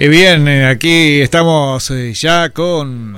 Y 0.00 0.06
bien, 0.06 0.46
eh, 0.46 0.64
aquí 0.64 1.20
estamos 1.20 1.90
eh, 1.90 2.14
ya 2.14 2.50
con 2.50 3.16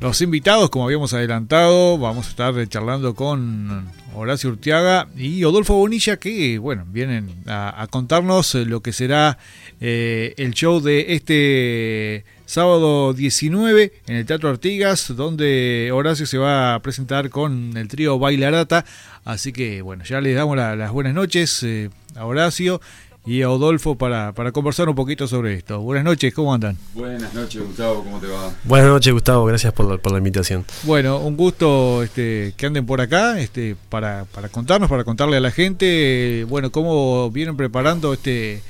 los 0.00 0.20
invitados, 0.20 0.70
como 0.70 0.86
habíamos 0.86 1.14
adelantado. 1.14 1.96
Vamos 1.98 2.26
a 2.26 2.30
estar 2.30 2.68
charlando 2.68 3.14
con 3.14 3.88
Horacio 4.12 4.50
Urtiaga 4.50 5.06
y 5.16 5.44
Odolfo 5.44 5.74
Bonilla, 5.74 6.16
que, 6.16 6.58
bueno, 6.58 6.84
vienen 6.88 7.32
a, 7.46 7.86
contarnos 7.90 8.56
eh, 8.56 8.64
lo 8.64 8.80
que 8.80 8.92
será 8.92 9.38
el 9.78 10.50
show 10.52 10.80
de 10.80 11.14
este 11.14 12.24
sábado 12.44 13.12
19 13.12 13.92
en 14.08 14.16
el 14.16 14.26
Teatro 14.26 14.48
Artigas, 14.48 15.14
donde 15.14 15.90
Horacio 15.92 16.26
se 16.26 16.38
va 16.38 16.74
a 16.74 16.82
presentar 16.82 17.30
con 17.30 17.76
el 17.76 17.86
trío 17.86 18.18
Bailarata. 18.18 18.84
Así 19.24 19.52
que, 19.52 19.80
bueno, 19.82 20.02
ya 20.02 20.20
les 20.20 20.34
damos 20.34 20.56
las 20.56 20.90
buenas 20.90 21.14
noches 21.14 21.64
a 22.16 22.26
Horacio 22.26 22.80
y 23.28 23.42
a 23.42 23.46
Adolfo 23.46 23.94
para, 23.94 24.32
para 24.32 24.52
conversar 24.52 24.88
un 24.88 24.94
poquito 24.94 25.28
sobre 25.28 25.52
esto. 25.52 25.80
Buenas 25.80 26.02
noches, 26.02 26.32
¿cómo 26.32 26.54
andan? 26.54 26.78
Buenas 26.94 27.34
noches, 27.34 27.62
Gustavo, 27.62 28.02
¿cómo 28.02 28.18
te 28.20 28.26
va? 28.26 28.54
Buenas 28.64 28.88
noches, 28.88 29.12
Gustavo, 29.12 29.44
gracias 29.44 29.74
por 29.74 29.84
la, 29.84 29.98
por 29.98 30.12
la 30.12 30.18
invitación. 30.18 30.64
Bueno, 30.84 31.18
un 31.18 31.36
gusto 31.36 32.02
este, 32.02 32.54
que 32.56 32.64
anden 32.64 32.86
por 32.86 33.02
acá 33.02 33.38
este, 33.38 33.76
para, 33.90 34.24
para 34.24 34.48
contarnos, 34.48 34.88
para 34.88 35.04
contarle 35.04 35.36
a 35.36 35.40
la 35.40 35.50
gente, 35.50 36.46
bueno, 36.48 36.72
cómo 36.72 37.30
vienen 37.30 37.56
preparando 37.56 38.14
este 38.14 38.62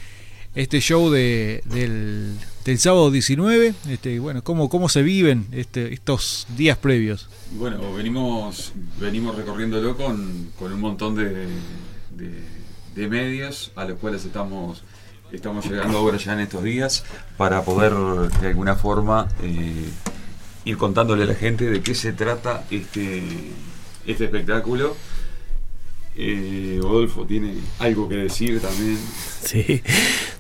este 0.56 0.81
show 0.81 1.09
de, 1.09 1.62
del, 1.67 2.34
del 2.65 2.78
sábado 2.78 3.12
19, 3.12 3.75
este, 3.91 4.19
bueno, 4.19 4.43
cómo, 4.43 4.69
cómo 4.69 4.89
se 4.89 5.03
viven 5.03 5.47
este, 5.53 5.95
estos 5.95 6.48
días 6.56 6.77
previos. 6.77 7.28
Bueno, 7.53 7.93
venimos, 7.95 8.72
venimos 9.00 9.37
recorriéndolo 9.37 9.97
con, 9.97 10.50
con 10.59 10.72
un 10.72 10.81
montón 10.81 11.15
de 11.15 11.47
de 12.19 12.59
medios 12.97 13.72
a 13.77 13.84
los 13.84 13.98
cuales 13.98 14.25
estamos, 14.25 14.83
estamos 15.33 15.67
llegando 15.67 15.98
ahora 15.98 16.17
ya 16.17 16.33
en 16.33 16.41
estos 16.41 16.62
días 16.62 17.05
para 17.36 17.62
poder 17.62 17.92
de 18.41 18.48
alguna 18.48 18.75
forma 18.75 19.28
eh, 19.42 19.89
ir 20.64 20.77
contándole 20.77 21.25
a 21.25 21.27
la 21.27 21.34
gente 21.34 21.70
de 21.70 21.83
qué 21.83 21.94
se 21.94 22.12
trata 22.12 22.64
este, 22.70 23.22
este 24.06 24.25
espectáculo. 24.25 24.97
Eh, 26.20 26.80
Rodolfo 26.83 27.24
tiene 27.24 27.55
algo 27.78 28.08
que 28.08 28.16
decir 28.16 28.61
también. 28.61 28.98
Sí, 29.41 29.80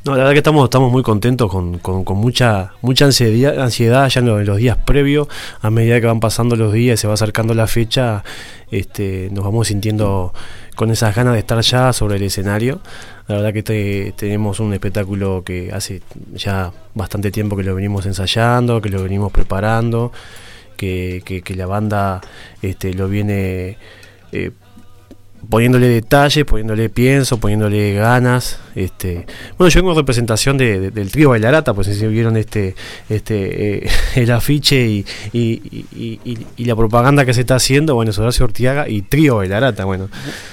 no, 0.04 0.12
la 0.12 0.18
verdad 0.18 0.32
que 0.32 0.38
estamos, 0.38 0.64
estamos 0.64 0.90
muy 0.90 1.04
contentos 1.04 1.48
con, 1.48 1.78
con, 1.78 2.16
mucha, 2.16 2.72
mucha 2.82 3.04
ansiedad, 3.04 3.60
ansiedad 3.60 4.08
ya 4.08 4.18
en 4.18 4.44
los, 4.44 4.56
días 4.56 4.76
previos, 4.76 5.28
a 5.60 5.70
medida 5.70 6.00
que 6.00 6.06
van 6.08 6.18
pasando 6.18 6.56
los 6.56 6.72
días 6.72 6.98
y 6.98 7.00
se 7.00 7.06
va 7.06 7.14
acercando 7.14 7.54
la 7.54 7.68
fecha, 7.68 8.24
este, 8.72 9.28
nos 9.30 9.44
vamos 9.44 9.68
sintiendo 9.68 10.34
con 10.74 10.90
esas 10.90 11.14
ganas 11.14 11.34
de 11.34 11.38
estar 11.38 11.60
ya 11.60 11.92
sobre 11.92 12.16
el 12.16 12.24
escenario. 12.24 12.80
La 13.28 13.36
verdad 13.36 13.52
que 13.52 14.12
tenemos 14.16 14.58
un 14.58 14.72
espectáculo 14.72 15.44
que 15.44 15.70
hace 15.72 16.02
ya 16.34 16.72
bastante 16.94 17.30
tiempo 17.30 17.56
que 17.56 17.62
lo 17.62 17.76
venimos 17.76 18.04
ensayando, 18.04 18.80
que 18.80 18.88
lo 18.88 19.00
venimos 19.04 19.30
preparando, 19.30 20.10
que, 20.76 21.22
que, 21.24 21.54
la 21.54 21.66
banda 21.66 22.20
este, 22.62 22.94
lo 22.94 23.08
viene 23.08 23.78
eh, 24.32 24.50
poniéndole 25.48 25.88
detalles, 25.88 26.44
poniéndole 26.44 26.88
pienso, 26.88 27.38
poniéndole 27.38 27.94
ganas. 27.94 28.58
Este, 28.74 29.26
bueno, 29.56 29.70
yo 29.70 29.80
vengo 29.80 29.90
en 29.92 29.96
representación 29.96 30.56
de, 30.56 30.90
del 30.90 31.10
trío 31.10 31.30
Bailarata, 31.30 31.74
pues 31.74 31.88
si 31.88 32.06
vieron 32.06 32.36
este, 32.36 32.74
este, 33.08 33.86
eh, 33.86 33.90
el 34.14 34.30
afiche 34.30 34.86
y, 34.86 35.04
y, 35.32 36.64
la 36.64 36.76
propaganda 36.76 37.24
que 37.24 37.32
se 37.32 37.40
está 37.40 37.56
haciendo, 37.56 37.94
bueno, 37.94 38.10
es 38.10 38.18
Horacio 38.18 38.44
Ortiaga 38.44 38.88
y 38.88 39.02
trío 39.02 39.36
Bailarata, 39.36 39.84
bueno. 39.84 40.08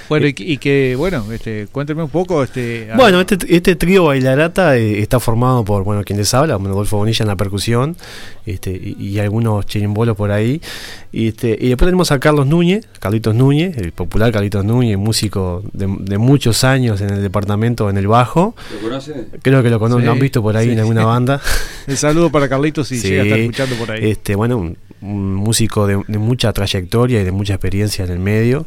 Bueno, 0.08 0.26
y, 0.26 0.56
que, 0.58 0.94
bueno, 0.96 1.30
este, 1.30 1.66
cuénteme 1.70 2.02
un 2.02 2.08
poco. 2.08 2.42
Este, 2.42 2.88
bueno, 2.96 3.20
este, 3.20 3.36
este 3.48 3.76
trío 3.76 4.04
Bailarata 4.04 4.76
eh, 4.76 5.00
está 5.00 5.20
formado 5.20 5.64
por, 5.64 5.84
bueno, 5.84 6.02
quien 6.04 6.18
les 6.18 6.32
habla, 6.32 6.56
bueno, 6.56 6.74
Adolfo 6.74 6.96
Bonilla 6.96 7.22
en 7.22 7.28
la 7.28 7.36
percusión 7.36 7.96
este, 8.46 8.70
y, 8.70 9.18
algunos 9.18 9.66
chirimbolos 9.66 10.16
por 10.16 10.30
ahí. 10.30 10.60
Y, 11.16 11.28
este, 11.28 11.56
y 11.58 11.70
después 11.70 11.86
tenemos 11.86 12.12
a 12.12 12.20
Carlos 12.20 12.46
Núñez, 12.46 12.86
Carlitos 13.00 13.34
Núñez, 13.34 13.78
el 13.78 13.92
popular 13.92 14.30
Carlitos 14.32 14.66
Núñez 14.66 14.98
músico 14.98 15.62
de, 15.72 15.86
muchos 16.18 16.62
años 16.62 17.00
en 17.00 17.08
el 17.08 17.22
departamento, 17.22 17.88
en 17.88 17.96
el 17.96 18.06
bajo. 18.06 18.54
¿Lo 18.74 18.80
conoce? 18.80 19.26
Creo 19.40 19.62
que 19.62 19.70
lo 19.70 19.78
conocen, 19.78 20.04
lo 20.04 20.12
han 20.12 20.18
visto 20.18 20.42
por 20.42 20.58
ahí 20.58 20.72
en 20.72 20.80
alguna 20.80 21.04
banda. 21.06 21.40
el 21.86 21.96
saludo 21.96 22.28
para 22.30 22.50
Carlitos 22.50 22.88
si 22.88 23.00
llega 23.00 23.22
a 23.22 23.24
estar 23.24 23.38
escuchando 23.38 23.76
por 23.76 23.92
ahí. 23.92 24.10
Este, 24.10 24.34
bueno, 24.34 24.58
un, 24.58 24.76
músico 25.34 25.86
de, 25.86 25.96
mucha 26.18 26.52
trayectoria 26.52 27.22
y 27.22 27.24
de 27.24 27.32
mucha 27.32 27.54
experiencia 27.54 28.04
en 28.04 28.10
el 28.10 28.18
medio. 28.18 28.66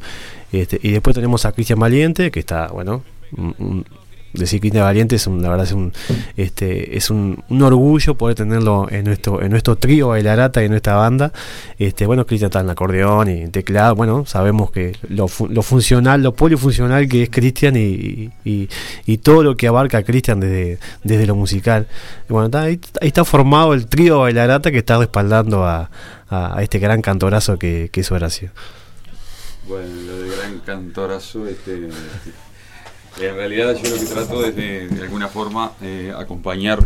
Este, 0.52 0.80
y 0.82 0.90
después 0.90 1.14
tenemos 1.14 1.46
a 1.46 1.52
Cristian 1.52 1.78
Valiente, 1.78 2.32
que 2.32 2.40
está, 2.40 2.70
bueno, 2.70 3.04
un, 3.38 3.86
decir 4.34 4.60
Cristian 4.60 4.84
Valiente 4.84 5.16
es 5.16 5.28
la 5.28 5.50
verdad 5.50 5.66
es 5.66 5.72
un 5.72 5.94
este 6.38 6.98
es 6.98 7.10
un, 7.10 7.44
orgullo 7.62 8.16
poder 8.16 8.36
tenerlo 8.36 8.88
en 8.90 9.06
nuestro 9.06 9.42
en 9.42 9.52
nuestro 9.52 9.78
trío 9.78 10.10
Bailarata 10.10 10.62
y 10.62 10.66
en 10.66 10.72
nuestra 10.72 10.96
banda. 10.96 11.32
Este 11.78 12.06
bueno 12.06 12.26
Cristian 12.26 12.50
está 12.50 12.62
en 12.62 12.70
acordeón 12.70 13.30
y 13.30 13.42
en 13.42 13.52
teclado. 13.52 13.96
Bueno 13.96 14.26
sabemos 14.26 14.72
que 14.72 14.98
lo, 15.08 15.28
lo 15.50 15.62
funcional 15.62 16.22
lo 16.24 16.34
polifuncional 16.34 17.08
que 17.08 17.24
es 17.24 17.30
Cristian 17.30 17.76
y, 17.76 18.32
y, 18.44 19.18
todo 19.18 19.44
lo 19.44 19.58
que 19.58 19.68
abarca 19.68 20.04
Cristian 20.04 20.40
desde, 20.40 20.80
desde 21.04 21.28
lo 21.28 21.36
musical. 21.36 21.88
Bueno 22.28 22.58
ahí, 22.58 22.80
está 23.02 23.26
formado 23.26 23.74
el 23.74 23.88
trío 23.88 24.20
Bailarata 24.20 24.72
que 24.72 24.78
está 24.78 24.98
respaldando 24.98 25.66
a, 25.66 25.90
a, 26.30 26.62
este 26.62 26.80
gran 26.80 27.02
cantorazo 27.02 27.58
que, 27.60 27.90
que 27.92 28.02
es 28.02 28.12
Horacio. 28.12 28.52
Bueno 29.68 29.88
lo 30.08 30.20
de 30.20 30.36
gran 30.36 30.60
cantorazo 30.60 31.48
este 31.48 31.90
en 33.22 33.36
realidad 33.36 33.76
yo 33.76 33.90
lo 33.90 33.98
que 33.98 34.06
trato 34.06 34.46
es 34.46 34.56
de, 34.56 34.88
alguna 35.02 35.28
forma 35.28 35.74
eh, 35.82 36.14
acompañar 36.18 36.80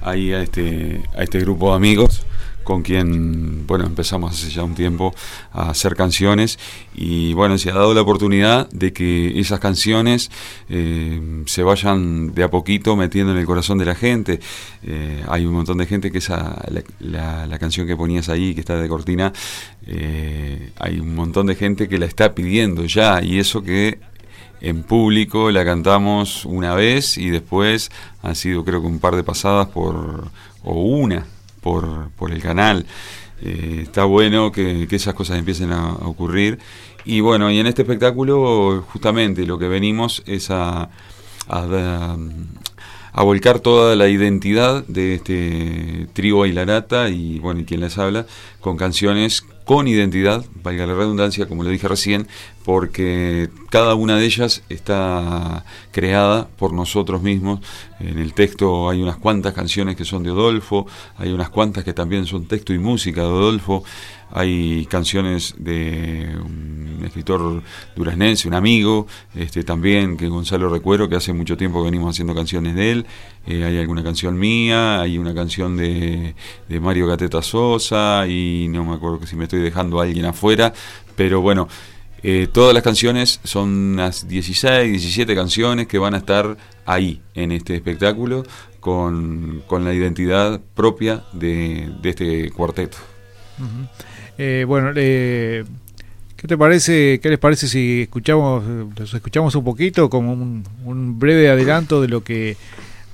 ahí 0.00 0.32
a 0.32 0.42
este, 0.42 1.02
a 1.16 1.22
este 1.22 1.40
grupo 1.40 1.70
de 1.70 1.76
amigos 1.76 2.24
con 2.68 2.82
quien 2.82 3.66
bueno 3.66 3.86
empezamos 3.86 4.30
hace 4.30 4.50
ya 4.50 4.62
un 4.62 4.74
tiempo 4.74 5.14
a 5.52 5.70
hacer 5.70 5.96
canciones. 5.96 6.58
Y 6.94 7.32
bueno 7.32 7.56
se 7.56 7.70
ha 7.70 7.74
dado 7.74 7.94
la 7.94 8.02
oportunidad 8.02 8.68
de 8.68 8.92
que 8.92 9.40
esas 9.40 9.58
canciones 9.58 10.30
eh, 10.68 11.44
se 11.46 11.62
vayan 11.62 12.34
de 12.34 12.42
a 12.42 12.50
poquito 12.50 12.94
metiendo 12.94 13.32
en 13.32 13.38
el 13.38 13.46
corazón 13.46 13.78
de 13.78 13.86
la 13.86 13.94
gente. 13.94 14.40
Eh, 14.82 15.24
hay 15.28 15.46
un 15.46 15.54
montón 15.54 15.78
de 15.78 15.86
gente 15.86 16.12
que 16.12 16.18
esa 16.18 16.62
la, 17.00 17.46
la, 17.46 17.58
canción 17.58 17.86
que 17.86 17.96
ponías 17.96 18.28
ahí 18.28 18.52
que 18.52 18.60
está 18.60 18.76
de 18.76 18.86
cortina 18.86 19.32
hay 20.78 21.00
un 21.00 21.14
montón 21.14 21.46
de 21.46 21.54
gente 21.54 21.88
que 21.88 21.96
la 21.96 22.04
está 22.04 22.34
pidiendo 22.34 22.84
ya. 22.84 23.22
Y 23.22 23.38
eso 23.38 23.62
que 23.62 23.98
en 24.60 24.82
público, 24.82 25.50
la 25.50 25.64
cantamos 25.64 26.44
una 26.44 26.74
vez 26.74 27.18
y 27.18 27.30
después 27.30 27.90
han 28.22 28.34
sido 28.34 28.64
creo 28.64 28.80
que 28.80 28.86
un 28.86 28.98
par 28.98 29.16
de 29.16 29.22
pasadas 29.22 29.68
por, 29.68 30.30
o 30.64 30.72
una 30.82 31.26
por, 31.60 32.10
por 32.10 32.30
el 32.32 32.42
canal. 32.42 32.86
Eh, 33.40 33.80
está 33.82 34.04
bueno 34.04 34.50
que, 34.50 34.88
esas 34.90 35.14
cosas 35.14 35.38
empiecen 35.38 35.72
a, 35.72 35.92
ocurrir. 35.92 36.58
Y 37.04 37.20
bueno, 37.20 37.50
y 37.50 37.58
en 37.58 37.66
este 37.66 37.82
espectáculo 37.82 38.84
justamente 38.88 39.46
lo 39.46 39.58
que 39.58 39.68
venimos 39.68 40.22
es 40.26 40.50
a, 40.50 40.90
a, 41.48 42.16
a 43.12 43.22
volcar 43.22 43.60
toda 43.60 43.96
la 43.96 44.08
identidad 44.08 44.84
de 44.86 45.14
este 45.14 46.06
trío 46.12 46.38
Bailarata 46.38 47.08
y 47.08 47.38
bueno, 47.38 47.60
y 47.60 47.64
quien 47.64 47.80
les 47.80 47.98
habla, 47.98 48.26
con 48.60 48.76
canciones 48.76 49.44
con 49.68 49.86
identidad, 49.86 50.46
valga 50.62 50.86
la 50.86 50.94
redundancia, 50.94 51.46
como 51.46 51.62
le 51.62 51.70
dije 51.70 51.86
recién, 51.88 52.26
porque 52.64 53.50
cada 53.68 53.94
una 53.96 54.16
de 54.16 54.24
ellas 54.24 54.62
está 54.70 55.62
creada 55.90 56.48
por 56.56 56.72
nosotros 56.72 57.20
mismos. 57.20 57.60
En 58.00 58.16
el 58.16 58.32
texto 58.32 58.88
hay 58.88 59.02
unas 59.02 59.18
cuantas 59.18 59.52
canciones 59.52 59.94
que 59.94 60.06
son 60.06 60.22
de 60.22 60.30
Odolfo, 60.30 60.86
hay 61.18 61.32
unas 61.32 61.50
cuantas 61.50 61.84
que 61.84 61.92
también 61.92 62.24
son 62.24 62.46
texto 62.46 62.72
y 62.72 62.78
música 62.78 63.20
de 63.20 63.26
Odolfo, 63.26 63.84
hay 64.30 64.86
canciones 64.86 65.54
de 65.58 66.34
un 66.98 67.04
escritor 67.04 67.62
duraznense, 67.96 68.48
un 68.48 68.54
amigo, 68.54 69.06
este, 69.34 69.64
también 69.64 70.16
que 70.16 70.28
Gonzalo 70.28 70.68
Recuero, 70.68 71.08
que 71.08 71.16
hace 71.16 71.32
mucho 71.32 71.56
tiempo 71.56 71.82
venimos 71.82 72.14
haciendo 72.14 72.34
canciones 72.34 72.74
de 72.74 72.90
él, 72.90 73.06
eh, 73.46 73.64
hay 73.64 73.78
alguna 73.78 74.02
canción 74.02 74.38
mía, 74.38 75.00
hay 75.00 75.18
una 75.18 75.34
canción 75.34 75.76
de, 75.76 76.34
de 76.68 76.80
Mario 76.80 77.06
Gateta 77.06 77.42
Sosa 77.42 78.26
y 78.26 78.68
no 78.68 78.84
me 78.84 78.94
acuerdo 78.94 79.20
que 79.20 79.26
si 79.26 79.36
me 79.36 79.44
estoy 79.44 79.60
dejando 79.60 80.00
a 80.00 80.04
alguien 80.04 80.26
afuera, 80.26 80.72
pero 81.16 81.40
bueno, 81.40 81.68
Eh, 82.22 82.48
todas 82.52 82.74
las 82.74 82.82
canciones 82.82 83.40
son 83.44 83.68
unas 83.68 84.26
16, 84.26 84.90
17 84.90 85.34
canciones 85.34 85.86
que 85.86 85.98
van 85.98 86.14
a 86.14 86.18
estar 86.18 86.56
ahí, 86.84 87.20
en 87.34 87.52
este 87.52 87.76
espectáculo, 87.76 88.44
con, 88.80 89.62
la 89.70 89.94
identidad 89.94 90.60
propia 90.74 91.24
de, 91.32 91.90
este 92.02 92.50
cuarteto. 92.50 92.98
Eh, 94.36 94.64
bueno, 94.66 94.92
¿qué 96.38 96.48
te 96.48 96.56
parece? 96.56 97.20
¿Qué 97.22 97.28
les 97.28 97.38
parece 97.38 97.68
si 97.68 98.02
escuchamos, 98.02 98.64
escuchamos 99.12 99.54
un 99.54 99.64
poquito 99.64 100.08
como 100.08 100.32
un 100.32 101.18
breve 101.18 101.50
adelanto 101.50 102.00
de 102.00 102.08
lo 102.08 102.24
que 102.24 102.56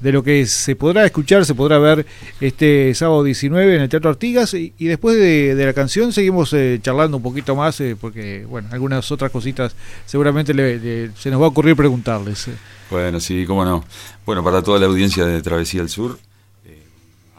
de 0.05 0.13
lo 0.13 0.23
que 0.23 0.45
se 0.45 0.77
podrá 0.77 1.07
escuchar, 1.07 1.47
se 1.47 1.55
podrá 1.55 1.79
ver 1.79 2.05
este 2.39 2.95
sábado 2.95 3.25
19 3.25 3.77
en 3.77 3.83
el 3.83 3.89
Teatro 3.89 4.11
Artigas 4.11 4.53
y, 4.53 4.73
después 4.79 5.17
de, 5.17 5.55
la 5.57 5.73
canción 5.73 6.13
seguimos 6.13 6.53
eh, 6.53 6.79
charlando 6.83 7.17
un 7.17 7.23
poquito 7.23 7.57
más 7.57 7.81
eh, 7.81 7.97
porque, 7.99 8.45
bueno, 8.47 8.69
algunas 8.71 9.11
otras 9.11 9.31
cositas 9.31 9.75
seguramente 10.05 10.53
se 11.17 11.31
nos 11.31 11.41
va 11.41 11.47
a 11.47 11.49
ocurrir 11.49 11.75
preguntarles. 11.75 12.49
Eh. 12.49 12.53
Bueno, 12.91 13.19
sí, 13.19 13.47
cómo 13.47 13.65
no. 13.65 13.83
Bueno, 14.27 14.45
para 14.45 14.63
toda 14.63 14.79
la 14.79 14.87
audiencia 14.87 15.25
de 15.25 15.41
Travesía 15.41 15.81
del 15.81 15.89
Sur, 15.89 16.19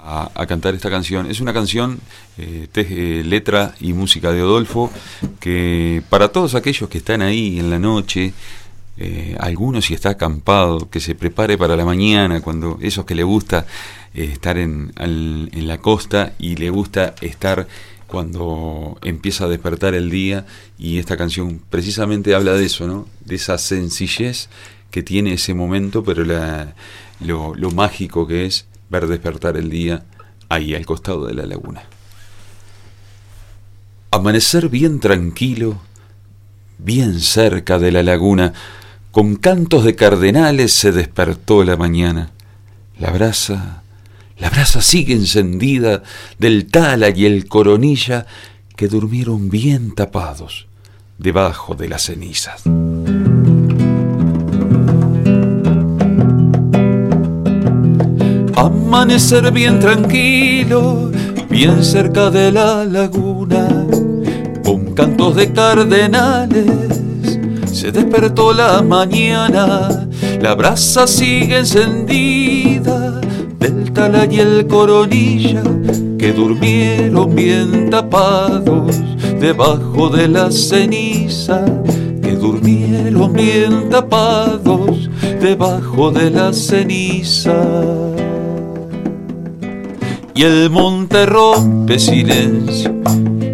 a, 0.05 0.45
cantar 0.47 0.75
esta 0.75 0.89
canción. 0.89 1.29
Es 1.29 1.41
una 1.41 1.53
canción, 1.53 1.99
letra 2.37 3.75
y 3.79 3.93
música 3.93 4.31
de 4.31 4.43
Odolfo, 4.43 4.91
que 5.39 6.03
para 6.09 6.29
todos 6.29 6.55
aquellos 6.55 6.89
que 6.89 6.99
están 6.99 7.21
ahí 7.21 7.59
en 7.59 7.69
la 7.69 7.79
noche, 7.79 8.33
eh, 8.97 9.35
algunos 9.39 9.85
si 9.85 9.93
está 9.93 10.11
acampado, 10.11 10.89
que 10.89 10.99
se 10.99 11.15
prepare 11.15 11.57
para 11.57 11.75
la 11.75 11.83
mañana, 11.83 12.41
cuando 12.41 12.77
esos 12.81 13.05
que 13.05 13.15
le 13.15 13.23
gusta 13.23 13.65
eh, 14.13 14.29
estar 14.31 14.57
en, 14.57 14.93
en, 14.97 15.67
la 15.67 15.79
costa 15.79 16.33
y 16.39 16.55
le 16.55 16.69
gusta 16.69 17.13
estar 17.21 17.67
cuando 18.07 18.97
empieza 19.03 19.45
a 19.45 19.47
despertar 19.49 19.95
el 19.95 20.09
día 20.09 20.45
y 20.77 20.99
esta 20.99 21.17
canción 21.17 21.59
precisamente 21.69 22.35
habla 22.35 22.53
de 22.53 22.65
eso, 22.65 22.87
¿no? 22.87 23.07
De 23.25 23.35
esa 23.35 23.57
sencillez 23.57 24.47
que 24.91 25.03
tiene 25.03 25.33
ese 25.33 25.53
momento, 25.53 26.03
pero 26.03 26.23
la, 26.23 26.73
lo 27.19 27.71
mágico 27.71 28.27
que 28.27 28.45
es 28.45 28.65
despertar 29.01 29.57
el 29.57 29.69
día 29.69 30.05
ahí 30.49 30.73
al 30.75 30.85
costado 30.85 31.25
de 31.25 31.33
la 31.33 31.45
laguna. 31.45 31.83
Amanecer 34.11 34.69
bien 34.69 34.99
tranquilo, 34.99 35.81
bien 36.77 37.19
cerca 37.19 37.79
de 37.79 37.91
la 37.91 38.03
laguna, 38.03 38.53
con 39.11 39.35
cantos 39.35 39.83
de 39.83 39.95
cardenales 39.95 40.73
se 40.73 40.91
despertó 40.91 41.63
la 41.63 41.77
mañana. 41.77 42.31
La 42.97 43.11
brasa, 43.11 43.83
la 44.37 44.49
brasa 44.49 44.81
sigue 44.81 45.13
encendida 45.13 46.03
del 46.39 46.67
tala 46.67 47.09
y 47.09 47.25
el 47.25 47.47
coronilla 47.47 48.25
que 48.75 48.87
durmieron 48.87 49.49
bien 49.49 49.93
tapados 49.95 50.67
debajo 51.17 51.75
de 51.75 51.89
las 51.89 52.03
cenizas. 52.03 52.63
Amanecer 58.65 59.51
bien 59.51 59.79
tranquilo, 59.79 61.11
bien 61.49 61.83
cerca 61.83 62.31
de 62.31 62.51
la 62.51 62.83
laguna, 62.83 63.67
con 64.63 64.95
cantos 64.95 65.35
de 65.35 65.51
cardenales 65.53 66.95
se 67.71 67.91
despertó 67.91 68.53
la 68.53 68.81
mañana, 68.81 70.07
la 70.41 70.55
brasa 70.55 71.05
sigue 71.05 71.59
encendida 71.59 73.21
del 73.59 73.91
tala 73.93 74.25
y 74.25 74.39
el 74.39 74.65
coronilla 74.65 75.61
que 76.17 76.33
durmieron 76.33 77.35
bien 77.35 77.91
tapados 77.91 78.95
debajo 79.39 80.09
de 80.09 80.27
la 80.27 80.49
ceniza, 80.49 81.63
que 82.23 82.31
durmieron 82.31 83.31
bien 83.33 83.89
tapados 83.89 85.07
debajo 85.39 86.09
de 86.09 86.31
la 86.31 86.51
ceniza. 86.53 88.14
Y 90.35 90.43
el 90.43 90.69
monte 90.69 91.25
rompe 91.25 91.97
silencio 91.97 92.93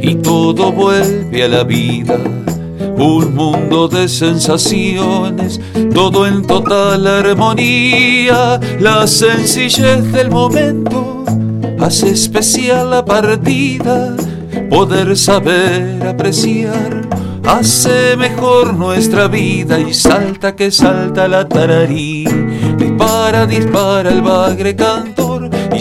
y 0.01 0.15
todo 0.15 0.71
vuelve 0.71 1.43
a 1.43 1.47
la 1.47 1.63
vida. 1.63 2.17
Un 2.97 3.35
mundo 3.35 3.87
de 3.87 4.07
sensaciones, 4.07 5.61
todo 5.93 6.25
en 6.25 6.41
total 6.41 7.05
armonía, 7.05 8.59
la 8.79 9.05
sencillez 9.05 10.11
del 10.11 10.31
momento 10.31 11.23
hace 11.79 12.09
especial 12.09 12.89
la 12.89 13.05
partida, 13.05 14.15
poder 14.69 15.15
saber 15.15 16.07
apreciar 16.07 17.07
hace 17.45 18.15
mejor 18.17 18.73
nuestra 18.73 19.27
vida 19.27 19.79
y 19.79 19.93
salta 19.93 20.55
que 20.55 20.71
salta 20.71 21.27
la 21.27 21.47
tararí, 21.47 22.25
dispara, 22.77 23.45
dispara 23.45 24.09
el 24.09 24.21
bagre 24.21 24.75
cantor 24.75 25.30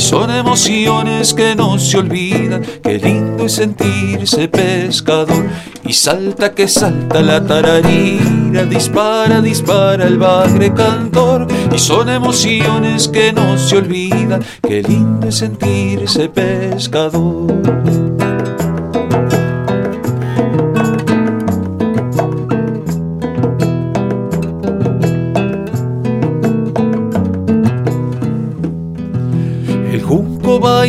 y 0.00 0.02
son 0.02 0.30
emociones 0.30 1.34
que 1.34 1.54
no 1.54 1.78
se 1.78 1.98
olvidan, 1.98 2.62
qué 2.82 2.96
lindo 2.96 3.44
es 3.44 3.52
sentirse 3.52 4.48
pescador. 4.48 5.44
Y 5.84 5.92
salta 5.92 6.54
que 6.54 6.68
salta 6.68 7.20
la 7.20 7.44
tararira, 7.44 8.64
dispara, 8.64 9.42
dispara 9.42 10.06
el 10.06 10.16
bagre 10.16 10.72
cantor. 10.72 11.46
Y 11.70 11.78
son 11.78 12.08
emociones 12.08 13.08
que 13.08 13.34
no 13.34 13.58
se 13.58 13.76
olvidan, 13.76 14.42
qué 14.66 14.82
lindo 14.82 15.28
es 15.28 15.34
sentirse 15.34 16.30
pescador. 16.30 18.29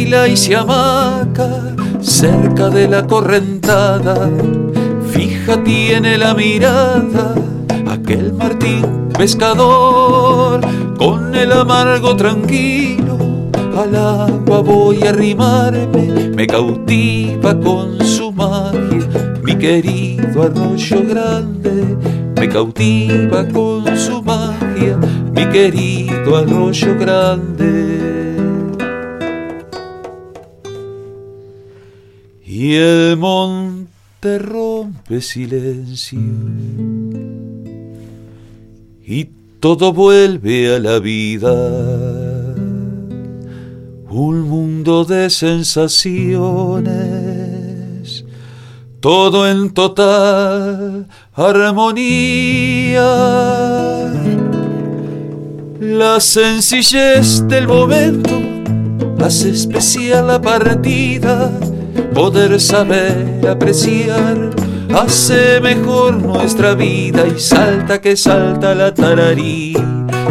Baila 0.02 0.28
y 0.28 0.38
se 0.38 0.56
amaca 0.56 1.76
cerca 2.02 2.70
de 2.70 2.88
la 2.88 3.06
correntada. 3.06 4.30
Fija 5.12 5.64
tiene 5.64 6.18
la 6.18 6.34
mirada 6.34 7.36
aquel 7.88 8.34
Martín 8.34 9.10
pescador, 9.18 10.62
con 10.98 11.36
el 11.36 11.52
amargo 11.52 12.16
tranquilo, 12.16 13.18
al 13.78 13.96
agua 13.96 14.62
voy 14.62 15.04
a 15.04 15.10
arrimarme, 15.10 16.32
me 16.36 16.48
cautiva 16.48 17.60
con 17.60 18.04
su 18.04 18.32
magia, 18.32 19.08
mi 19.44 19.56
querido 19.56 20.44
arroyo 20.44 21.04
grande, 21.08 21.98
me 22.40 22.50
cautiva 22.50 23.46
con 23.50 23.86
su 23.96 24.24
magia, 24.24 24.98
mi 25.36 25.46
querido 25.50 26.38
arroyo 26.38 26.98
grande. 26.98 28.21
El 32.76 33.18
monte 33.18 33.92
te 34.22 34.38
rompe 34.38 35.20
silencio 35.20 36.20
y 39.04 39.28
todo 39.60 39.92
vuelve 39.92 40.76
a 40.76 40.80
la 40.80 41.00
vida. 41.00 41.52
Un 44.12 44.42
mundo 44.42 45.04
de 45.06 45.32
sensaciones, 45.32 48.26
todo 49.00 49.50
en 49.50 49.74
total 49.74 51.08
armonía. 51.34 53.02
La 55.80 56.20
sencillez 56.20 57.48
del 57.48 57.68
momento 57.68 58.40
hace 59.20 59.50
especial 59.50 60.28
la 60.28 60.40
partida 60.40 61.52
poder 62.14 62.60
saber 62.60 63.42
apreciar 63.50 64.52
hace 64.94 65.60
mejor 65.62 66.16
nuestra 66.16 66.74
vida 66.74 67.26
y 67.28 67.40
salta 67.40 68.02
que 68.02 68.16
salta 68.16 68.76
la 68.76 68.94
tararí. 68.94 69.76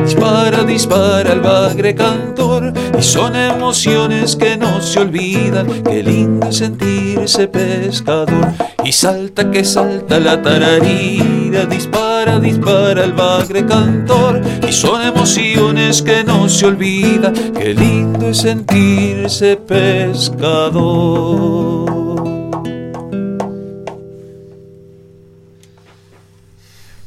Dispara, 0.04 0.64
dispara 0.64 1.32
el 1.32 1.40
bagre 1.40 1.94
cantor 1.94 2.72
y 2.98 3.02
son 3.02 3.36
emociones 3.36 4.36
que 4.36 4.56
no 4.56 4.80
se 4.80 5.00
olvidan. 5.00 5.82
Qué 5.82 6.02
lindo 6.02 6.50
sentirse 6.52 7.48
pescador 7.48 8.52
y 8.84 8.92
salta 8.92 9.50
que 9.50 9.64
salta 9.64 10.20
la 10.20 10.40
tararira. 10.40 11.66
Dispara, 11.66 12.09
dispara 12.38 13.04
el 13.04 13.12
bagre 13.12 13.64
cantor 13.66 14.40
y 14.68 14.72
son 14.72 15.02
emociones 15.02 16.02
que 16.02 16.22
no 16.22 16.48
se 16.48 16.66
olvidan. 16.66 17.34
Qué 17.52 17.74
lindo 17.74 18.28
es 18.28 18.38
sentirse 18.38 19.56
pescador. 19.56 21.30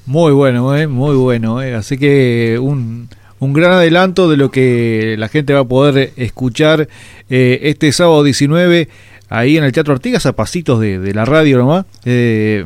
Muy 0.06 0.32
bueno, 0.34 0.76
¿eh? 0.78 0.88
muy 0.88 1.16
bueno. 1.16 1.62
¿eh? 1.62 1.74
Así 1.76 1.98
que 1.98 2.60
un, 2.62 3.10
un, 3.40 3.54
gran 3.54 3.72
adelanto 3.72 4.30
de 4.30 4.38
lo 4.38 4.52
que 4.52 5.16
la 5.18 5.30
gente 5.30 5.54
va 5.54 5.62
a 5.62 5.68
poder 5.68 6.12
escuchar 6.18 6.88
eh, 7.30 7.60
este 7.64 7.92
sábado 7.92 8.24
19 8.24 8.90
ahí 9.30 9.58
en 9.58 9.64
el 9.64 9.72
Teatro 9.72 9.94
Artigas, 9.94 10.26
a 10.26 10.34
pasitos 10.34 10.80
de, 10.80 11.14
la 11.14 11.26
radio 11.26 11.58
nomás. 11.58 11.86
Eh, 12.06 12.64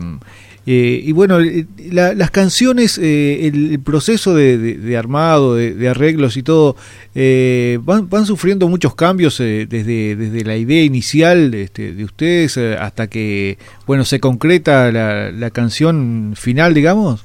Eh, 0.69 1.01
y 1.01 1.13
bueno, 1.13 1.39
las 1.39 2.29
canciones, 2.31 2.97
el, 2.97 3.79
proceso 3.83 4.35
de, 4.35 4.97
armado, 4.97 5.55
de, 5.55 5.87
arreglos 5.87 6.35
y 6.35 6.43
todo, 6.43 6.75
van, 7.15 8.09
van, 8.09 8.25
sufriendo 8.25 8.67
muchos 8.67 8.93
cambios 8.93 9.37
desde, 9.37 10.15
desde 10.15 10.43
la 10.43 10.57
idea 10.57 10.83
inicial 10.83 11.53
este, 11.53 11.93
de 11.93 12.03
ustedes 12.03 12.57
hasta 12.57 13.07
que, 13.07 13.57
bueno, 13.85 14.03
se 14.03 14.19
concreta 14.19 14.91
la, 14.91 15.31
la 15.31 15.49
canción 15.51 16.33
final, 16.35 16.73
digamos. 16.73 17.23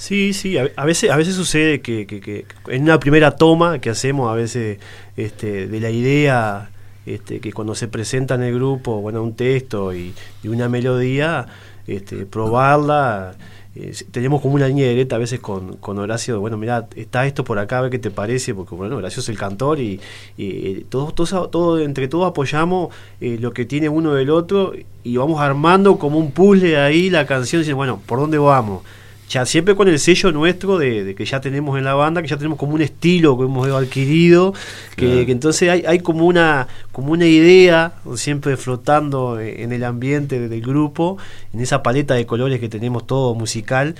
Sí, 0.00 0.32
sí, 0.32 0.56
a, 0.56 0.84
veces, 0.86 1.10
a 1.10 1.16
veces 1.18 1.34
sucede 1.34 1.82
que, 1.82 2.06
que, 2.06 2.46
en 2.68 2.84
una 2.84 2.98
primera 2.98 3.32
toma 3.32 3.80
que 3.80 3.90
hacemos, 3.90 4.32
a 4.32 4.34
veces 4.34 4.78
este, 5.18 5.68
de 5.68 5.78
la 5.78 5.90
idea, 5.90 6.70
este, 7.04 7.38
que 7.40 7.52
cuando 7.52 7.74
se 7.74 7.86
presenta 7.86 8.36
en 8.36 8.44
el 8.44 8.54
grupo, 8.54 9.02
bueno, 9.02 9.22
un 9.22 9.36
texto 9.36 9.94
y, 9.94 10.14
una 10.42 10.70
melodía, 10.70 11.46
este, 11.90 12.26
probarla. 12.26 13.34
Eh, 13.76 13.92
tenemos 14.10 14.40
como 14.40 14.54
una 14.54 14.66
línea 14.66 14.88
directa 14.88 15.14
a 15.14 15.18
veces 15.20 15.38
con, 15.38 15.76
con 15.76 15.96
Horacio, 15.98 16.40
bueno, 16.40 16.56
mira, 16.56 16.88
está 16.96 17.24
esto 17.26 17.44
por 17.44 17.58
acá, 17.60 17.78
a 17.78 17.82
ver 17.82 17.90
qué 17.92 18.00
te 18.00 18.10
parece, 18.10 18.52
porque 18.52 18.74
bueno, 18.74 18.96
Horacio 18.96 19.20
es 19.20 19.28
el 19.28 19.38
cantor 19.38 19.78
y, 19.78 20.00
y 20.36 20.80
todos, 20.88 21.14
todos, 21.14 21.50
todo, 21.52 21.78
entre 21.78 22.08
todos 22.08 22.28
apoyamos 22.28 22.92
eh, 23.20 23.38
lo 23.40 23.52
que 23.52 23.66
tiene 23.66 23.88
uno 23.88 24.14
del 24.14 24.30
otro 24.30 24.72
y 25.04 25.16
vamos 25.16 25.40
armando 25.40 25.98
como 25.98 26.18
un 26.18 26.32
puzzle 26.32 26.78
ahí 26.78 27.10
la 27.10 27.26
canción, 27.26 27.62
y 27.64 27.72
bueno, 27.72 28.00
¿por 28.06 28.18
dónde 28.18 28.38
vamos? 28.38 28.82
Ya 29.30 29.46
siempre 29.46 29.76
con 29.76 29.86
el 29.86 30.00
sello 30.00 30.32
nuestro 30.32 30.76
de, 30.76 31.14
que 31.14 31.24
ya 31.24 31.40
tenemos 31.40 31.78
en 31.78 31.84
la 31.84 31.94
banda, 31.94 32.20
que 32.20 32.26
ya 32.26 32.36
tenemos 32.36 32.58
como 32.58 32.74
un 32.74 32.82
estilo 32.82 33.38
que 33.38 33.44
hemos 33.44 33.68
adquirido, 33.68 34.52
que, 34.96 35.22
entonces 35.22 35.70
hay, 35.70 35.84
hay, 35.86 36.00
como 36.00 36.26
una 36.26 36.66
como 36.90 37.12
una 37.12 37.26
idea 37.26 37.92
siempre 38.16 38.56
flotando 38.56 39.38
en 39.38 39.72
el 39.72 39.84
ambiente 39.84 40.48
del 40.48 40.60
grupo, 40.60 41.16
en 41.54 41.60
esa 41.60 41.82
paleta 41.82 42.14
de 42.14 42.26
colores 42.26 42.58
que 42.58 42.68
tenemos 42.68 43.06
todo 43.06 43.34
musical 43.36 43.94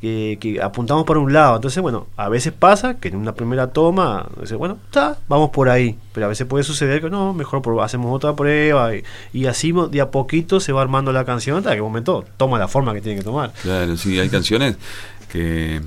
que, 0.00 0.60
apuntamos 0.62 1.04
por 1.04 1.18
un 1.18 1.32
lado. 1.32 1.56
Entonces, 1.56 1.82
bueno, 1.82 2.06
a 2.16 2.28
veces 2.28 2.52
pasa 2.52 2.98
que 2.98 3.08
en 3.08 3.16
una 3.16 3.34
primera 3.34 3.68
toma, 3.68 4.26
dice, 4.40 4.54
bueno, 4.54 4.78
está, 4.86 5.18
vamos 5.28 5.50
por 5.50 5.68
ahí. 5.68 5.98
Pero 6.12 6.26
a 6.26 6.28
veces 6.28 6.46
puede 6.46 6.64
suceder 6.64 7.02
que 7.02 7.10
no, 7.10 7.34
mejor 7.34 7.62
hacemos 7.82 8.14
otra 8.14 8.34
prueba. 8.34 8.90
Y, 9.32 9.46
así 9.46 9.72
de 9.90 10.00
a 10.00 10.10
poquito 10.10 10.60
se 10.60 10.72
va 10.72 10.82
armando 10.82 11.12
la 11.12 11.24
canción 11.24 11.58
hasta 11.58 11.74
que 11.74 11.80
un 11.80 11.88
momento 11.88 12.24
toma 12.36 12.58
la 12.58 12.68
forma 12.68 12.94
que 12.94 13.00
tiene 13.00 13.18
que 13.18 13.24
tomar. 13.24 13.52
Claro, 13.62 13.96
sí, 13.96 14.18
hay 14.18 14.28
canciones 14.28 14.76
que, 15.30 15.80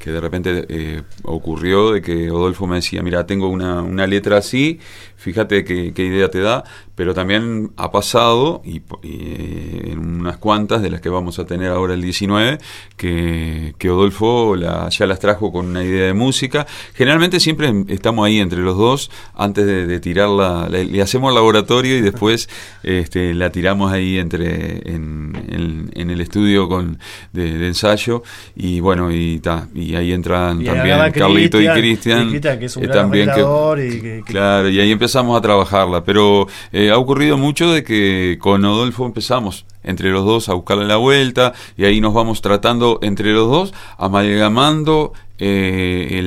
que 0.00 0.10
de 0.10 0.20
repente 0.20 0.66
eh, 0.70 1.02
ocurrió 1.22 1.92
de 1.92 2.00
que 2.00 2.30
Odolfo 2.30 2.66
me 2.66 2.76
decía, 2.76 3.02
mira, 3.02 3.26
tengo 3.26 3.48
una, 3.48 3.82
una 3.82 4.06
letra 4.06 4.38
así, 4.38 4.80
fíjate 5.16 5.62
qué, 5.62 5.92
idea 6.02 6.28
te 6.30 6.40
da 6.40 6.64
pero 7.00 7.14
también 7.14 7.72
ha 7.78 7.90
pasado, 7.90 8.60
y, 8.62 8.82
eh, 9.04 9.92
en 9.92 10.20
unas 10.20 10.36
cuantas 10.36 10.82
de 10.82 10.90
las 10.90 11.00
que 11.00 11.08
vamos 11.08 11.38
a 11.38 11.46
tener 11.46 11.70
ahora 11.70 11.94
el 11.94 12.02
19, 12.02 12.58
que, 12.98 13.74
que 13.78 13.88
Odolfo 13.88 14.54
ya 14.54 15.06
las 15.06 15.18
trajo 15.18 15.50
con 15.50 15.64
una 15.64 15.82
idea 15.82 16.04
de 16.04 16.12
música. 16.12 16.66
Generalmente 16.92 17.40
siempre 17.40 17.72
estamos 17.88 18.26
ahí 18.26 18.38
entre 18.38 18.60
los 18.60 18.76
dos, 18.76 19.10
antes 19.34 19.64
de, 19.64 19.98
tirarla, 19.98 20.68
le, 20.68 21.00
hacemos 21.00 21.30
el 21.30 21.36
laboratorio 21.36 21.96
y 21.96 22.02
después 22.02 22.50
este, 22.82 23.32
la 23.32 23.50
tiramos 23.50 23.90
ahí 23.90 24.18
entre 24.18 24.86
en, 24.92 25.90
en, 25.94 26.10
el 26.10 26.20
estudio 26.20 26.68
con 26.68 26.98
de, 27.32 27.66
ensayo, 27.66 28.22
y 28.54 28.80
bueno, 28.80 29.10
y, 29.10 29.40
y 29.74 29.89
ahí 29.96 30.12
entran 30.12 30.62
también 30.62 31.12
Carlito 31.12 31.60
y 31.60 31.68
Cristian. 31.68 32.40
que 32.40 32.64
es 32.66 32.76
un 32.76 32.84
eh, 32.84 32.88
también 32.88 33.30
que, 33.34 34.22
Claro, 34.24 34.68
y 34.68 34.80
ahí 34.80 34.90
empezamos 34.90 35.36
a 35.36 35.40
trabajarla, 35.40 36.04
pero... 36.04 36.46
Eh, 36.72 36.90
ha 36.90 36.98
ocurrido 36.98 37.36
mucho 37.36 37.72
de 37.72 37.82
que 37.82 38.38
con 38.40 38.64
Odolfo 38.64 39.06
empezamos 39.06 39.64
entre 39.82 40.10
los 40.10 40.24
dos 40.24 40.48
a 40.48 40.54
buscarle 40.54 40.86
la 40.86 40.96
vuelta 40.96 41.52
y 41.76 41.84
ahí 41.84 42.00
nos 42.00 42.14
vamos 42.14 42.42
tratando 42.42 42.98
entre 43.02 43.32
los 43.32 43.48
dos, 43.48 43.74
amalgamando 43.98 45.12
eh, 45.38 46.18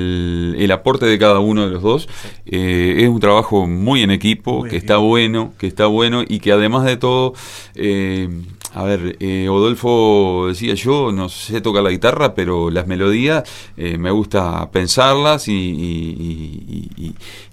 el, 0.57 0.71
aporte 0.71 1.05
de 1.05 1.19
cada 1.19 1.39
uno 1.39 1.65
de 1.65 1.71
los 1.71 1.83
dos. 1.83 2.09
Eh, 2.45 2.95
es 2.97 3.09
un 3.09 3.19
trabajo 3.19 3.67
muy 3.67 4.01
en 4.01 4.09
equipo, 4.09 4.63
que 4.63 4.75
está 4.75 4.97
bueno, 4.97 5.53
que 5.59 5.67
está 5.67 5.85
bueno 5.85 6.23
y 6.27 6.39
que 6.39 6.51
además 6.51 6.85
de 6.85 6.97
todo 6.97 7.33
eh, 7.75 8.27
a 8.75 8.83
ver, 8.83 9.17
eh, 9.19 9.47
Odolfo 9.49 10.47
decía 10.47 10.73
yo, 10.73 11.11
no 11.11 11.29
sé 11.29 11.61
tocar 11.61 11.83
la 11.83 11.91
guitarra, 11.91 12.33
pero 12.33 12.71
las 12.71 12.87
melodías 12.87 13.43
eh, 13.77 13.99
me 13.99 14.09
gusta 14.09 14.71
pensarlas 14.71 15.47
y, 15.47 16.89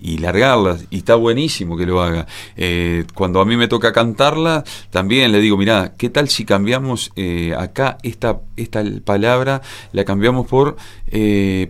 y, 0.01 0.19
largarlas. 0.19 0.87
Y 0.89 0.99
está 0.99 1.17
buenísimo 1.17 1.77
que 1.77 1.85
lo 1.85 2.03
haga. 2.03 2.27
Eh, 2.57 3.05
cuando 3.15 3.41
a 3.41 3.45
mí 3.45 3.57
me 3.57 3.69
toca 3.69 3.93
cantarla, 3.93 4.65
también 4.91 5.31
le 5.31 5.41
digo, 5.41 5.59
mira, 5.59 5.95
¿qué 5.99 6.09
tal 6.09 6.29
si 6.29 6.47
cambiamos 6.47 7.13
acá 7.57 7.99
esta, 8.03 8.41
esta 8.57 8.83
palabra, 9.05 9.61
la 9.93 10.05
cambiamos 10.05 10.47
por, 10.47 10.77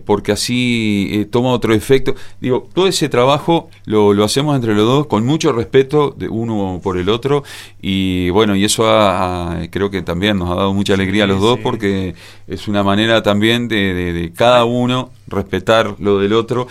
porque 0.05 0.31
así 0.31 1.27
toma 1.31 1.49
otro 1.49 1.73
efecto? 1.73 2.15
Digo, 2.39 2.67
todo 2.73 2.87
ese 2.87 3.09
trabajo 3.09 3.69
lo, 3.85 4.13
lo 4.13 4.23
hacemos 4.23 4.55
entre 4.55 4.75
los 4.75 4.85
dos 4.85 5.07
con 5.07 5.25
mucho 5.25 5.51
respeto 5.51 6.13
de 6.17 6.29
uno 6.29 6.79
por 6.83 6.97
el 6.97 7.09
otro. 7.09 7.43
Y 7.81 8.29
bueno, 8.29 8.55
y 8.55 8.65
eso 8.65 8.85
ha 8.87 9.61
creo 9.69 9.89
que 9.89 10.01
también 10.01 10.37
nos 10.37 10.49
ha 10.49 10.55
dado 10.55 10.73
mucha 10.73 10.93
alegría 10.93 11.25
a 11.25 11.27
los 11.27 11.41
dos 11.41 11.59
porque 11.59 12.15
es 12.47 12.67
una 12.67 12.83
manera 12.83 13.23
también 13.23 13.67
de, 13.67 14.31
cada 14.35 14.65
uno 14.65 15.11
respetar 15.27 15.95
lo 15.99 16.19
del 16.19 16.33
otro 16.33 16.67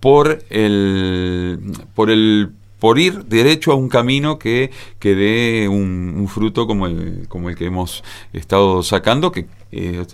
por 0.00 0.42
el 0.50 1.58
por 1.94 2.10
el 2.10 2.52
por 2.80 2.98
ir 2.98 3.26
derecho 3.26 3.70
a 3.72 3.76
un 3.76 3.88
camino 3.88 4.38
que, 4.38 4.70
que 4.98 5.14
dé 5.14 5.68
un, 5.68 6.26
fruto 6.28 6.66
como 6.66 6.86
el, 6.86 7.26
como 7.28 7.50
el 7.50 7.56
que 7.56 7.66
hemos 7.66 8.02
estado 8.32 8.82
sacando, 8.82 9.30
que 9.30 9.46
eh, 9.70 10.04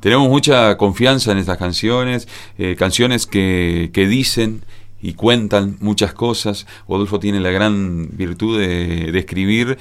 tenemos 0.00 0.28
mucha 0.28 0.76
confianza 0.76 1.32
en 1.32 1.38
estas 1.38 1.56
canciones, 1.56 2.28
eh, 2.58 2.76
canciones 2.76 3.26
que, 3.26 3.90
que 3.94 4.06
dicen 4.06 4.62
y 5.00 5.14
cuentan 5.14 5.76
muchas 5.80 6.12
cosas. 6.12 6.66
Rodolfo 6.88 7.18
tiene 7.18 7.40
la 7.40 7.50
gran 7.50 8.08
virtud 8.16 8.58
de, 8.58 9.18
escribir 9.18 9.78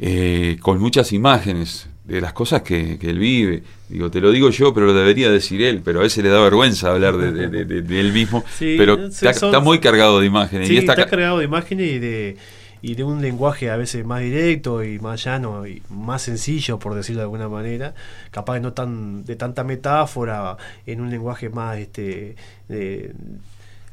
eh, 0.00 0.58
con 0.60 0.80
muchas 0.80 1.12
imágenes 1.12 1.88
de 2.04 2.20
las 2.20 2.32
cosas 2.32 2.62
que, 2.62 2.98
él 3.00 3.18
vive. 3.18 3.62
Digo, 3.88 4.10
te 4.10 4.20
lo 4.20 4.30
digo 4.30 4.50
yo, 4.50 4.74
pero 4.74 4.86
lo 4.86 4.94
debería 4.94 5.30
decir 5.30 5.62
él, 5.62 5.80
pero 5.82 6.00
a 6.00 6.02
veces 6.02 6.22
le 6.22 6.30
da 6.30 6.40
vergüenza 6.40 6.92
hablar 6.92 7.16
de, 7.16 8.00
él 8.00 8.12
mismo. 8.12 8.44
pero 8.58 9.06
está, 9.06 9.60
muy 9.60 9.80
cargado 9.80 10.20
de 10.20 10.26
imágenes. 10.26 10.68
y 10.70 10.76
está, 10.76 10.94
cargado 10.94 11.38
de 11.38 11.44
imágenes 11.44 11.90
y 11.92 11.98
de, 11.98 12.36
y 12.82 12.94
de 12.94 13.04
un 13.04 13.22
lenguaje 13.22 13.70
a 13.70 13.76
veces 13.76 14.04
más 14.04 14.20
directo 14.20 14.84
y 14.84 14.98
más 14.98 15.24
llano 15.24 15.66
y 15.66 15.82
más 15.88 16.20
sencillo, 16.20 16.78
por 16.78 16.94
decirlo 16.94 17.20
de 17.20 17.24
alguna 17.24 17.48
manera. 17.48 17.94
Capaz 18.30 18.60
no 18.60 18.74
tan 18.74 19.24
de 19.24 19.36
tanta 19.36 19.64
metáfora, 19.64 20.58
en 20.84 21.00
un 21.00 21.08
lenguaje 21.10 21.48
más, 21.48 21.78
este, 21.78 22.36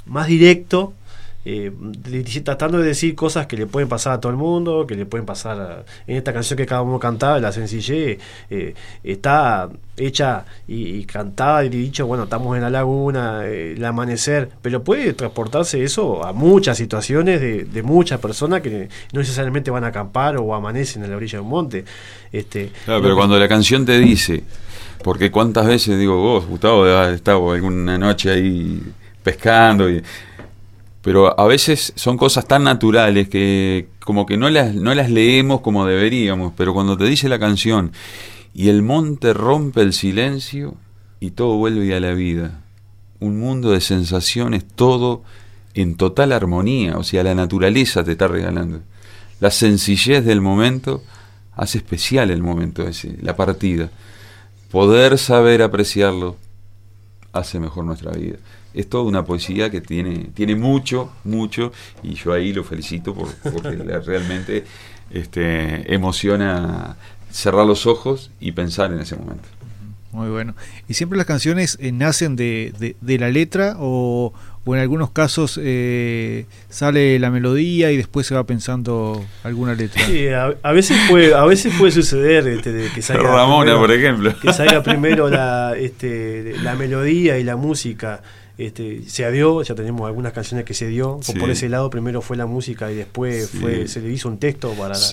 más 0.06 0.27
directo 0.27 0.94
eh, 1.43 1.71
tratando 2.43 2.77
de 2.77 2.86
decir 2.86 3.15
cosas 3.15 3.48
que 3.48 3.57
le 3.57 3.65
pueden 3.65 3.89
pasar 3.89 4.13
a 4.13 4.19
todo 4.19 4.31
el 4.31 4.38
mundo, 4.38 4.86
que 4.86 4.95
le 4.95 5.05
pueden 5.05 5.25
pasar 5.25 5.86
en 6.05 6.17
esta 6.17 6.33
canción 6.33 6.57
que 6.57 6.63
acabamos 6.63 6.93
de 6.95 7.00
cantar, 7.00 7.41
La 7.41 7.51
Sencillez, 7.51 8.19
eh, 8.50 8.75
está 9.03 9.69
hecha 9.98 10.45
y, 10.67 11.03
cantada 11.05 11.65
y 11.65 11.69
dicho, 11.69 12.05
bueno, 12.05 12.24
estamos 12.24 12.55
en 12.55 12.62
la 12.62 12.69
laguna, 12.69 13.45
eh, 13.45 13.74
el 13.75 13.83
amanecer, 13.83 14.50
pero 14.62 14.83
puede 14.83 15.13
transportarse 15.13 15.83
eso 15.83 16.24
a 16.25 16.33
muchas 16.33 16.77
situaciones 16.77 17.41
de, 17.41 17.81
muchas 17.83 18.19
personas 18.19 18.62
que 18.62 18.89
no 19.12 19.19
necesariamente 19.19 19.71
van 19.71 19.83
a 19.83 19.88
acampar 19.88 20.38
o 20.38 20.53
amanecen 20.53 21.03
en 21.03 21.10
la 21.10 21.17
orilla 21.17 21.39
de 21.39 21.41
un 21.41 21.50
monte. 21.50 21.86
Este, 22.31 22.71
claro, 22.86 23.01
pero 23.01 23.15
cuando 23.15 23.39
la 23.39 23.48
canción 23.48 23.86
te 23.86 23.98
dice, 23.98 24.43
porque 25.03 25.31
cuántas 25.31 25.65
veces 25.65 25.98
digo 25.98 26.17
vos, 26.17 26.45
Gustavo, 26.45 26.86
has 26.86 27.13
estado 27.13 27.51
alguna 27.51 27.98
noche 27.98 28.29
ahí 28.29 28.81
pescando 29.24 29.89
y 29.89 30.01
pero 31.01 31.39
a 31.39 31.48
veces 31.48 31.93
son 31.96 32.17
cosas 32.17 32.48
tan 32.48 32.63
naturales 32.63 33.27
que 33.27 33.89
como 34.00 34.25
que 34.25 34.38
no 34.38 34.50
las, 34.50 34.75
no 34.75 34.93
las 34.93 35.10
leemos 35.10 35.62
como 35.62 35.86
deberíamos, 35.86 36.53
pero 36.55 36.74
cuando 36.74 36.98
te 36.98 37.05
dice 37.05 37.27
la 37.27 37.39
canción 37.39 37.91
y 38.53 38.70
el 38.70 38.84
monte 38.84 39.34
rompe 39.34 39.81
el 39.81 39.93
silencio 39.93 40.75
y 41.20 41.31
todo 41.31 41.58
vuelve 41.58 41.96
a 41.96 42.00
la 42.00 42.13
vida, 42.13 42.62
un 43.20 43.39
mundo 43.39 43.72
de 43.72 43.81
sensaciones, 43.81 44.63
todo 44.67 45.24
en 45.74 45.96
total 45.96 46.31
armonía, 46.34 46.98
o 46.98 47.03
sea, 47.03 47.24
la 47.24 47.36
naturaleza 47.36 48.03
te 48.03 48.12
está 48.12 48.27
regalando. 48.27 48.81
La 49.39 49.51
sencillez 49.51 50.24
del 50.25 50.41
momento 50.41 51.03
hace 51.55 51.79
especial 51.79 52.29
el 52.29 52.43
momento 52.43 52.88
ese, 52.88 53.17
la 53.22 53.36
partida. 53.36 53.89
Poder 54.70 55.17
saber 55.17 55.62
apreciarlo 55.62 56.38
hace 57.34 57.60
mejor 57.60 57.86
nuestra 57.86 58.12
vida 58.12 58.38
es 58.74 58.90
toda 58.90 59.04
una 59.04 59.25
poesía 59.25 59.70
que 59.70 59.82
tiene, 59.82 60.30
tiene 60.34 60.56
mucho, 60.56 61.12
mucho, 61.24 61.72
y 62.04 62.13
yo 62.13 62.34
ahí 62.34 62.54
lo 62.54 62.63
felicito 62.63 63.13
por, 63.13 63.34
porque 63.36 63.75
realmente 64.00 64.66
este, 65.12 65.94
emociona 65.94 66.96
cerrar 67.32 67.66
los 67.66 67.86
ojos 67.86 68.32
y 68.40 68.51
pensar 68.51 68.92
en 68.92 69.00
ese 69.00 69.16
momento. 69.16 69.48
Muy 70.12 70.30
bueno. 70.30 70.56
¿Y 70.90 70.94
siempre 70.94 71.18
las 71.18 71.25
canciones 71.25 71.78
eh, 71.80 71.94
nacen 71.94 72.36
de, 72.36 72.96
de, 73.00 73.18
la 73.18 73.30
letra 73.30 73.78
o, 73.80 74.34
o, 74.66 74.75
en 74.75 74.82
algunos 74.82 75.12
casos 75.12 75.58
eh, 75.62 76.48
sale 76.70 77.18
la 77.18 77.32
melodía 77.32 77.92
y 77.92 77.98
después 77.98 78.28
se 78.28 78.36
va 78.36 78.46
pensando 78.46 79.24
alguna 79.44 79.74
letra? 79.74 80.06
Sí, 80.06 80.28
a, 80.28 80.72
veces 80.74 80.98
puede, 81.10 81.34
a 81.34 81.46
veces 81.46 81.74
puede 81.78 81.94
suceder 81.94 82.46
este, 82.50 82.90
que 82.94 83.01
salga 83.01 83.24
Ramona, 83.24 83.78
por 83.78 83.90
ejemplo. 83.90 84.38
Que 84.38 84.51
salga 84.51 84.84
primero 84.84 85.30
la, 85.30 85.75
este, 85.78 86.56
la 86.62 86.75
melodía 86.75 87.38
y 87.40 87.46
la 87.46 87.56
música. 87.56 88.22
Este, 88.58 89.03
se 89.08 89.31
dio, 89.31 89.63
ya 89.63 89.75
tenemos 89.75 90.05
algunas 90.08 90.34
canciones 90.34 90.65
que 90.65 90.74
se 90.74 90.88
dio, 90.88 91.20
por 91.39 91.50
ese 91.50 91.70
lado 91.70 91.89
primero 91.89 92.22
fue 92.22 92.38
la 92.38 92.46
música 92.46 92.91
y 92.91 92.96
después 92.96 93.50
fue 93.50 93.88
se 93.88 94.01
le 94.01 94.12
hizo 94.12 94.29
un 94.29 94.38
texto 94.38 94.72
para 94.72 94.96
la... 94.98 95.08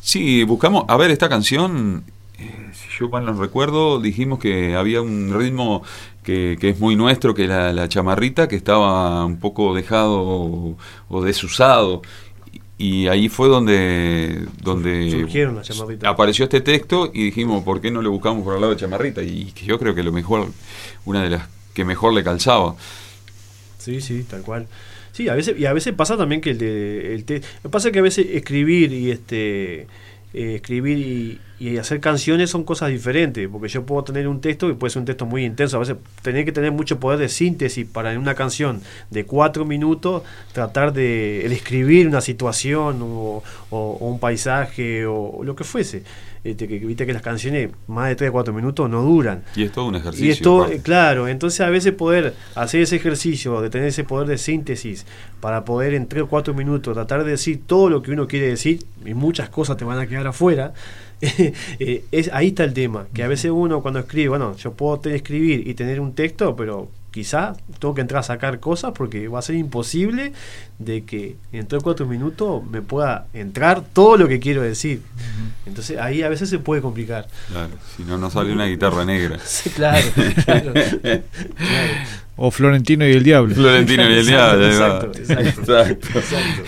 Sí, 0.00 0.42
buscamos, 0.44 0.84
a 0.88 0.96
ver, 0.96 1.10
esta 1.10 1.28
canción 1.28 2.04
eh, 2.38 2.70
si 2.72 2.86
yo 2.98 3.08
mal 3.08 3.24
no 3.24 3.32
recuerdo, 3.32 4.00
dijimos 4.00 4.38
que 4.38 4.76
había 4.76 5.02
un 5.02 5.34
ritmo 5.36 5.82
que, 6.22 6.56
es 6.60 6.78
muy 6.78 6.94
nuestro, 6.94 7.34
que 7.34 7.46
la, 7.46 7.72
la 7.72 7.88
chamarrita, 7.88 8.46
que 8.48 8.56
estaba 8.56 9.24
un 9.24 9.40
poco 9.40 9.74
dejado 9.74 10.76
o, 11.08 11.22
desusado. 11.22 12.02
Y 12.76 13.08
ahí 13.08 13.28
fue 13.28 13.48
donde, 13.48 14.46
donde 14.62 15.26
apareció 16.04 16.44
este 16.44 16.60
texto 16.60 17.10
y 17.12 17.24
dijimos, 17.24 17.64
¿por 17.64 17.80
qué 17.80 17.90
no 17.90 18.02
le 18.02 18.08
buscamos 18.08 18.44
por 18.44 18.54
el 18.54 18.60
lado 18.60 18.72
de 18.72 18.78
chamarrita? 18.78 19.20
Y 19.22 19.46
que 19.46 19.66
yo 19.66 19.80
creo 19.80 19.96
que 19.96 20.04
lo 20.04 20.12
mejor, 20.12 20.46
una 21.04 21.24
de 21.24 21.30
las 21.30 21.48
que 21.78 21.84
mejor 21.84 22.12
le 22.12 22.24
calzaba. 22.24 22.74
Sí, 23.78 24.00
sí, 24.00 24.24
tal 24.28 24.42
cual. 24.42 24.66
Sí, 25.12 25.28
a 25.28 25.34
veces, 25.36 25.56
y 25.56 25.64
a 25.64 25.72
veces 25.72 25.94
pasa 25.94 26.16
también 26.16 26.40
que 26.40 26.50
el 26.50 26.58
de, 26.58 27.14
el 27.14 27.70
pasa 27.70 27.92
que 27.92 28.00
a 28.00 28.02
veces 28.02 28.26
escribir 28.32 28.92
y 28.92 29.12
este 29.12 29.82
eh, 30.34 30.56
escribir 30.56 30.98
y, 30.98 31.40
hacer 31.78 32.00
canciones 32.00 32.50
son 32.50 32.62
cosas 32.62 32.90
diferentes, 32.90 33.48
porque 33.48 33.68
yo 33.68 33.84
puedo 33.84 34.04
tener 34.04 34.28
un 34.28 34.40
texto 34.40 34.68
que 34.68 34.74
puede 34.74 34.92
ser 34.92 35.00
un 35.00 35.06
texto 35.06 35.26
muy 35.26 35.44
intenso, 35.44 35.76
a 35.76 35.80
veces 35.80 35.96
tener 36.22 36.44
que 36.44 36.52
tener 36.52 36.70
mucho 36.70 37.00
poder 37.00 37.18
de 37.18 37.28
síntesis 37.28 37.84
para 37.84 38.12
en 38.12 38.18
una 38.18 38.34
canción 38.34 38.80
de 39.10 39.24
cuatro 39.24 39.64
minutos 39.64 40.22
tratar 40.52 40.92
de 40.92 41.46
escribir 41.46 42.06
una 42.06 42.20
situación 42.20 43.00
o, 43.02 43.42
un 43.70 44.20
paisaje 44.20 45.04
o, 45.06 45.40
lo 45.42 45.56
que 45.56 45.64
fuese. 45.64 46.04
Este, 46.44 46.68
que 46.68 46.78
viste 46.78 47.04
que 47.04 47.12
las 47.12 47.20
canciones 47.20 47.70
más 47.88 48.08
de 48.08 48.14
3 48.14 48.30
o 48.30 48.32
4 48.32 48.54
minutos 48.54 48.88
no 48.88 49.02
duran. 49.02 49.42
Y 49.56 49.64
es 49.64 49.72
todo 49.72 49.86
un 49.86 49.96
ejercicio. 49.96 50.26
Y 50.26 50.30
esto, 50.30 50.68
claro, 50.82 51.26
entonces 51.26 51.60
a 51.60 51.68
veces 51.68 51.92
poder 51.92 52.34
hacer 52.54 52.80
ese 52.80 52.94
ejercicio, 52.94 53.60
de 53.60 53.70
tener 53.70 53.88
ese 53.88 54.04
poder 54.04 54.28
de 54.28 54.38
síntesis, 54.38 55.04
para 55.40 55.64
poder 55.64 55.94
en 55.94 56.06
3 56.06 56.22
o 56.22 56.28
4 56.28 56.54
minutos 56.54 56.94
tratar 56.94 57.24
de 57.24 57.32
decir 57.32 57.62
todo 57.66 57.90
lo 57.90 58.02
que 58.02 58.12
uno 58.12 58.28
quiere 58.28 58.46
decir, 58.46 58.84
y 59.04 59.14
muchas 59.14 59.48
cosas 59.48 59.76
te 59.76 59.84
van 59.84 59.98
a 59.98 60.06
quedar 60.06 60.28
afuera, 60.28 60.72
eh, 61.80 62.04
es, 62.10 62.30
ahí 62.32 62.48
está 62.48 62.64
el 62.64 62.74
tema, 62.74 63.06
que 63.12 63.22
a 63.22 63.28
veces 63.28 63.50
uno 63.50 63.82
cuando 63.82 64.00
escribe, 64.00 64.28
bueno, 64.28 64.56
yo 64.56 64.72
puedo 64.72 65.00
escribir 65.10 65.66
y 65.66 65.74
tener 65.74 66.00
un 66.00 66.14
texto, 66.14 66.54
pero 66.54 66.88
quizá 67.10 67.54
tengo 67.80 67.94
que 67.94 68.00
entrar 68.00 68.20
a 68.20 68.22
sacar 68.22 68.60
cosas 68.60 68.92
porque 68.94 69.28
va 69.28 69.38
a 69.38 69.42
ser 69.42 69.56
imposible 69.56 70.32
de 70.78 71.04
que 71.04 71.36
en 71.52 71.66
tres 71.66 71.80
o 71.80 71.84
cuatro 71.84 72.06
minutos 72.06 72.62
me 72.70 72.82
pueda 72.82 73.26
entrar 73.32 73.82
todo 73.82 74.16
lo 74.16 74.28
que 74.28 74.38
quiero 74.38 74.62
decir. 74.62 75.02
Entonces 75.66 75.98
ahí 75.98 76.22
a 76.22 76.28
veces 76.28 76.48
se 76.48 76.58
puede 76.58 76.82
complicar. 76.82 77.26
Claro, 77.50 77.72
si 77.96 78.04
no, 78.04 78.18
no 78.18 78.30
sale 78.30 78.52
una 78.52 78.66
guitarra 78.66 79.04
negra. 79.04 79.38
sí, 79.44 79.70
claro, 79.70 80.06
claro, 80.44 80.72
O 82.36 82.50
Florentino 82.50 83.06
y 83.06 83.12
el 83.12 83.24
Diablo. 83.24 83.54
Florentino 83.54 84.08
y 84.08 84.14
el 84.14 84.26
Diablo. 84.26 84.66
Exacto, 84.66 85.18
exacto, 85.18 86.18
exacto. 86.18 86.62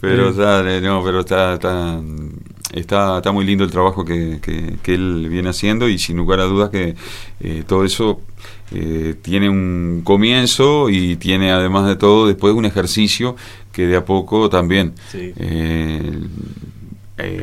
Pero, 0.00 0.32
no, 0.32 1.02
pero 1.02 1.20
está, 1.20 1.54
está 1.54 2.00
está, 2.72 3.18
está 3.18 3.32
muy 3.32 3.44
lindo 3.44 3.64
el 3.64 3.70
trabajo 3.70 4.04
que, 4.04 4.40
que, 4.40 4.94
él 4.94 5.28
viene 5.28 5.50
haciendo 5.50 5.88
y 5.88 5.98
sin 5.98 6.16
lugar 6.16 6.40
a 6.40 6.44
dudas 6.44 6.70
que 6.70 6.94
eh, 7.40 7.64
todo 7.66 7.84
eso 7.84 8.20
eh, 8.72 9.14
tiene 9.20 9.48
un 9.48 10.02
comienzo 10.04 10.88
y 10.88 11.16
tiene 11.16 11.52
además 11.52 11.86
de 11.86 11.96
todo 11.96 12.26
después 12.26 12.54
un 12.54 12.64
ejercicio 12.64 13.36
que 13.72 13.86
de 13.86 13.96
a 13.96 14.04
poco 14.04 14.48
también 14.48 14.94
eh, 15.14 16.20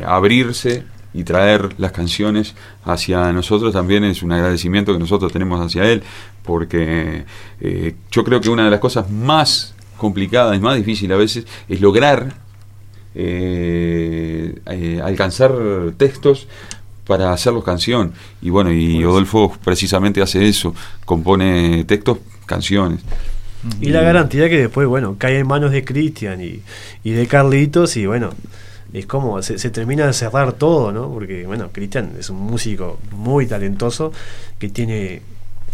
abrirse 0.06 0.84
y 1.14 1.24
traer 1.24 1.76
las 1.78 1.92
canciones 1.92 2.56
hacia 2.86 3.32
nosotros 3.34 3.74
también 3.74 4.04
es 4.06 4.24
un 4.24 4.32
agradecimiento 4.32 4.94
que 4.94 5.00
nosotros 5.00 5.32
tenemos 5.32 5.60
hacia 5.64 5.84
él 5.84 6.04
porque 6.44 7.26
yo 8.12 8.24
creo 8.24 8.42
que 8.42 8.50
una 8.50 8.66
de 8.66 8.72
las 8.72 8.80
cosas 8.80 9.10
más 9.12 9.76
complicadas 9.98 10.58
y 10.58 10.60
más 10.60 10.78
difíciles 10.78 11.14
a 11.14 11.20
veces 11.20 11.46
es 11.68 11.82
lograr 11.82 12.34
eh, 13.16 14.60
eh, 14.66 15.02
alcanzar 15.04 15.52
textos 15.98 16.48
para 17.06 17.34
hacerlos 17.34 17.64
canción. 17.64 18.14
Y 18.42 18.50
bueno, 18.50 18.72
y 18.72 19.04
Odolfo 19.04 19.58
precisamente 19.64 20.22
hace 20.22 20.48
eso, 20.48 20.74
compone 21.06 21.84
textos, 21.86 22.20
canciones. 22.46 23.02
Y 23.80 23.90
la 23.90 24.02
garantía 24.02 24.50
que 24.50 24.58
después, 24.58 24.88
bueno, 24.88 25.16
cae 25.18 25.40
en 25.40 25.48
manos 25.48 25.72
de 25.72 25.84
Cristian 25.84 26.42
y, 26.42 26.62
y, 27.04 27.12
de 27.12 27.28
Carlitos 27.28 27.96
y 27.96 28.08
bueno, 28.08 28.32
es 28.92 29.06
como 29.06 29.42
se, 29.44 29.60
se, 29.60 29.70
termina 29.70 30.08
de 30.08 30.14
cerrar 30.14 30.54
todo, 30.54 30.92
¿no? 30.92 31.10
Porque 31.10 31.46
bueno, 31.46 31.70
Cristian 31.72 32.14
es 32.18 32.30
un 32.32 32.40
músico 32.40 33.00
muy 33.12 33.46
talentoso 33.46 34.12
que 34.58 34.70
tiene 34.70 35.22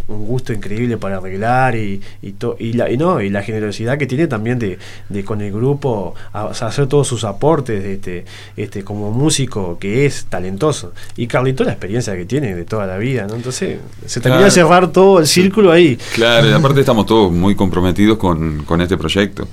un 0.07 0.25
gusto 0.25 0.53
increíble 0.53 0.97
para 0.97 1.17
arreglar 1.17 1.75
y, 1.75 2.01
y, 2.21 2.35
y, 2.59 2.73
la, 2.73 2.89
y, 2.89 2.97
no, 2.97 3.21
y 3.21 3.29
la 3.29 3.43
generosidad 3.43 3.97
que 3.97 4.07
tiene 4.07 4.27
también 4.27 4.57
de, 4.59 4.79
de 5.09 5.23
con 5.23 5.41
el 5.41 5.51
grupo 5.51 6.15
hacer 6.33 6.87
todos 6.87 7.07
sus 7.07 7.23
aportes 7.23 7.83
este, 7.83 8.25
este, 8.55 8.83
como 8.83 9.11
músico 9.11 9.77
que 9.79 10.05
es 10.05 10.25
talentoso. 10.25 10.93
Y 11.15 11.27
Carlito 11.27 11.63
la 11.63 11.71
experiencia 11.71 12.15
que 12.15 12.25
tiene 12.25 12.55
de 12.55 12.65
toda 12.65 12.85
la 12.87 12.97
vida, 12.97 13.27
¿no? 13.27 13.35
Entonces 13.35 13.79
se 14.05 14.21
termina 14.21 14.45
de 14.45 14.51
cerrar 14.51 14.91
todo 14.91 15.19
el 15.19 15.27
círculo 15.27 15.71
ahí. 15.71 15.97
Claro, 16.15 16.49
y 16.49 16.51
aparte 16.53 16.79
estamos 16.79 17.05
todos 17.05 17.31
muy 17.31 17.55
comprometidos 17.55 18.17
con, 18.17 18.63
con 18.63 18.81
este 18.81 18.97
proyecto. 18.97 19.47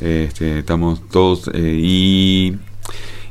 Este, 0.00 0.60
estamos 0.60 1.06
todos 1.08 1.50
eh, 1.52 1.76
y 1.78 2.56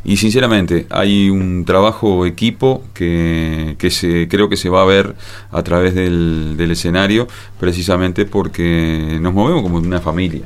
y 0.03 0.17
sinceramente, 0.17 0.87
hay 0.89 1.29
un 1.29 1.65
trabajo 1.65 2.25
equipo 2.25 2.83
que, 2.93 3.75
que 3.77 3.91
se, 3.91 4.27
creo 4.27 4.49
que 4.49 4.57
se 4.57 4.69
va 4.69 4.81
a 4.81 4.85
ver 4.85 5.15
a 5.51 5.61
través 5.63 5.93
del, 5.93 6.55
del 6.57 6.71
escenario, 6.71 7.27
precisamente 7.59 8.25
porque 8.25 9.17
nos 9.21 9.33
movemos 9.33 9.61
como 9.61 9.77
una 9.77 9.99
familia. 9.99 10.43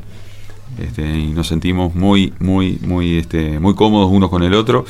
Este, 0.80 1.04
y 1.04 1.28
nos 1.28 1.48
sentimos 1.48 1.94
muy, 1.94 2.34
muy, 2.40 2.80
muy, 2.82 3.20
este, 3.20 3.60
muy 3.60 3.76
cómodos 3.76 4.10
unos 4.12 4.32
con 4.32 4.42
el 4.42 4.56
otro 4.56 4.86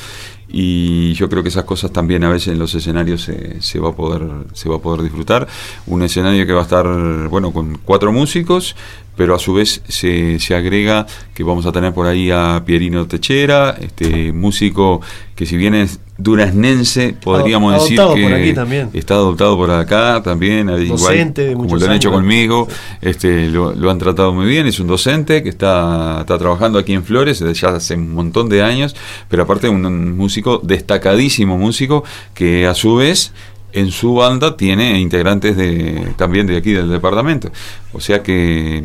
y 0.48 1.12
yo 1.14 1.28
creo 1.28 1.42
que 1.42 1.48
esas 1.48 1.64
cosas 1.64 1.92
también 1.92 2.24
a 2.24 2.30
veces 2.30 2.52
en 2.52 2.58
los 2.58 2.74
escenarios 2.74 3.22
se, 3.22 3.60
se, 3.60 3.80
va 3.80 3.90
a 3.90 3.92
poder 3.92 4.22
se 4.54 4.68
va 4.68 4.76
a 4.76 4.78
poder 4.78 5.02
disfrutar 5.02 5.46
un 5.86 6.02
escenario 6.02 6.46
que 6.46 6.52
va 6.52 6.60
a 6.60 6.62
estar 6.62 7.28
bueno 7.28 7.52
con 7.52 7.78
cuatro 7.84 8.12
músicos 8.12 8.76
pero 9.16 9.34
a 9.34 9.38
su 9.38 9.54
vez 9.54 9.82
se, 9.88 10.38
se 10.38 10.54
agrega 10.54 11.06
que 11.34 11.42
vamos 11.42 11.66
a 11.66 11.72
tener 11.72 11.92
por 11.92 12.06
ahí 12.06 12.30
a 12.30 12.62
Pierino 12.64 13.06
Techera, 13.06 13.76
este 13.80 14.32
músico 14.32 15.00
que 15.34 15.46
si 15.46 15.56
bien 15.56 15.74
es 15.74 16.00
duraznense, 16.16 17.16
podríamos 17.20 17.74
decir 17.74 17.98
que 17.98 18.98
está 18.98 19.14
adoptado 19.14 19.56
por 19.56 19.70
acá 19.70 20.22
también, 20.22 20.68
docente 20.86 21.50
igual, 21.50 21.66
como 21.66 21.76
lo 21.76 21.86
han 21.86 21.92
hecho 21.92 22.12
conmigo, 22.12 22.68
este 23.00 23.48
lo, 23.48 23.90
han 23.90 23.98
tratado 23.98 24.32
muy 24.32 24.46
bien, 24.46 24.66
es 24.68 24.78
un 24.78 24.86
docente 24.86 25.42
que 25.42 25.48
está, 25.48 26.18
está 26.20 26.38
trabajando 26.38 26.78
aquí 26.78 26.92
en 26.92 27.02
Flores 27.02 27.40
ya 27.40 27.68
hace 27.70 27.94
un 27.94 28.14
montón 28.14 28.48
de 28.48 28.62
años, 28.62 28.94
pero 29.28 29.42
aparte 29.42 29.68
un 29.68 30.16
músico 30.16 30.60
destacadísimo 30.62 31.58
músico 31.58 32.04
que 32.32 32.66
a 32.66 32.74
su 32.74 32.94
vez 32.94 33.32
en 33.74 33.90
su 33.90 34.14
banda 34.14 34.56
tiene 34.56 35.00
integrantes 35.00 35.56
de 35.56 36.14
también 36.16 36.46
de 36.46 36.56
aquí 36.56 36.72
del 36.72 36.88
departamento. 36.88 37.50
O 37.92 38.00
sea 38.00 38.22
que 38.22 38.84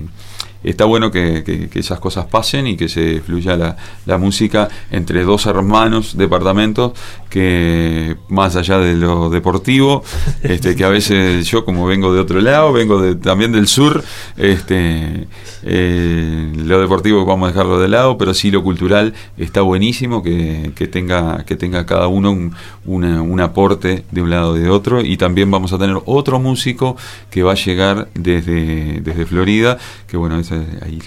está 0.63 0.85
bueno 0.85 1.11
que, 1.11 1.69
esas 1.73 1.99
cosas 1.99 2.25
pasen 2.25 2.67
y 2.67 2.75
que 2.75 2.89
se 2.89 3.21
fluya 3.21 3.55
la, 3.55 3.77
la, 4.05 4.17
música 4.17 4.67
entre 4.91 5.23
dos 5.23 5.45
hermanos 5.45 6.17
departamentos 6.17 6.91
que 7.29 8.17
más 8.27 8.55
allá 8.55 8.79
de 8.79 8.95
lo 8.95 9.29
deportivo, 9.29 10.03
este, 10.43 10.75
que 10.75 10.83
a 10.83 10.89
veces 10.89 11.47
yo 11.47 11.63
como 11.63 11.85
vengo 11.85 12.13
de 12.13 12.19
otro 12.19 12.41
lado, 12.41 12.73
vengo 12.73 13.01
de, 13.01 13.15
también 13.15 13.51
del 13.51 13.67
sur, 13.67 14.03
este, 14.35 15.27
eh, 15.63 16.53
lo 16.55 16.81
deportivo 16.81 17.25
vamos 17.25 17.49
a 17.49 17.51
dejarlo 17.51 17.79
de 17.79 17.87
lado, 17.87 18.17
pero 18.17 18.33
sí 18.33 18.51
lo 18.51 18.63
cultural 18.63 19.13
está 19.37 19.61
buenísimo 19.61 20.23
que, 20.23 20.71
que 20.75 20.87
tenga, 20.87 21.45
que 21.45 21.55
tenga 21.55 21.85
cada 21.85 22.07
uno 22.07 22.31
un, 22.31 22.55
un 22.85 23.39
aporte 23.41 24.03
de 24.11 24.21
un 24.21 24.29
lado 24.29 24.51
o 24.51 24.53
de 24.53 24.69
otro. 24.69 25.01
Y 25.01 25.17
también 25.17 25.49
vamos 25.51 25.73
a 25.73 25.77
tener 25.77 25.97
otro 26.05 26.39
músico 26.39 26.97
que 27.29 27.43
va 27.43 27.53
a 27.53 27.55
llegar 27.55 28.09
desde, 28.13 29.01
desde 29.01 29.25
Florida, 29.25 29.77
que 30.07 30.17
bueno, 30.17 30.39
ahí 30.51 30.99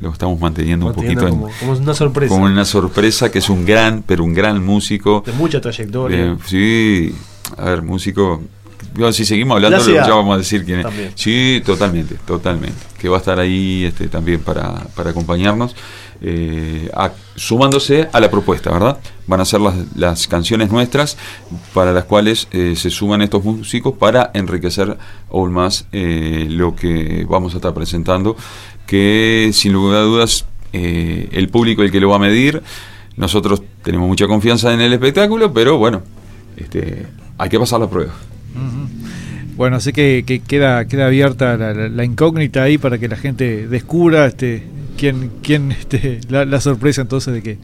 lo, 0.00 0.12
estamos 0.12 0.40
manteniendo, 0.40 0.86
un 0.86 0.94
poquito 0.94 1.28
como, 1.28 1.48
como, 1.60 1.72
una 1.72 1.94
sorpresa. 1.94 2.34
Como 2.34 2.46
una 2.46 2.64
sorpresa, 2.64 3.30
que 3.30 3.38
es 3.38 3.48
un 3.50 3.64
gran, 3.64 4.02
pero 4.06 4.24
un 4.24 4.34
gran 4.34 4.64
músico. 4.64 5.22
De 5.24 5.32
mucha 5.32 5.60
trayectoria. 5.60 6.36
sí, 6.46 7.14
a 7.56 7.64
ver, 7.64 7.82
músico 7.82 8.40
si 9.12 9.24
seguimos 9.24 9.56
hablando, 9.56 9.84
ya 9.86 10.08
vamos 10.08 10.34
a 10.34 10.38
decir 10.38 10.64
quién 10.64 10.80
es. 10.80 10.86
Sí, 11.14 11.62
totalmente, 11.64 12.16
totalmente. 12.26 12.78
Que 12.98 13.08
va 13.08 13.16
a 13.16 13.20
estar 13.20 13.38
ahí 13.38 13.84
este, 13.84 14.08
también 14.08 14.40
para, 14.40 14.72
para 14.94 15.10
acompañarnos. 15.10 15.74
Eh, 16.22 16.90
sumándose 17.34 18.08
a 18.12 18.20
la 18.20 18.30
propuesta, 18.30 18.70
¿verdad? 18.70 18.98
Van 19.26 19.40
a 19.40 19.44
ser 19.44 19.60
las, 19.60 20.28
canciones 20.28 20.70
nuestras 20.70 21.16
para 21.72 21.92
las 21.92 22.04
cuales 22.04 22.48
eh, 22.52 22.74
se 22.76 22.90
suman 22.90 23.22
estos 23.22 23.42
músicos 23.44 23.94
para 23.96 24.30
enriquecer 24.34 24.98
aún 25.30 25.52
más 25.52 25.86
eh, 25.92 26.46
lo 26.48 26.76
que 26.76 27.26
vamos 27.28 27.54
a 27.54 27.56
estar 27.56 27.72
presentando, 27.72 28.36
que 28.86 29.50
sin 29.52 29.72
lugar 29.72 29.98
a 29.98 30.02
dudas 30.02 30.44
el 30.72 31.48
público 31.48 31.82
el 31.82 31.90
que 31.90 31.98
lo 31.98 32.10
va 32.10 32.16
a 32.16 32.20
medir, 32.20 32.62
nosotros 33.16 33.62
tenemos 33.82 34.06
mucha 34.06 34.28
confianza 34.28 34.72
en 34.72 34.80
el 34.80 34.92
espectáculo, 34.92 35.52
pero 35.52 35.78
bueno, 35.78 36.02
este, 36.56 37.06
hay 37.38 37.48
que 37.48 37.58
pasar 37.58 37.80
la 37.80 37.90
prueba. 37.90 38.12
Bueno, 39.56 39.76
así 39.76 39.92
que, 39.92 40.24
queda, 40.46 40.86
queda 40.86 41.06
abierta 41.06 41.56
la, 41.56 42.04
incógnita 42.04 42.62
ahí 42.62 42.78
para 42.78 42.98
que 42.98 43.08
la 43.08 43.16
gente 43.16 43.66
descubra 43.66 44.26
este, 44.26 44.62
quién, 45.00 45.30
quién 45.42 45.72
este, 45.80 46.20
la, 46.28 46.60
sorpresa 46.60 47.00
entonces 47.00 47.32
de 47.32 47.42
que 47.42 47.58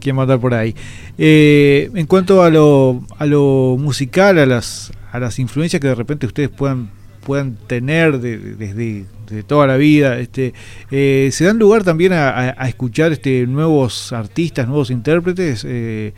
quién 0.00 0.16
por 0.16 0.52
ahí. 0.52 0.74
Eh, 1.16 1.90
en 1.94 2.06
cuanto 2.06 2.42
a 2.42 2.50
lo, 2.50 3.02
a 3.18 3.24
lo 3.24 3.76
musical, 3.80 4.38
a 4.38 4.44
las, 4.44 4.92
a 5.10 5.18
las 5.18 5.38
influencias 5.38 5.80
que 5.80 5.88
de 5.88 5.94
repente 5.94 6.26
ustedes 6.26 6.50
puedan, 6.50 6.90
puedan 7.24 7.56
tener 7.66 8.20
desde 8.20 9.06
de, 9.26 9.42
toda 9.42 9.66
la 9.66 9.78
vida, 9.78 10.18
este, 10.18 10.52
eh, 10.90 11.30
¿se 11.32 11.46
dan 11.46 11.58
lugar 11.58 11.82
también 11.82 12.12
a, 12.12 12.50
escuchar 12.68 13.12
este, 13.12 13.46
nuevos 13.46 14.12
artistas, 14.12 14.68
nuevos 14.68 14.90
intérpretes? 14.90 15.64
Eh, 15.66 16.12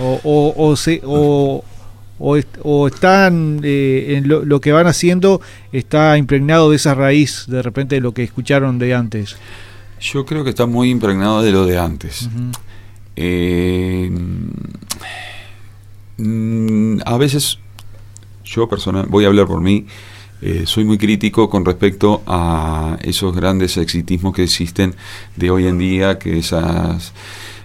o, 0.00 0.20
o, 0.24 0.54
o, 0.56 0.76
se, 0.76 1.00
o 1.04 1.64
o, 2.18 2.86
están 2.86 3.60
eh, 3.62 4.16
en 4.16 4.28
lo, 4.28 4.60
que 4.60 4.72
van 4.72 4.86
haciendo 4.86 5.40
está 5.72 6.18
impregnado 6.18 6.70
de 6.70 6.76
esa 6.76 6.94
raíz 6.94 7.44
de 7.46 7.62
repente 7.62 7.94
de 7.94 8.00
lo 8.00 8.12
que 8.12 8.24
escucharon 8.24 8.78
de 8.78 8.94
antes 8.94 9.36
yo 10.00 10.24
creo 10.24 10.44
que 10.44 10.50
está 10.50 10.66
muy 10.66 10.90
impregnado 10.90 11.42
de 11.42 11.50
lo 11.50 11.66
de 11.66 11.76
antes. 11.76 12.28
Eh, 13.16 14.10
mm, 16.18 17.00
a 17.04 17.16
veces 17.16 17.58
yo 18.44 18.68
personal 18.68 19.06
voy 19.08 19.24
a 19.24 19.26
hablar 19.26 19.46
por 19.46 19.60
mí 19.60 19.86
eh, 20.40 20.64
soy 20.66 20.84
muy 20.84 20.98
crítico 20.98 21.50
con 21.50 21.64
respecto 21.64 22.22
a 22.26 22.96
esos 23.02 23.34
grandes 23.34 23.76
exitismos 23.76 24.34
que 24.34 24.44
existen 24.44 24.94
de 25.34 25.50
hoy 25.50 25.66
en 25.66 25.78
día 25.78 26.18
que 26.18 26.38
esas 26.38 27.12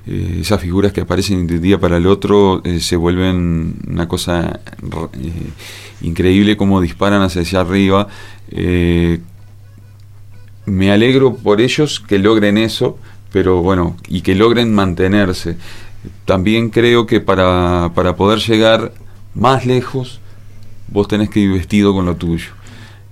eh, 0.05 0.39
esas 0.41 0.59
figuras 0.59 0.91
que 0.91 1.01
aparecen 1.01 1.47
de 1.47 1.55
un 1.55 1.61
día 1.61 1.79
para 1.79 1.95
el 1.95 2.07
otro 2.07 2.61
eh, 2.65 2.81
se 2.81 2.97
vuelven 2.97 3.75
una 3.87 4.07
cosa 4.07 4.59
eh, 4.81 5.31
increíble 6.01 6.57
como 6.57 6.81
disparan 6.81 7.21
hacia 7.21 7.61
arriba. 7.61 8.07
me 10.65 10.91
alegro 10.91 11.35
por 11.35 11.61
ellos 11.61 11.99
que 12.01 12.19
logren 12.19 12.57
eso, 12.57 12.97
pero 13.31 13.61
bueno, 13.61 13.95
y 14.07 14.21
que 14.21 14.35
logren 14.35 14.73
mantenerse. 14.73 15.57
También 16.25 16.69
creo 16.69 17.05
que 17.05 17.21
para, 17.21 17.91
para 17.95 18.15
poder 18.15 18.39
llegar 18.39 18.93
más 19.33 19.65
lejos, 19.65 20.19
vos 20.89 21.07
tenés 21.07 21.29
que 21.29 21.39
ir 21.39 21.51
vestido 21.51 21.93
con 21.93 22.05
lo 22.05 22.15
tuyo. 22.15 22.51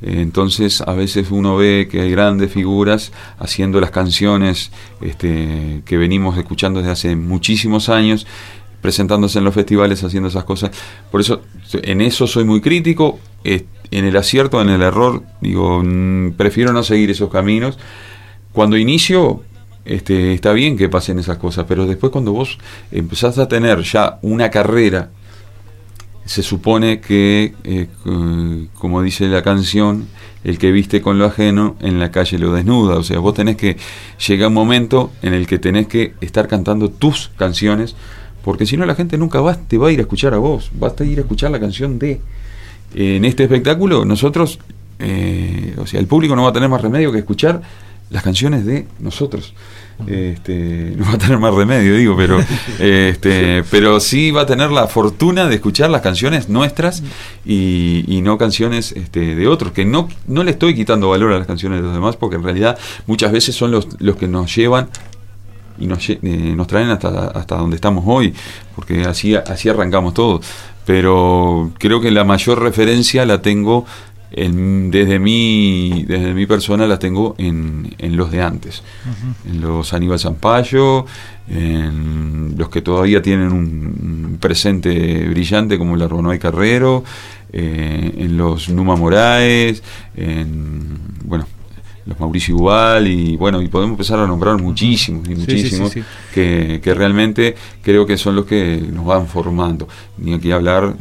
Entonces 0.01 0.81
a 0.81 0.93
veces 0.93 1.29
uno 1.29 1.55
ve 1.55 1.87
que 1.89 2.01
hay 2.01 2.11
grandes 2.11 2.51
figuras 2.51 3.11
haciendo 3.37 3.79
las 3.79 3.91
canciones 3.91 4.71
este, 4.99 5.83
que 5.85 5.97
venimos 5.97 6.37
escuchando 6.37 6.79
desde 6.79 6.91
hace 6.91 7.15
muchísimos 7.15 7.89
años, 7.89 8.25
presentándose 8.81 9.37
en 9.37 9.45
los 9.45 9.53
festivales, 9.53 10.03
haciendo 10.03 10.29
esas 10.29 10.43
cosas. 10.43 10.71
Por 11.11 11.21
eso 11.21 11.41
en 11.83 12.01
eso 12.01 12.25
soy 12.25 12.45
muy 12.45 12.61
crítico, 12.61 13.19
en 13.43 14.05
el 14.05 14.17
acierto, 14.17 14.61
en 14.61 14.69
el 14.69 14.81
error, 14.81 15.23
digo, 15.41 15.81
mm, 15.83 16.31
prefiero 16.31 16.73
no 16.73 16.81
seguir 16.81 17.11
esos 17.11 17.29
caminos. 17.29 17.77
Cuando 18.53 18.77
inicio, 18.77 19.43
este, 19.85 20.33
está 20.33 20.53
bien 20.53 20.77
que 20.77 20.89
pasen 20.89 21.19
esas 21.19 21.37
cosas, 21.37 21.65
pero 21.67 21.85
después 21.85 22.11
cuando 22.11 22.31
vos 22.31 22.57
empezás 22.91 23.37
a 23.37 23.47
tener 23.47 23.81
ya 23.81 24.17
una 24.21 24.49
carrera 24.49 25.11
se 26.25 26.43
supone 26.43 27.01
que, 27.01 27.53
eh, 27.63 27.87
como 28.75 29.01
dice 29.01 29.27
la 29.27 29.41
canción, 29.41 30.07
el 30.43 30.57
que 30.57 30.71
viste 30.71 31.01
con 31.01 31.19
lo 31.19 31.25
ajeno 31.25 31.75
en 31.81 31.99
la 31.99 32.11
calle 32.11 32.39
lo 32.39 32.53
desnuda. 32.53 32.97
O 32.97 33.03
sea, 33.03 33.19
vos 33.19 33.33
tenés 33.33 33.57
que 33.57 33.77
llegar 34.27 34.47
un 34.47 34.53
momento 34.53 35.11
en 35.21 35.33
el 35.33 35.47
que 35.47 35.59
tenés 35.59 35.87
que 35.87 36.13
estar 36.21 36.47
cantando 36.47 36.89
tus 36.89 37.31
canciones, 37.37 37.95
porque 38.43 38.65
si 38.65 38.77
no 38.77 38.85
la 38.85 38.95
gente 38.95 39.17
nunca 39.17 39.41
va, 39.41 39.55
te 39.55 39.77
va 39.77 39.89
a 39.89 39.91
ir 39.91 39.99
a 39.99 40.03
escuchar 40.03 40.33
a 40.33 40.37
vos, 40.37 40.71
va 40.81 40.93
a 40.97 41.03
ir 41.03 41.19
a 41.19 41.21
escuchar 41.21 41.51
la 41.51 41.59
canción 41.59 41.99
de. 41.99 42.21
En 42.93 43.23
este 43.23 43.43
espectáculo, 43.43 44.03
nosotros, 44.03 44.59
eh, 44.99 45.75
o 45.77 45.87
sea, 45.87 45.99
el 45.99 46.07
público 46.07 46.35
no 46.35 46.43
va 46.43 46.49
a 46.49 46.53
tener 46.53 46.67
más 46.67 46.81
remedio 46.81 47.09
que 47.11 47.19
escuchar 47.19 47.61
las 48.09 48.21
canciones 48.21 48.65
de 48.65 48.85
nosotros. 48.99 49.53
Este, 50.07 50.93
no 50.97 51.05
va 51.05 51.13
a 51.13 51.17
tener 51.17 51.37
más 51.37 51.53
remedio, 51.53 51.95
digo, 51.95 52.15
pero, 52.17 52.39
este, 52.79 53.63
pero 53.69 53.99
sí 53.99 54.31
va 54.31 54.41
a 54.41 54.45
tener 54.45 54.71
la 54.71 54.87
fortuna 54.87 55.47
de 55.47 55.55
escuchar 55.55 55.89
las 55.89 56.01
canciones 56.01 56.49
nuestras 56.49 57.03
y, 57.45 58.21
no 58.23 58.37
canciones 58.37 58.91
este, 58.91 59.35
de 59.35 59.47
otros, 59.47 59.71
que 59.71 59.85
no, 59.85 60.07
no 60.27 60.43
le 60.43 60.51
estoy 60.51 60.75
quitando 60.75 61.09
valor 61.09 61.33
a 61.33 61.37
las 61.39 61.47
canciones 61.47 61.79
de 61.79 61.83
los 61.83 61.93
demás, 61.93 62.15
porque 62.15 62.35
en 62.35 62.43
realidad 62.43 62.77
muchas 63.07 63.31
veces 63.31 63.55
son 63.55 63.71
los, 63.71 63.87
los 63.99 64.15
que 64.15 64.27
nos 64.27 64.55
llevan 64.55 64.89
y 65.79 65.87
nos, 65.87 66.07
eh, 66.09 66.19
nos 66.21 66.67
traen 66.67 66.89
hasta, 66.89 67.27
hasta 67.27 67.57
donde 67.57 67.75
estamos 67.75 68.03
hoy, 68.07 68.33
porque 68.75 69.03
así, 69.03 69.35
así 69.35 69.69
arrancamos 69.69 70.13
todo. 70.13 70.41
Pero 70.85 71.71
creo 71.77 72.01
que 72.01 72.11
la 72.11 72.23
mayor 72.23 72.61
referencia 72.61 73.25
la 73.25 73.41
tengo 73.41 73.85
desde, 74.31 75.19
mi, 75.19 76.05
desde 76.07 76.33
mi 76.33 76.45
persona 76.45 76.87
las 76.87 76.99
tengo 76.99 77.35
en, 77.37 77.93
en 77.97 78.15
los 78.15 78.31
de 78.31 78.41
antes, 78.41 78.81
en 79.45 79.59
los 79.59 79.93
Aníbal 79.93 80.19
Zampayo, 80.19 81.05
en 81.49 82.55
los 82.57 82.69
que 82.69 82.81
todavía 82.81 83.21
tienen 83.21 83.51
un, 83.51 84.37
presente 84.39 85.27
brillante 85.27 85.77
como 85.77 85.95
la 85.97 86.07
Ronoy 86.07 86.39
Carrero, 86.39 87.03
eh, 87.51 88.13
en 88.17 88.37
los 88.37 88.69
Numa 88.69 88.95
Moraes, 88.95 89.83
en, 90.15 90.97
bueno, 91.25 91.45
los 92.05 92.19
Mauricio 92.19 92.55
Ubal 92.55 93.07
y 93.07 93.37
bueno, 93.37 93.61
y 93.61 93.67
podemos 93.67 93.93
empezar 93.93 94.19
a 94.19 94.27
nombrar 94.27 94.61
muchísimos 94.61 95.27
y 95.29 95.35
muchísimos 95.35 95.93
que, 96.33 96.79
que, 96.83 96.93
realmente 96.93 97.55
creo 97.81 98.05
que 98.05 98.17
son 98.17 98.35
los 98.35 98.45
que 98.45 98.83
nos 98.91 99.05
van 99.05 99.27
formando. 99.27 99.87
Ni 100.17 100.33
aquí 100.33 100.51
hablar, 100.51 100.95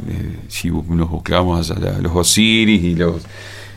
si 0.48 0.70
nos 0.70 1.10
buscamos 1.10 1.70
a, 1.70 2.00
los 2.00 2.14
Osiris 2.14 2.82
y 2.82 2.94
los 2.94 3.22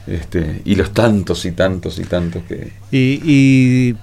este, 0.06 0.62
y 0.66 0.76
los 0.76 0.92
tantos 0.92 1.46
y 1.46 1.52
tantos 1.54 1.98
y 1.98 2.04
tantos 2.04 2.44
que... 2.44 2.74
Y, 2.92 3.22
y 3.24 3.96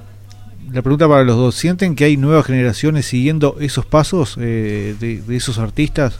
la 0.73 0.83
pregunta 0.83 1.07
para 1.07 1.25
los 1.25 1.37
dos, 1.37 1.55
¿sienten 1.55 1.95
que 1.95 2.05
hay 2.05 2.17
nuevas 2.17 2.47
generaciones 2.47 3.07
siguiendo 3.07 3.57
esos 3.61 3.85
pasos 3.85 4.37
eh, 4.41 4.95
de, 4.99 5.21
de 5.21 5.37
esos 5.37 5.59
artistas? 5.59 6.19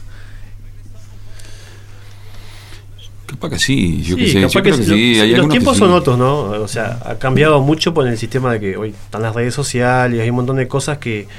Capaz 3.31 3.49
que 3.51 3.59
sí, 3.59 4.03
yo 4.03 4.17
que 4.17 4.27
sé. 4.27 4.41
los 4.41 5.47
tiempos 5.47 5.77
son 5.77 5.91
otros, 5.93 6.17
¿no? 6.17 6.41
O 6.41 6.67
sea, 6.67 6.99
ha 7.05 7.15
cambiado 7.15 7.61
mucho 7.61 7.93
por 7.93 8.05
el 8.05 8.17
sistema 8.17 8.51
de 8.51 8.59
que 8.59 8.77
hoy 8.77 8.89
están 8.89 9.21
las 9.21 9.33
redes 9.33 9.53
sociales, 9.53 10.19
hay 10.19 10.29
un 10.29 10.35
montón 10.35 10.57
de 10.57 10.67
cosas 10.67 10.97
que, 10.97 11.29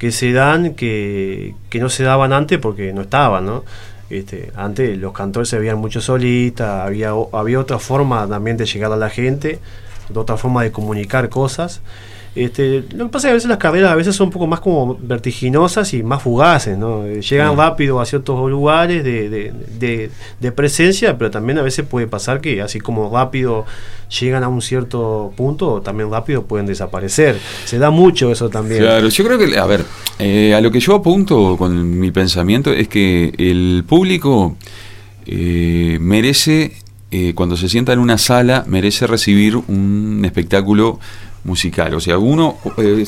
que 0.00 0.10
se 0.10 0.32
dan 0.32 0.74
que, 0.74 1.54
que 1.70 1.78
no 1.78 1.90
se 1.90 2.02
daban 2.02 2.32
antes 2.32 2.58
porque 2.58 2.92
no 2.92 3.02
estaban, 3.02 3.46
¿no? 3.46 3.64
Este, 4.10 4.50
antes 4.56 4.98
los 4.98 5.12
cantores 5.12 5.48
se 5.48 5.60
veían 5.60 5.78
mucho 5.78 6.00
solitas, 6.00 6.86
había, 6.86 7.12
había 7.32 7.60
otra 7.60 7.78
forma 7.78 8.26
también 8.26 8.56
de 8.56 8.66
llegar 8.66 8.90
a 8.90 8.96
la 8.96 9.08
gente, 9.08 9.60
otra 10.12 10.36
forma 10.36 10.64
de 10.64 10.72
comunicar 10.72 11.28
cosas. 11.28 11.82
Este, 12.38 12.84
lo 12.94 13.06
que 13.06 13.10
pasa 13.10 13.18
es 13.18 13.22
que 13.24 13.30
a 13.30 13.34
veces 13.34 13.48
las 13.48 13.58
carreras 13.58 13.90
a 13.90 13.96
veces 13.96 14.14
son 14.14 14.28
un 14.28 14.32
poco 14.32 14.46
más 14.46 14.60
como 14.60 14.96
vertiginosas 15.00 15.92
y 15.92 16.04
más 16.04 16.22
fugaces, 16.22 16.78
¿no? 16.78 17.04
Llegan 17.04 17.56
rápido 17.56 17.98
a 17.98 18.06
ciertos 18.06 18.48
lugares 18.48 19.02
de, 19.02 19.50
de, 20.40 20.52
presencia, 20.52 21.18
pero 21.18 21.32
también 21.32 21.58
a 21.58 21.62
veces 21.62 21.84
puede 21.84 22.06
pasar 22.06 22.40
que 22.40 22.62
así 22.62 22.78
como 22.78 23.12
rápido 23.12 23.66
llegan 24.20 24.44
a 24.44 24.48
un 24.48 24.62
cierto 24.62 25.32
punto, 25.36 25.82
también 25.82 26.12
rápido 26.12 26.44
pueden 26.44 26.66
desaparecer. 26.66 27.36
Se 27.64 27.78
da 27.78 27.90
mucho 27.90 28.30
eso 28.30 28.48
también. 28.48 28.82
Claro, 28.82 29.08
yo 29.08 29.24
creo 29.24 29.36
que, 29.36 29.58
a 29.58 29.66
ver, 29.66 29.84
eh, 30.20 30.54
a 30.54 30.60
lo 30.60 30.70
que 30.70 30.78
yo 30.78 30.94
apunto 30.94 31.56
con 31.56 31.98
mi 31.98 32.12
pensamiento 32.12 32.72
es 32.72 32.86
que 32.86 33.34
el 33.36 33.82
público 33.84 34.56
eh, 35.26 35.98
merece, 36.00 36.76
eh, 37.10 37.32
cuando 37.34 37.56
se 37.56 37.68
sienta 37.68 37.92
en 37.92 37.98
una 37.98 38.16
sala, 38.16 38.62
merece 38.68 39.08
recibir 39.08 39.56
un 39.56 40.22
espectáculo 40.24 41.00
musical. 41.44 41.94
O 41.94 42.00
sea, 42.00 42.18
uno, 42.18 42.56
eh, 42.78 43.06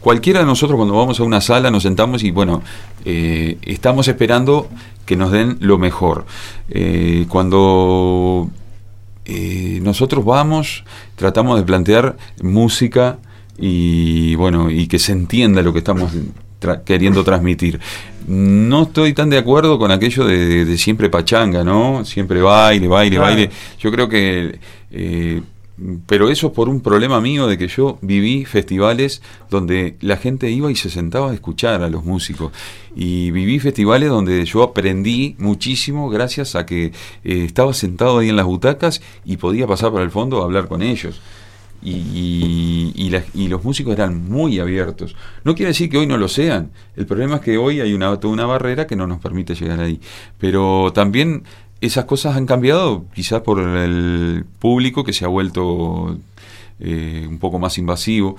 cualquiera 0.00 0.40
de 0.40 0.46
nosotros 0.46 0.76
cuando 0.76 0.94
vamos 0.94 1.20
a 1.20 1.22
una 1.22 1.40
sala 1.40 1.70
nos 1.70 1.82
sentamos 1.82 2.22
y 2.22 2.30
bueno, 2.30 2.62
eh, 3.04 3.58
estamos 3.62 4.08
esperando 4.08 4.68
que 5.06 5.16
nos 5.16 5.30
den 5.32 5.58
lo 5.60 5.78
mejor. 5.78 6.26
Eh, 6.68 7.26
cuando 7.28 8.50
nosotros 9.82 10.24
vamos, 10.24 10.82
tratamos 11.14 11.56
de 11.56 11.64
plantear 11.64 12.16
música 12.42 13.18
y 13.56 14.34
bueno, 14.34 14.70
y 14.70 14.88
que 14.88 14.98
se 14.98 15.12
entienda 15.12 15.62
lo 15.62 15.72
que 15.72 15.78
estamos 15.78 16.10
queriendo 16.84 17.22
transmitir. 17.22 17.78
No 18.26 18.82
estoy 18.82 19.12
tan 19.12 19.30
de 19.30 19.38
acuerdo 19.38 19.78
con 19.78 19.92
aquello 19.92 20.24
de, 20.24 20.76
siempre 20.78 21.08
pachanga, 21.08 21.62
¿no? 21.62 22.04
Siempre 22.04 22.42
baile, 22.42 22.88
baile, 22.88 23.18
baile. 23.18 23.50
Yo 23.78 23.92
creo 23.92 24.08
que 24.08 24.58
pero 26.06 26.28
eso 26.28 26.52
por 26.52 26.68
un 26.68 26.80
problema 26.80 27.20
mío 27.20 27.46
de 27.46 27.56
que 27.56 27.68
yo 27.68 27.98
viví 28.02 28.44
festivales 28.44 29.22
donde 29.48 29.96
la 30.00 30.16
gente 30.16 30.50
iba 30.50 30.70
y 30.70 30.76
se 30.76 30.90
sentaba 30.90 31.30
a 31.30 31.34
escuchar 31.34 31.82
a 31.82 31.90
los 31.90 32.04
músicos. 32.04 32.52
Y 32.94 33.30
viví 33.30 33.58
festivales 33.60 34.10
donde 34.10 34.44
yo 34.44 34.62
aprendí 34.62 35.36
muchísimo 35.38 36.10
gracias 36.10 36.54
a 36.54 36.66
que 36.66 36.86
eh, 36.86 36.92
estaba 37.44 37.72
sentado 37.72 38.18
ahí 38.18 38.28
en 38.28 38.36
las 38.36 38.46
butacas 38.46 39.00
y 39.24 39.36
podía 39.38 39.66
pasar 39.66 39.92
para 39.92 40.04
el 40.04 40.10
fondo 40.10 40.40
a 40.40 40.44
hablar 40.44 40.68
con 40.68 40.82
ellos. 40.82 41.20
Y, 41.82 42.92
y, 43.34 43.48
los 43.48 43.64
músicos 43.64 43.94
eran 43.94 44.28
muy 44.28 44.58
abiertos. 44.60 45.16
No 45.44 45.54
quiere 45.54 45.68
decir 45.68 45.88
que 45.88 45.96
hoy 45.96 46.06
no 46.06 46.18
lo 46.18 46.28
sean. 46.28 46.72
El 46.94 47.06
problema 47.06 47.36
es 47.36 47.40
que 47.40 47.56
hoy 47.56 47.80
hay 47.80 47.94
una, 47.94 48.12
una 48.12 48.44
barrera 48.44 48.86
que 48.86 48.96
no 48.96 49.06
nos 49.06 49.18
permite 49.18 49.54
llegar 49.54 49.80
ahí. 49.80 49.98
Pero 50.38 50.92
también 50.92 51.44
esas 51.80 52.04
cosas 52.04 52.36
han 52.36 52.46
cambiado 52.46 53.06
quizás 53.14 53.40
por 53.42 53.60
el 53.60 54.44
público 54.58 55.04
que 55.04 55.12
se 55.12 55.24
ha 55.24 55.28
vuelto 55.28 56.18
eh, 56.78 57.26
un 57.28 57.38
poco 57.38 57.58
más 57.58 57.78
invasivo 57.78 58.36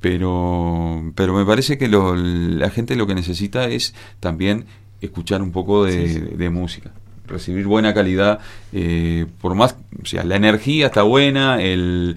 pero 0.00 1.12
pero 1.14 1.34
me 1.34 1.44
parece 1.44 1.76
que 1.76 1.88
la 1.88 2.70
gente 2.70 2.96
lo 2.96 3.06
que 3.06 3.14
necesita 3.14 3.68
es 3.68 3.94
también 4.20 4.66
escuchar 5.00 5.42
un 5.42 5.50
poco 5.50 5.84
de, 5.84 6.50
música 6.50 6.92
recibir 7.26 7.66
buena 7.66 7.92
calidad 7.94 8.38
eh, 8.72 9.26
por 9.40 9.54
más 9.54 9.76
o 10.00 10.06
sea 10.06 10.24
la 10.24 10.36
energía 10.36 10.86
está 10.86 11.02
buena 11.02 11.60
el, 11.60 12.16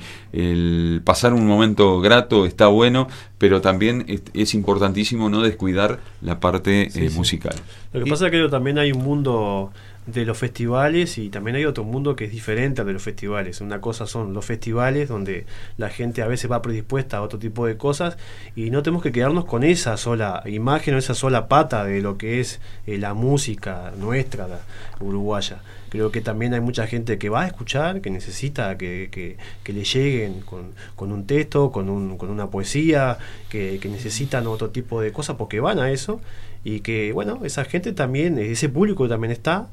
pasar 1.03 1.33
un 1.33 1.47
momento 1.47 1.99
grato 2.01 2.45
está 2.45 2.67
bueno 2.67 3.07
pero 3.41 3.59
también 3.59 4.05
es, 4.35 4.53
importantísimo 4.53 5.27
no 5.27 5.41
descuidar 5.41 5.97
la 6.21 6.39
parte 6.39 6.89
eh, 6.93 7.09
musical 7.09 7.55
lo 7.91 8.03
que 8.03 8.09
pasa 8.09 8.27
es 8.27 8.31
que 8.31 8.47
también 8.49 8.77
hay 8.77 8.91
un 8.91 9.03
mundo 9.03 9.71
de 10.05 10.25
los 10.25 10.37
festivales 10.37 11.17
y 11.17 11.29
también 11.29 11.57
hay 11.57 11.65
otro 11.65 11.83
mundo 11.83 12.15
que 12.15 12.25
es 12.25 12.31
diferente 12.31 12.81
al 12.81 12.87
de 12.87 12.93
los 12.93 13.03
festivales. 13.03 13.61
Una 13.61 13.81
cosa 13.81 14.07
son 14.07 14.33
los 14.33 14.45
festivales 14.45 15.09
donde 15.09 15.45
la 15.77 15.89
gente 15.89 16.21
a 16.21 16.27
veces 16.27 16.49
va 16.49 16.61
predispuesta 16.61 17.17
a 17.17 17.21
otro 17.21 17.37
tipo 17.37 17.67
de 17.67 17.77
cosas 17.77 18.17
y 18.55 18.69
no 18.69 18.81
tenemos 18.81 19.03
que 19.03 19.11
quedarnos 19.11 19.45
con 19.45 19.63
esa 19.63 19.97
sola 19.97 20.41
imagen 20.45 20.95
o 20.95 20.97
esa 20.97 21.13
sola 21.13 21.47
pata 21.47 21.83
de 21.83 22.01
lo 22.01 22.17
que 22.17 22.39
es 22.39 22.61
eh, 22.87 22.97
la 22.97 23.13
música 23.13 23.91
nuestra, 23.97 24.47
la 24.47 24.59
uruguaya. 25.01 25.61
Creo 25.91 26.09
que 26.09 26.21
también 26.21 26.53
hay 26.53 26.61
mucha 26.61 26.87
gente 26.87 27.17
que 27.17 27.27
va 27.27 27.41
a 27.41 27.47
escuchar, 27.47 27.99
que 27.99 28.09
necesita 28.09 28.77
que, 28.77 29.09
que, 29.11 29.73
le 29.73 29.83
lleguen 29.83 30.39
con, 30.39 30.71
con, 30.95 31.11
un 31.11 31.27
texto, 31.27 31.69
con, 31.69 31.89
un, 31.89 32.17
con 32.17 32.29
una 32.29 32.49
poesía, 32.49 33.17
que, 33.49 33.77
que 33.81 33.89
necesitan 33.89 34.47
otro 34.47 34.69
tipo 34.69 35.01
de 35.01 35.11
cosas 35.11 35.35
porque 35.35 35.59
van 35.59 35.79
a 35.79 35.91
eso. 35.91 36.21
Y 36.63 36.79
que, 36.79 37.11
bueno, 37.11 37.41
esa 37.43 37.65
gente 37.65 37.91
también, 37.91 38.39
ese 38.39 38.69
público 38.69 39.09
también 39.09 39.33
está 39.33 39.67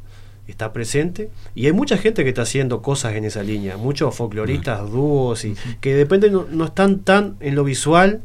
está 0.48 0.72
presente. 0.72 1.30
Y 1.54 1.66
hay 1.66 1.72
mucha 1.72 1.98
gente 1.98 2.24
que 2.24 2.30
está 2.30 2.42
haciendo 2.42 2.82
cosas 2.82 3.14
en 3.14 3.24
esa 3.24 3.44
línea, 3.44 3.76
muchos 3.76 4.14
folcloristas, 4.16 4.90
dúos 4.90 5.44
y 5.44 5.54
que 5.80 5.94
depende 5.94 6.30
no, 6.30 6.46
no, 6.50 6.64
están 6.64 7.00
tan 7.00 7.36
en 7.40 7.54
lo 7.54 7.64
visual 7.64 8.22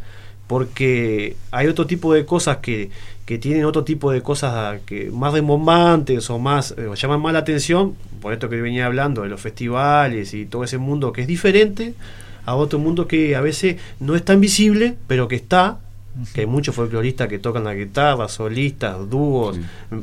porque 0.48 1.36
hay 1.52 1.68
otro 1.68 1.86
tipo 1.86 2.14
de 2.14 2.26
cosas 2.26 2.58
que, 2.58 2.90
que 3.26 3.38
tienen 3.38 3.66
otro 3.66 3.84
tipo 3.84 4.12
de 4.12 4.22
cosas 4.22 4.82
que 4.86 5.10
más 5.12 5.34
rembombantes 5.34 6.30
o 6.30 6.40
más 6.40 6.76
eh, 6.78 6.90
llaman 6.96 7.22
más 7.22 7.34
la 7.34 7.40
atención, 7.40 7.96
por 8.22 8.34
esto 8.34 8.50
que 8.50 8.62
venía 8.62 8.86
hablando 8.86 9.22
de 9.22 9.30
los 9.30 9.40
festivales 9.40 10.34
y 10.34 10.46
todo 10.46 10.64
ese 10.64 10.78
mundo 10.78 11.14
que 11.14 11.22
es 11.22 11.28
diferente 11.28 11.94
a 12.46 12.56
otro 12.56 12.80
mundo 12.80 13.08
que 13.08 13.36
a 13.36 13.42
veces 13.42 13.78
no 14.00 14.16
es 14.16 14.26
tan 14.26 14.42
visible, 14.42 14.96
pero 15.08 15.28
que 15.28 15.36
está 15.36 15.80
que 16.34 16.42
hay 16.42 16.48
muchos 16.48 16.76
folcloristas 16.76 17.28
que 17.28 17.40
tocan 17.40 17.64
la 17.64 17.74
guitarra, 17.74 18.28
solistas, 18.28 19.10
dúos, 19.10 19.58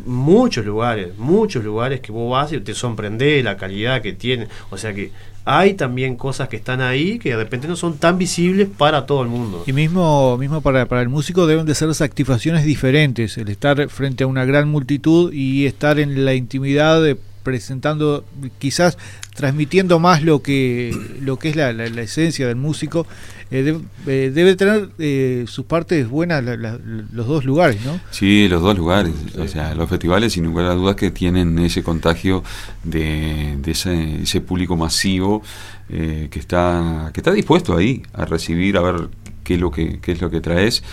muchos 0.07 0.65
lugares, 0.67 1.17
muchos 1.17 1.63
lugares 1.63 2.01
que 2.01 2.11
vos 2.11 2.31
vas 2.31 2.53
y 2.53 2.61
te 2.61 2.75
sorprende 2.75 3.41
la 3.43 3.57
calidad 3.57 4.03
que 4.03 4.13
tiene. 4.13 4.49
O 4.71 4.77
sea 4.77 4.93
que 4.93 5.13
hay 5.59 5.75
también 5.75 6.17
cosas 6.17 6.49
que 6.49 6.57
están 6.57 6.81
ahí 6.81 7.19
que 7.19 7.31
de 7.31 7.37
repente 7.37 7.67
no 7.67 7.75
son 7.75 7.99
tan 7.99 8.19
visibles 8.19 8.69
para 8.69 9.05
todo 9.05 9.23
el 9.23 9.29
mundo. 9.29 9.65
Y 9.67 9.73
mismo, 9.73 10.39
mismo 10.39 10.61
para, 10.61 10.87
para 10.87 11.03
el 11.03 11.09
músico 11.09 11.47
deben 11.49 11.67
de 11.67 11.75
ser 11.75 11.89
las 11.89 12.01
activaciones 12.01 12.65
diferentes, 12.65 13.37
el 13.37 13.49
estar 13.49 13.89
frente 13.89 14.23
a 14.23 14.29
una 14.29 14.45
gran 14.45 14.69
multitud 14.69 15.33
y 15.33 15.67
estar 15.67 15.99
en 15.99 16.25
la 16.25 16.35
intimidad 16.35 17.03
de 17.03 17.17
presentando 17.51 18.25
quizás 18.61 18.97
transmitiendo 19.35 19.99
más 19.99 20.23
lo 20.23 20.41
que 20.41 20.97
lo 21.21 21.37
que 21.37 21.49
es 21.49 21.57
la, 21.57 21.71
esencia 22.01 22.47
del 22.47 22.55
músico 22.55 23.09
eh, 23.51 23.77
eh, 24.07 24.31
debe 24.33 24.55
tener 24.55 24.91
eh, 25.01 25.47
sus 25.49 25.65
partes 25.65 26.09
buenas 26.09 26.45
los 26.45 27.27
dos 27.27 27.45
lugares 27.45 27.85
no 27.85 27.99
sí 28.13 28.47
los 28.49 28.63
dos 28.63 28.79
lugares. 28.79 29.13
O 29.37 29.49
sea 29.49 29.75
los 29.75 29.89
festivales 29.91 30.35
sin 30.35 30.45
lugar 30.45 30.67
a 30.67 30.75
dudas 30.75 30.95
que 30.95 31.11
tienen 31.11 31.59
ese 31.59 31.83
contagio 31.83 32.45
de, 32.85 33.59
ese, 33.67 34.41
público 34.43 34.77
masivo 34.77 35.43
que 35.89 36.39
está 36.39 37.11
que 37.13 37.19
está 37.21 37.33
dispuesto 37.33 37.77
ahí 37.77 38.03
a 38.13 38.25
recibir 38.27 38.77
a 38.77 38.81
ver 38.81 39.09
qué 39.43 39.55
es 39.55 39.61
lo 39.61 39.73
que 39.73 39.99
es 40.07 40.21
lo 40.21 40.31
que 40.31 40.41
traes. 40.41 40.85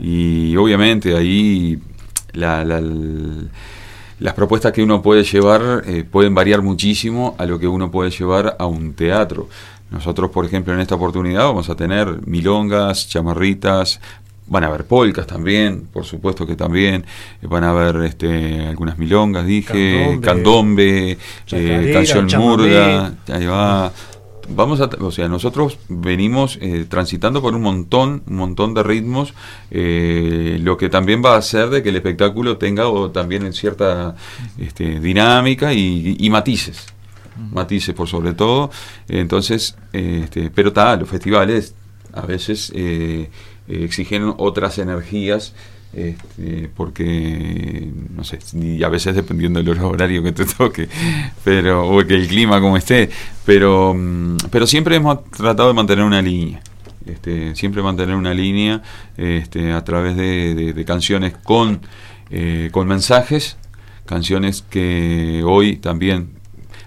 Y 0.00 0.56
obviamente 0.56 1.14
ahí 1.14 1.78
la 2.32 2.64
las 4.18 4.34
propuestas 4.34 4.72
que 4.72 4.82
uno 4.82 5.02
puede 5.02 5.24
llevar 5.24 5.82
eh, 5.86 6.04
pueden 6.04 6.34
variar 6.34 6.62
muchísimo 6.62 7.34
a 7.38 7.46
lo 7.46 7.58
que 7.58 7.68
uno 7.68 7.90
puede 7.90 8.10
llevar 8.10 8.56
a 8.58 8.66
un 8.66 8.94
teatro. 8.94 9.48
Nosotros, 9.90 10.30
por 10.30 10.44
ejemplo, 10.44 10.72
en 10.72 10.80
esta 10.80 10.94
oportunidad 10.94 11.44
vamos 11.44 11.70
a 11.70 11.76
tener 11.76 12.26
milongas, 12.26 13.08
chamarritas, 13.08 14.00
van 14.48 14.64
a 14.64 14.68
haber 14.68 14.84
polcas 14.84 15.26
también, 15.26 15.88
por 15.92 16.04
supuesto 16.04 16.46
que 16.46 16.56
también, 16.56 17.04
van 17.42 17.64
a 17.64 17.70
haber 17.70 18.04
este, 18.04 18.66
algunas 18.66 18.98
milongas, 18.98 19.46
dije, 19.46 20.18
candombe, 20.22 21.18
eh, 21.52 21.90
canción 21.92 22.26
murga, 22.36 23.12
ahí 23.28 23.46
va, 23.46 23.92
vamos 24.48 24.80
a, 24.80 24.90
o 25.00 25.10
sea, 25.10 25.28
nosotros 25.28 25.78
venimos 25.88 26.58
eh, 26.60 26.86
transitando 26.88 27.42
por 27.42 27.54
un 27.54 27.62
montón, 27.62 28.22
un 28.26 28.36
montón 28.36 28.74
de 28.74 28.82
ritmos, 28.82 29.34
eh, 29.70 30.58
lo 30.60 30.76
que 30.76 30.88
también 30.88 31.22
va 31.24 31.34
a 31.34 31.38
hacer 31.38 31.70
de 31.70 31.82
que 31.82 31.90
el 31.90 31.96
espectáculo 31.96 32.58
tenga 32.58 32.88
o 32.88 33.10
también 33.10 33.52
cierta 33.52 34.16
este, 34.58 35.00
dinámica 35.00 35.72
y, 35.72 36.28
matices, 36.30 36.86
matices 37.36 37.94
por 37.94 38.08
sobre 38.08 38.34
todo. 38.34 38.70
Entonces, 39.08 39.76
este, 39.92 40.50
pero 40.50 40.68
está, 40.68 40.96
los 40.96 41.08
festivales 41.08 41.74
a 42.12 42.22
veces 42.22 42.72
eh, 42.74 43.30
exigen 43.68 44.34
otras 44.38 44.78
energías 44.78 45.54
este, 45.92 46.68
porque 46.76 47.88
no 48.14 48.22
sé, 48.24 48.38
y 48.54 48.82
a 48.82 48.88
veces 48.88 49.14
dependiendo 49.14 49.62
del 49.62 49.78
horario 49.80 50.22
que 50.22 50.32
te 50.32 50.44
toque, 50.44 50.88
pero 51.44 51.88
o 51.88 52.04
que 52.06 52.14
el 52.14 52.28
clima 52.28 52.60
como 52.60 52.76
esté, 52.76 53.08
pero 53.44 53.94
mm, 53.94 54.36
pero 54.50 54.66
siempre 54.66 54.96
hemos 54.96 55.24
tratado 55.30 55.68
de 55.68 55.74
mantener 55.74 56.04
una 56.04 56.22
línea. 56.22 56.60
Este, 57.06 57.54
siempre 57.54 57.82
mantener 57.82 58.16
una 58.16 58.34
línea 58.34 58.82
este, 59.16 59.72
a 59.72 59.84
través 59.84 60.16
de, 60.16 60.84
canciones 60.84 61.34
con, 61.36 61.80
eh, 62.30 62.68
con 62.72 62.88
mensajes, 62.88 63.56
canciones 64.06 64.62
que 64.68 65.42
hoy 65.44 65.76
también, 65.76 66.30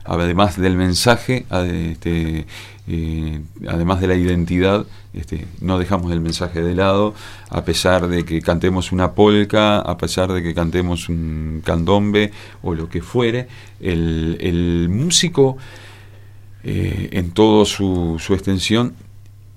además 0.10 0.58
del 0.58 0.76
mensaje, 0.76 1.46
este, 1.92 2.46
eh, 2.88 3.42
además 3.68 4.02
de 4.02 4.08
la 4.08 4.16
identidad, 4.16 4.88
este, 5.14 5.46
no 5.62 5.78
dejamos 5.78 6.12
el 6.12 6.20
mensaje 6.20 6.64
de 6.64 6.74
lado, 6.74 7.14
a 7.50 7.64
pesar 7.64 8.08
de 8.08 8.26
que 8.26 8.42
cantemos 8.42 8.92
una 8.92 9.12
polca, 9.12 9.80
a 9.80 9.98
pesar 9.98 10.34
de 10.34 10.42
que 10.42 10.56
cantemos 10.56 11.10
un 11.10 11.62
candombe 11.64 12.32
o 12.64 12.74
lo 12.74 12.90
que 12.90 13.04
fuere, 13.04 13.48
el, 13.80 14.88
músico 14.90 15.58
eh, 16.64 17.10
en 17.12 17.32
toda 17.32 17.66
su, 17.66 18.18
su 18.20 18.34
extensión 18.34 18.96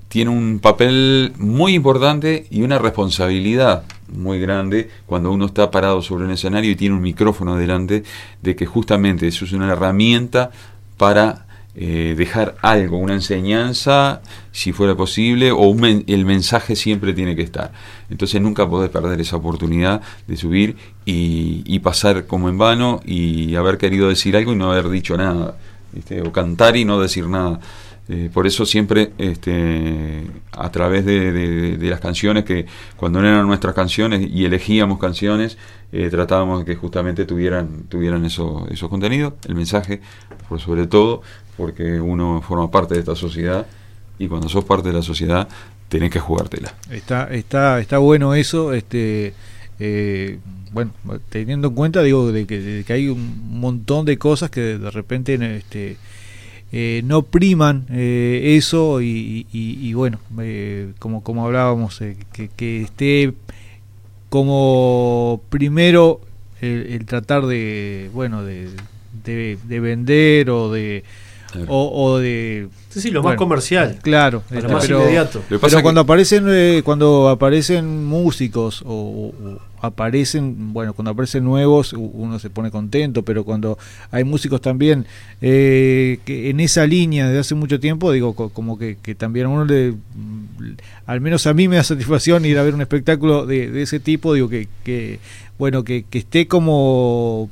tiene 0.08 0.30
un 0.30 0.58
papel 0.58 1.32
muy 1.38 1.74
importante 1.74 2.46
y 2.50 2.60
una 2.60 2.78
responsabilidad 2.78 3.84
muy 4.08 4.40
grande 4.40 4.90
cuando 5.06 5.32
uno 5.32 5.46
está 5.46 5.70
parado 5.70 6.02
sobre 6.02 6.24
un 6.24 6.30
escenario 6.30 6.70
y 6.70 6.76
tiene 6.76 6.94
un 6.94 7.02
micrófono 7.02 7.56
delante, 7.56 8.04
de 8.40 8.56
que 8.56 8.66
justamente 8.66 9.26
eso 9.26 9.44
es 9.44 9.52
una 9.52 9.72
herramienta 9.72 10.50
para 10.96 11.46
eh, 11.74 12.14
dejar 12.18 12.56
algo, 12.60 12.98
una 12.98 13.14
enseñanza, 13.14 14.20
si 14.50 14.72
fuera 14.72 14.94
posible, 14.94 15.52
o 15.52 15.74
el 16.06 16.24
mensaje 16.26 16.76
siempre 16.76 17.14
tiene 17.14 17.34
que 17.34 17.40
estar. 17.40 17.72
Entonces 18.10 18.42
nunca 18.42 18.68
podés 18.68 18.90
perder 18.90 19.18
esa 19.22 19.36
oportunidad 19.36 20.02
de 20.26 20.36
subir 20.36 20.76
y, 21.06 21.78
pasar 21.78 22.26
como 22.26 22.50
en 22.50 22.58
vano 22.58 23.00
y 23.06 23.56
haber 23.56 23.78
querido 23.78 24.08
decir 24.08 24.36
algo 24.36 24.52
y 24.52 24.56
no 24.56 24.70
haber 24.70 24.90
dicho 24.90 25.16
nada, 25.16 25.56
o 26.24 26.32
cantar 26.32 26.76
y 26.76 26.84
no 26.84 27.00
decir 27.00 27.26
nada. 27.26 27.58
Eh, 28.08 28.30
por 28.32 28.46
eso 28.46 28.66
siempre 28.66 29.12
este, 29.18 30.24
a 30.52 30.70
través 30.70 31.04
de, 31.04 31.78
las 31.80 32.00
canciones, 32.00 32.44
que 32.44 32.66
cuando 32.96 33.20
eran 33.20 33.46
nuestras 33.46 33.74
canciones 33.74 34.28
y 34.28 34.44
elegíamos 34.44 34.98
canciones, 34.98 35.56
eh, 35.92 36.08
tratábamos 36.10 36.60
de 36.60 36.64
que 36.64 36.74
justamente 36.74 37.24
tuvieran, 37.24 37.84
tuvieran 37.88 38.24
eso, 38.24 38.66
esos 38.70 38.88
contenidos, 38.88 39.34
el 39.46 39.54
mensaje, 39.54 40.00
por 40.48 40.60
sobre 40.60 40.86
todo, 40.86 41.22
porque 41.56 42.00
uno 42.00 42.42
forma 42.46 42.70
parte 42.70 42.94
de 42.94 43.00
esta 43.00 43.14
sociedad 43.14 43.66
y 44.18 44.28
cuando 44.28 44.48
sos 44.48 44.64
parte 44.64 44.88
de 44.88 44.94
la 44.94 45.02
sociedad 45.02 45.48
tenés 45.88 46.10
que 46.10 46.18
jugártela. 46.18 46.74
Está, 46.90 47.28
está, 47.32 47.78
está 47.78 47.98
bueno 47.98 48.34
eso, 48.34 48.72
este 48.72 49.34
eh, 49.78 50.38
bueno, 50.72 50.92
teniendo 51.28 51.68
en 51.68 51.74
cuenta 51.74 52.02
digo 52.02 52.30
de 52.30 52.46
que, 52.46 52.84
hay 52.88 53.08
un 53.08 53.60
montón 53.60 54.04
de 54.06 54.16
cosas 54.16 54.50
que 54.50 54.78
de 54.78 54.90
repente 54.90 55.34
este 55.56 55.96
eh, 56.72 57.02
no 57.04 57.22
priman 57.22 57.85
eh, 57.90 58.54
eso 58.56 59.00
y, 59.02 59.46
y- 59.52 59.78
y 59.87 59.92
bueno, 59.94 60.18
eh, 60.40 60.92
como, 60.98 61.22
como 61.22 61.44
hablábamos, 61.46 62.00
eh, 62.00 62.16
que, 62.32 62.48
que 62.48 62.82
esté 62.82 63.32
como 64.28 65.42
primero 65.50 66.20
el, 66.61 66.87
el 66.92 67.04
tratar 67.06 67.46
de, 67.46 68.11
bueno, 68.14 68.42
de, 68.44 68.68
de, 69.24 69.58
de 69.64 69.80
vender 69.80 70.50
o 70.50 70.70
de... 70.72 71.04
Claro. 71.52 71.66
O, 71.70 72.04
o 72.12 72.18
de 72.18 72.68
Sí, 72.88 73.02
sí, 73.02 73.11
lo 73.11 73.20
Bueno, 73.20 73.35
más 73.35 73.38
comercial. 73.38 73.98
claro 74.00 74.42
Lo 74.48 74.58
este, 74.58 74.72
más 74.72 74.87
pero- 74.87 75.02
inmediato. 75.02 75.42
Pero 75.50 75.61
que- 75.61 75.82
cuando 75.82 76.00
aparecen 76.00 76.44
eh, 76.48 76.80
cuando 76.82 77.28
aparecen 77.28 78.06
músicos 78.06 78.82
o 78.87 79.35
aparecen 79.82 80.72
bueno 80.72 80.94
cuando 80.94 81.10
aparecen 81.10 81.44
nuevos 81.44 81.92
uno 81.92 82.38
se 82.38 82.50
pone 82.50 82.70
contento 82.70 83.22
pero 83.24 83.44
cuando 83.44 83.78
hay 84.10 84.24
músicos 84.24 84.60
también 84.60 85.06
eh, 85.40 86.18
que 86.24 86.50
en 86.50 86.60
esa 86.60 86.86
línea 86.86 87.28
de 87.28 87.38
hace 87.38 87.54
mucho 87.54 87.80
tiempo 87.80 88.12
digo 88.12 88.34
co- 88.34 88.48
como 88.50 88.78
que, 88.78 88.96
que 89.02 89.14
también 89.14 89.46
a 89.46 89.48
uno 89.50 89.64
le 89.64 89.90
mm, 89.92 90.76
al 91.06 91.20
menos 91.20 91.46
a 91.46 91.54
mí 91.54 91.68
me 91.68 91.76
da 91.76 91.82
satisfacción 91.92 92.44
ir 92.46 92.58
a 92.58 92.62
ver 92.62 92.74
un 92.74 92.80
espectáculo 92.80 93.44
de, 93.44 93.70
de 93.70 93.82
ese 93.82 94.00
tipo 94.00 94.34
digo 94.34 94.48
que, 94.48 94.68
que 94.84 95.18
bueno 95.58 95.84
que, 95.84 96.04
que 96.08 96.18
esté 96.18 96.46
como 96.48 97.50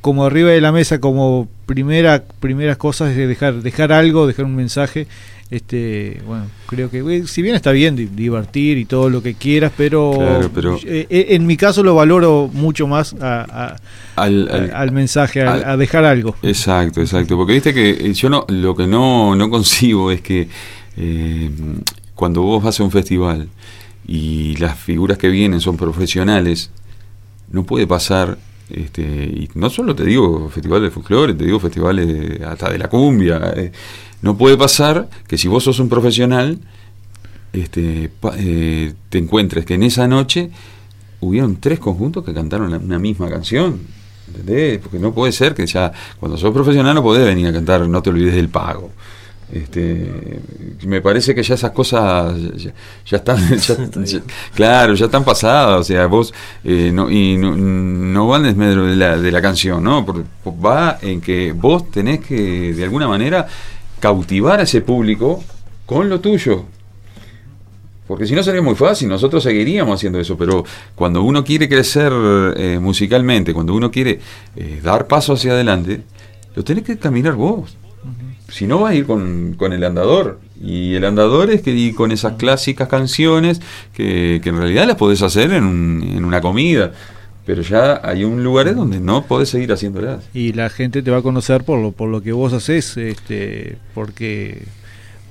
como 0.00 0.24
arriba 0.24 0.50
de 0.50 0.60
la 0.60 0.72
mesa 0.72 1.00
como 1.00 1.48
primera 1.66 2.24
primeras 2.40 2.76
cosas 2.76 3.10
es 3.16 3.28
dejar 3.28 3.62
dejar 3.62 3.92
algo 3.92 4.26
dejar 4.26 4.44
un 4.46 4.56
mensaje 4.56 5.06
este 5.50 6.20
bueno 6.26 6.46
creo 6.66 6.90
que 6.90 6.98
eh, 7.00 7.26
si 7.26 7.42
bien 7.42 7.54
está 7.56 7.72
bien 7.72 7.96
di- 7.96 8.06
divertir 8.06 8.78
y 8.78 8.84
todo 8.84 9.10
lo 9.10 9.22
que 9.22 9.34
quieras 9.34 9.72
pero, 9.76 10.12
Claro, 10.16 10.50
pero- 10.54 10.76
eh, 10.84 11.06
eh, 11.10 11.26
en 11.30 11.46
mi 11.46 11.56
caso 11.56 11.82
lo 11.82 11.94
valoro 11.94 12.48
mucho 12.52 12.86
más 12.86 13.14
a- 13.20 13.46
a- 13.74 13.76
Al- 14.22 14.48
al- 14.48 14.70
al, 14.74 14.92
mensaje 14.92 15.42
a, 15.42 15.52
al- 15.54 15.64
a 15.64 15.76
dejar 15.76 16.04
algo 16.04 16.36
Exacto, 16.42 17.00
exacto. 17.00 17.36
Porque 17.36 17.54
viste 17.54 17.74
que 17.74 18.12
yo 18.14 18.28
no, 18.30 18.44
lo 18.48 18.74
que 18.76 18.86
no, 18.86 19.34
no 19.34 19.50
concibo 19.50 20.10
es 20.10 20.20
que 20.20 20.48
eh, 20.96 21.50
cuando 22.14 22.42
vos 22.42 22.62
vas 22.62 22.78
a 22.80 22.84
un 22.84 22.90
festival 22.90 23.48
y 24.06 24.56
las 24.56 24.78
figuras 24.78 25.18
que 25.18 25.28
vienen 25.28 25.60
son 25.60 25.76
profesionales, 25.76 26.70
no 27.50 27.64
puede 27.64 27.86
pasar, 27.86 28.38
este, 28.74 29.02
y 29.02 29.48
no 29.54 29.70
solo 29.70 29.94
te 29.94 30.04
digo 30.04 30.48
festivales 30.48 30.84
de 30.84 30.90
folclore, 30.90 31.34
te 31.34 31.44
digo 31.44 31.58
festivales 31.60 32.06
de- 32.06 32.44
hasta 32.44 32.70
de 32.70 32.78
la 32.78 32.88
cumbia, 32.88 33.52
eh, 33.56 33.72
no 34.22 34.36
puede 34.36 34.56
pasar 34.56 35.08
que 35.26 35.36
si 35.38 35.48
vos 35.48 35.64
sos 35.64 35.78
un 35.80 35.88
profesional, 35.88 36.58
este, 37.52 38.10
eh, 38.36 38.92
te 39.08 39.18
encuentres 39.18 39.64
que 39.64 39.74
en 39.74 39.82
esa 39.82 40.06
noche 40.06 40.50
hubieron 41.20 41.56
tres 41.56 41.78
conjuntos 41.78 42.24
que 42.24 42.32
cantaron 42.32 42.70
la- 42.70 42.78
una 42.78 42.98
misma 42.98 43.28
canción. 43.28 43.78
¿Entendés? 44.28 44.78
Porque 44.78 44.98
no 45.00 45.12
puede 45.12 45.32
ser 45.32 45.54
que 45.54 45.66
ya, 45.66 45.90
cuando 46.20 46.38
sos 46.38 46.52
profesional 46.54 46.94
no 46.94 47.02
podés 47.02 47.24
venir 47.26 47.48
a 47.48 47.52
cantar 47.52 47.88
No 47.88 48.00
te 48.00 48.10
olvides 48.10 48.34
del 48.34 48.48
pago. 48.48 48.92
Este, 49.52 50.40
me 50.86 51.00
parece 51.00 51.34
que 51.34 51.42
ya 51.42 51.54
esas 51.54 51.72
cosas 51.72 52.36
ya, 52.56 52.72
ya 53.04 53.16
están, 53.16 53.36
ya- 53.58 54.04
ya- 54.04 54.22
claro, 54.54 54.94
ya 54.94 55.06
están 55.06 55.24
pasadas, 55.24 55.80
o 55.80 55.84
sea, 55.84 56.06
vos 56.06 56.32
eh, 56.62 56.90
no, 56.92 57.10
y 57.10 57.36
no, 57.36 57.56
no 57.56 58.28
va 58.28 58.36
en 58.36 58.44
desmedro 58.44 58.86
de 58.86 58.94
la, 58.96 59.18
de 59.18 59.32
la 59.32 59.42
canción, 59.42 59.82
¿no? 59.82 60.06
Porque 60.06 60.22
va 60.64 60.98
en 61.02 61.20
que 61.20 61.52
vos 61.52 61.90
tenés 61.90 62.20
que, 62.20 62.72
de 62.74 62.84
alguna 62.84 63.08
manera, 63.08 63.46
cautivar 63.98 64.60
a 64.60 64.62
ese 64.62 64.82
público 64.82 65.42
con 65.84 66.08
lo 66.08 66.20
tuyo, 66.20 66.64
porque 68.06 68.26
si 68.26 68.34
no 68.34 68.42
sería 68.42 68.62
muy 68.62 68.74
fácil, 68.74 69.08
nosotros 69.08 69.42
seguiríamos 69.42 69.94
haciendo 69.96 70.18
eso, 70.18 70.36
pero 70.36 70.64
cuando 70.96 71.22
uno 71.22 71.44
quiere 71.44 71.68
crecer 71.68 72.12
eh, 72.56 72.78
musicalmente, 72.80 73.52
cuando 73.54 73.72
uno 73.74 73.90
quiere 73.90 74.18
eh, 74.56 74.80
dar 74.82 75.06
paso 75.06 75.34
hacia 75.34 75.52
adelante, 75.52 76.02
lo 76.56 76.64
tenés 76.64 76.82
que 76.84 76.98
caminar 76.98 77.34
vos. 77.34 77.76
Si 78.50 78.66
no 78.66 78.80
vas 78.80 78.92
a 78.92 78.94
ir 78.94 79.06
con, 79.06 79.54
con 79.56 79.72
el 79.72 79.84
andador. 79.84 80.40
Y 80.62 80.94
el 80.94 81.04
andador 81.04 81.50
es 81.50 81.62
que 81.62 81.94
con 81.94 82.12
esas 82.12 82.34
clásicas 82.34 82.88
canciones 82.88 83.60
que, 83.94 84.40
que 84.42 84.48
en 84.50 84.58
realidad 84.58 84.86
las 84.86 84.96
podés 84.96 85.22
hacer 85.22 85.52
en, 85.52 85.64
un- 85.64 86.02
en 86.16 86.24
una 86.24 86.40
comida. 86.40 86.92
Pero 87.46 87.62
ya 87.62 88.00
hay 88.04 88.22
un 88.24 88.44
lugar 88.44 88.72
donde 88.74 89.00
no 89.00 89.24
podés 89.24 89.48
seguir 89.48 89.72
haciéndolas. 89.72 90.22
y 90.34 90.52
la 90.52 90.68
gente 90.68 91.02
te 91.02 91.10
va 91.10 91.18
a 91.18 91.22
conocer 91.22 91.64
por 91.64 91.80
lo 91.80 91.90
por 91.92 92.08
lo 92.10 92.20
que 92.22 92.32
vos 92.32 92.52
haces 92.52 92.96
este 92.98 93.76
porque 93.94 94.64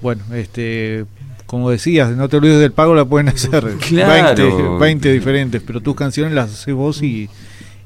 bueno 0.02 0.24
este 0.34 1.06
como 1.46 1.70
decías 1.70 2.10
no 2.18 2.28
te 2.28 2.38
olvides 2.38 2.60
del 2.60 2.72
pago 2.72 2.96
la 2.96 3.06
pueden 3.06 3.30
hacer 3.30 3.64
Claro. 3.88 4.44
20, 4.46 4.80
20 4.80 5.14
diferentes 5.14 5.62
pero 5.66 5.82
tus 5.82 5.96
canciones 5.96 6.34
las 6.34 6.52
haces 6.52 6.74
vos 6.74 7.02
y 7.04 7.30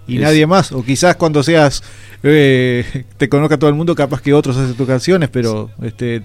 y 0.07 0.15
Es- 0.17 0.21
nadie 0.21 0.45
más 0.47 0.71
o 0.71 0.83
quizás 0.83 1.15
cuando 1.15 1.43
seas 1.43 1.83
eh, 2.23 3.05
te 3.17 3.29
conozca 3.29 3.57
todo 3.57 3.69
el 3.69 3.75
mundo 3.75 3.95
capaz 3.95 4.21
que 4.21 4.33
otros 4.33 4.57
hacen 4.57 4.75
tus 4.75 4.87
canciones 4.87 5.29
pero 5.29 5.69
este 5.81 6.23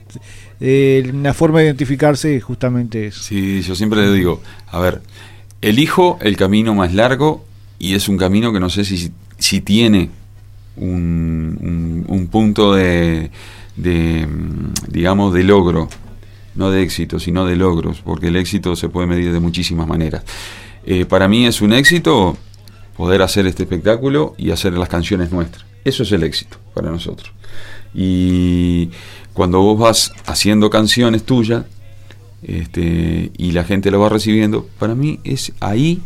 eh, 0.61 1.09
una 1.13 1.33
forma 1.35 1.61
de 1.61 1.67
identificarse 1.67 2.41
justamente 2.41 3.07
es 3.09 3.15
Sí, 3.17 3.63
yo 3.63 3.75
siempre 3.75 4.01
le 4.03 4.13
digo, 4.13 4.43
a 4.69 4.79
ver, 4.81 5.01
elijo 5.63 6.19
el 6.21 6.37
camino 6.37 6.75
más 6.75 6.93
largo 6.95 7.45
y 7.79 7.95
es 7.95 8.09
un 8.09 8.17
camino 8.19 8.53
que 8.53 8.61
no 8.61 8.69
sé 8.71 8.85
si, 8.85 9.13
si 9.39 9.61
tiene 9.61 10.11
un, 10.77 11.59
un- 11.61 12.05
un 12.09 12.27
punto 12.29 12.75
de, 12.75 13.31
de, 13.77 14.27
digamos, 14.89 15.33
de 15.35 15.45
logro, 15.45 15.89
no 16.55 16.71
de 16.71 16.83
éxito, 16.83 17.19
sino 17.21 17.45
de 17.47 17.57
logros, 17.57 18.01
porque 18.01 18.29
el 18.29 18.37
éxito 18.37 18.75
se 18.77 18.89
puede 18.89 19.07
medir 19.07 19.33
de 19.33 19.41
muchísimas 19.41 19.87
maneras. 19.87 20.25
Eh, 20.85 21.05
para 21.05 21.29
mí 21.29 21.47
es 21.47 21.61
un 21.61 21.73
éxito 21.73 22.37
poder 22.99 23.23
hacer 23.23 23.47
este 23.47 23.63
espectáculo 23.63 24.35
y 24.37 24.51
hacer 24.51 24.73
las 24.73 24.89
canciones 24.89 25.31
nuestras. 25.31 25.65
Eso 25.85 26.03
es 26.03 26.11
el 26.11 26.25
éxito 26.25 26.59
para 26.75 26.91
nosotros. 26.91 27.31
Y 27.95 28.91
cuando 29.33 29.61
vos 29.61 29.79
vas 29.79 30.13
haciendo 30.27 30.69
canciones 30.69 31.23
tuyas, 31.23 31.65
este, 32.43 33.31
y 33.39 33.53
la 33.53 33.63
gente 33.63 33.93
lo 33.93 34.01
va 34.01 34.09
recibiendo, 34.09 34.69
para 34.81 34.97
mí 34.97 35.21
es 35.23 35.53
ahí 35.61 36.03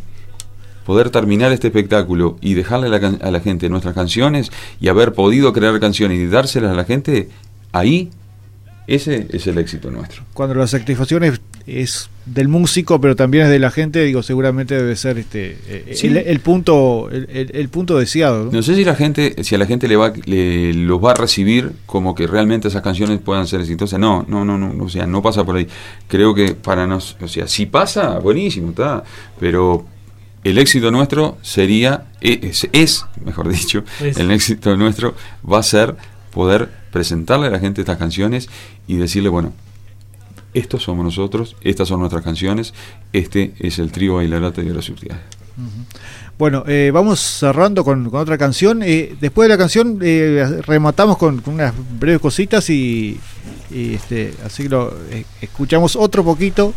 poder 0.85 1.09
terminar 1.09 1.51
este 1.51 1.69
espectáculo 1.69 2.37
y 2.43 2.53
dejarle 2.53 2.89
a 2.89 2.91
la, 2.91 3.09
a 3.23 3.31
la 3.31 3.41
gente 3.41 3.71
nuestras 3.71 3.95
canciones 3.95 4.53
y 4.79 4.89
haber 4.89 5.15
podido 5.15 5.55
crear 5.55 5.81
canciones 5.81 6.19
y 6.19 6.27
dárselas 6.27 6.73
a 6.73 6.75
la 6.75 6.85
gente, 6.85 7.31
ahí 7.73 8.11
ese 8.87 9.29
es 9.31 9.47
el 9.47 9.57
éxito 9.57 9.91
nuestro. 9.91 10.25
cuando 10.35 10.55
la 10.55 10.67
satisfacción 10.67 11.25
es, 11.67 12.11
del 12.27 12.49
músico 12.49 13.01
pero 13.01 13.17
también 13.17 13.45
es 13.45 13.51
de 13.51 13.59
la 13.59 13.71
gente 13.71 14.03
digo 14.05 14.23
seguramente 14.23 14.75
debe 14.77 14.95
ser 14.97 15.19
este 15.19 15.57
eh, 15.69 15.93
Sí. 15.95 16.07
el, 16.09 16.19
el 16.19 16.39
punto 16.41 17.09
el, 17.11 17.29
el- 17.33 17.51
el 17.55 17.69
punto 17.69 17.99
deseado 17.99 18.45
¿no? 18.47 18.51
No 18.53 18.63
sé 18.63 18.75
si 18.77 18.85
la 18.85 18.95
gente, 18.95 19.43
si 19.43 19.55
a 19.55 19.59
la 19.59 19.67
gente 19.67 19.89
le 19.89 19.97
va, 19.97 20.13
le, 20.27 20.73
los 20.75 21.03
va 21.03 21.13
a 21.13 21.15
recibir 21.15 21.73
como 21.87 22.15
que 22.15 22.27
realmente 22.27 22.69
esas 22.69 22.83
canciones 22.83 23.19
puedan 23.21 23.47
ser 23.47 23.61
exitosas. 23.61 23.99
No, 23.99 24.25
no, 24.29 24.45
no, 24.45 24.57
no, 24.59 24.85
o 24.85 24.89
sea, 24.89 25.07
no 25.07 25.21
pasa 25.23 25.45
por 25.45 25.57
ahí. 25.57 25.67
Creo 26.09 26.35
que 26.35 26.55
para 26.55 26.87
nos, 26.87 27.17
o 27.21 27.29
sea, 27.29 27.47
si 27.49 27.67
pasa, 27.67 28.19
buenísimo, 28.19 28.71
está. 28.71 29.03
Pero 29.41 29.85
el 30.45 30.59
éxito 30.59 30.91
nuestro 30.91 31.39
sería, 31.43 32.05
es, 32.21 32.69
es, 32.73 33.05
mejor 33.25 33.49
dicho, 33.49 33.85
Es. 34.01 34.17
el 34.17 34.31
éxito 34.31 34.77
nuestro 34.77 35.15
va 35.51 35.59
a 35.59 35.63
ser 35.63 35.97
poder 36.33 36.69
presentarle 36.93 37.47
a 37.49 37.51
la 37.51 37.59
gente 37.59 37.81
estas 37.83 37.99
canciones 37.99 38.49
y 38.87 38.97
decirle, 38.97 39.29
bueno, 39.29 39.53
estos 40.55 40.83
somos 40.83 41.05
nosotros, 41.05 41.57
estas 41.63 41.89
son 41.89 42.01
nuestras 42.01 42.23
canciones, 42.23 42.75
este 43.13 43.55
es 43.59 43.79
el 43.79 43.93
trío 43.93 44.17
Bailarata 44.17 44.63
y 44.63 44.71
Horacio 44.71 44.95
Urtiaga. 44.95 45.23
Bueno, 46.39 46.65
eh, 46.67 46.91
vamos 46.93 47.21
cerrando 47.21 47.85
con, 47.85 48.13
otra 48.15 48.39
canción. 48.39 48.83
Eh, 48.83 49.15
después 49.21 49.47
de 49.49 49.55
la 49.55 49.59
canción 49.59 49.99
eh, 50.03 50.61
rematamos 50.67 51.19
con, 51.19 51.43
unas 51.47 51.75
breves 52.01 52.21
cositas 52.21 52.69
y, 52.71 53.21
este, 53.71 54.35
así 54.45 54.69
lo, 54.69 54.93
escuchamos 55.41 55.95
otro 55.95 56.25
poquito 56.25 56.75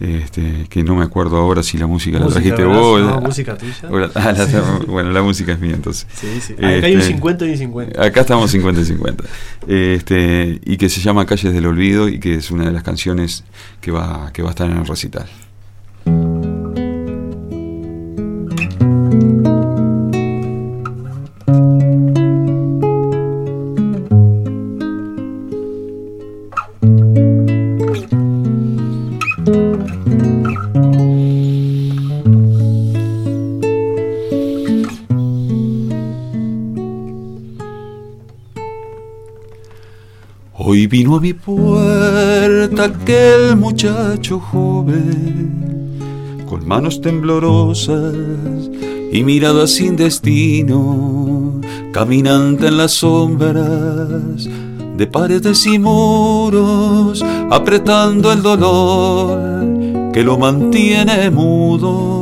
este, 0.00 0.66
que 0.68 0.82
no 0.82 0.96
me 0.96 1.04
acuerdo 1.04 1.36
ahora 1.36 1.62
si 1.62 1.76
la 1.78 1.86
música, 1.86 2.18
la 2.18 2.24
Música, 2.24 2.40
trajiste 2.40 2.64
¿verdad? 2.66 2.80
vos. 2.80 3.00
No, 3.00 3.10
la- 3.10 3.20
música 3.20 3.56
tuya. 3.56 3.74
la- 3.90 4.10
ah, 4.14 4.32
la- 4.32 4.80
bueno, 4.86 5.10
la 5.12 5.22
música 5.22 5.52
es 5.52 5.60
mía 5.60 5.74
entonces. 5.74 6.06
Sí, 6.14 6.26
sí. 6.40 6.54
Acá 6.54 6.66
hay 6.86 6.94
un 6.94 7.00
Este, 7.00 7.12
50 7.12 7.46
y 7.46 7.50
un 7.50 7.56
50. 7.58 8.02
Acá 8.04 8.20
estamos 8.22 8.50
50 8.50 8.80
y 8.80 8.84
50. 8.86 9.24
Este, 9.68 10.60
y 10.64 10.76
que 10.76 10.88
se 10.88 11.00
llama 11.00 11.26
Calles 11.26 11.52
del 11.54 11.66
Olvido 11.66 12.08
y 12.08 12.18
que 12.18 12.34
es 12.34 12.50
una 12.50 12.64
de 12.64 12.72
las 12.72 12.82
canciones 12.82 13.44
que 13.80 13.90
va, 13.90 14.30
que 14.32 14.42
va 14.42 14.48
a 14.48 14.50
estar 14.52 14.70
en 14.70 14.78
el 14.78 14.86
recital. 14.86 15.26
Mi 41.20 41.34
puerta 41.34 42.84
aquel 42.84 43.54
muchacho 43.56 44.40
joven, 44.40 45.98
con 46.48 46.66
manos 46.66 47.02
temblorosas 47.02 48.14
y 49.12 49.22
mirada 49.22 49.66
sin 49.66 49.96
destino, 49.96 51.60
caminante 51.92 52.68
en 52.68 52.78
las 52.78 52.92
sombras 52.92 54.48
de 54.96 55.06
paredes 55.06 55.66
y 55.66 55.78
muros, 55.78 57.22
apretando 57.50 58.32
el 58.32 58.40
dolor 58.42 60.12
que 60.14 60.24
lo 60.24 60.38
mantiene 60.38 61.30
mudo. 61.30 62.18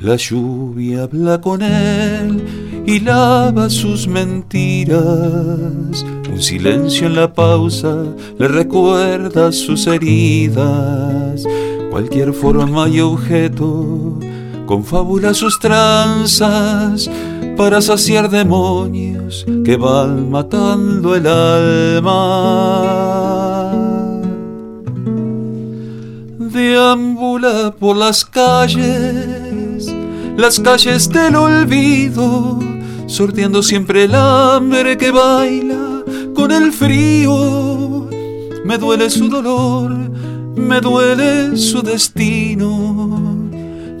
La 0.00 0.16
lluvia 0.16 1.02
habla 1.02 1.40
con 1.40 1.60
él 1.62 2.63
y 2.86 3.00
lava 3.00 3.68
sus 3.70 4.06
mentiras. 4.06 5.02
Un 6.30 6.40
silencio 6.40 7.06
en 7.06 7.16
la 7.16 7.32
pausa 7.32 8.04
le 8.38 8.48
recuerda 8.48 9.52
sus 9.52 9.86
heridas. 9.86 11.44
Cualquier 11.90 12.32
forma 12.32 12.88
y 12.88 13.00
objeto 13.00 14.18
confabula 14.66 15.34
sus 15.34 15.58
tranzas 15.60 17.10
para 17.56 17.80
saciar 17.80 18.30
demonios 18.30 19.46
que 19.64 19.76
van 19.76 20.30
matando 20.30 21.14
el 21.14 21.26
alma 21.26 22.94
deambula 26.54 27.74
por 27.78 27.96
las 27.96 28.24
calles, 28.24 29.92
las 30.36 30.60
calles 30.60 31.08
del 31.10 31.34
olvido, 31.36 32.58
sorteando 33.06 33.62
siempre 33.62 34.04
el 34.04 34.14
hambre 34.14 34.96
que 34.96 35.10
baila 35.10 36.02
con 36.34 36.50
el 36.52 36.72
frío. 36.72 38.08
Me 38.64 38.78
duele 38.78 39.10
su 39.10 39.28
dolor, 39.28 39.90
me 40.56 40.80
duele 40.80 41.56
su 41.56 41.82
destino, 41.82 43.48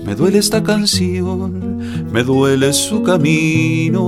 me 0.04 0.14
duele 0.14 0.38
esta 0.38 0.62
canción, 0.62 1.78
me 2.10 2.22
duele 2.22 2.72
su 2.72 3.02
camino. 3.02 4.00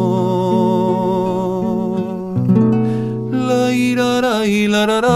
La 3.33 3.73
irara 3.73 4.47
y 4.47 4.67
la 4.67 4.87
rara, 4.87 5.09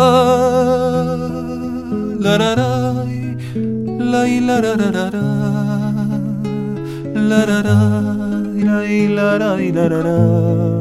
la 2.18 2.38
rara, 2.38 3.04
la 3.98 4.26
la 4.26 4.60
rara, 4.60 5.10
la 7.14 7.46
rara, 7.46 8.19
y 8.86 9.08
la 9.08 9.38
la 9.38 9.56
la 9.56 9.88
la. 9.88 10.80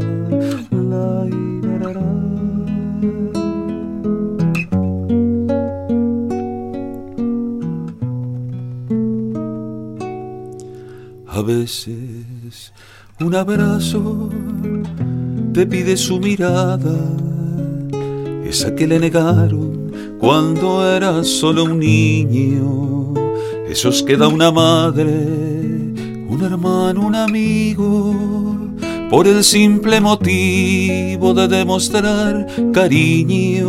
A 11.40 11.42
veces 11.42 12.74
un 13.22 13.34
abrazo 13.34 14.30
te 15.54 15.66
pide 15.66 15.96
su 15.96 16.20
mirada, 16.20 16.98
esa 18.44 18.76
que 18.76 18.86
le 18.86 19.00
negaron 19.00 19.90
cuando 20.20 20.86
era 20.86 21.24
solo 21.24 21.64
un 21.64 21.80
niño, 21.80 23.14
esos 23.70 24.04
que 24.04 24.18
da 24.18 24.28
una 24.28 24.52
madre, 24.52 25.59
un 26.30 26.44
hermano, 26.44 27.08
un 27.08 27.16
amigo, 27.16 28.16
por 29.10 29.28
el 29.28 29.44
simple 29.44 30.00
motivo 30.00 31.34
de 31.34 31.48
demostrar 31.48 32.46
cariño. 32.72 33.68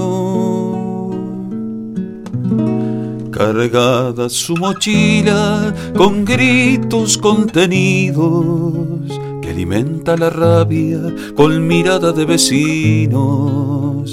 Cargada 3.31 4.29
su 4.29 4.55
mochila 4.57 5.75
con 5.97 6.27
gritos 6.27 7.17
contenidos 7.17 9.19
que 9.41 9.49
alimenta 9.49 10.19
la 10.19 10.29
rabia 10.29 11.01
con 11.35 11.67
mirada 11.67 12.13
de 12.13 12.27
vecinos, 12.27 14.13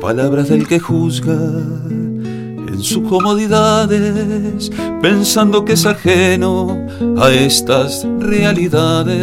palabras 0.00 0.48
del 0.48 0.68
que 0.68 0.78
juzga 0.78 1.36
en 2.78 2.84
sus 2.84 3.08
comodidades, 3.08 4.70
pensando 5.02 5.64
que 5.64 5.72
es 5.72 5.84
ajeno 5.84 6.86
a 7.18 7.30
estas 7.32 8.06
realidades. 8.20 9.16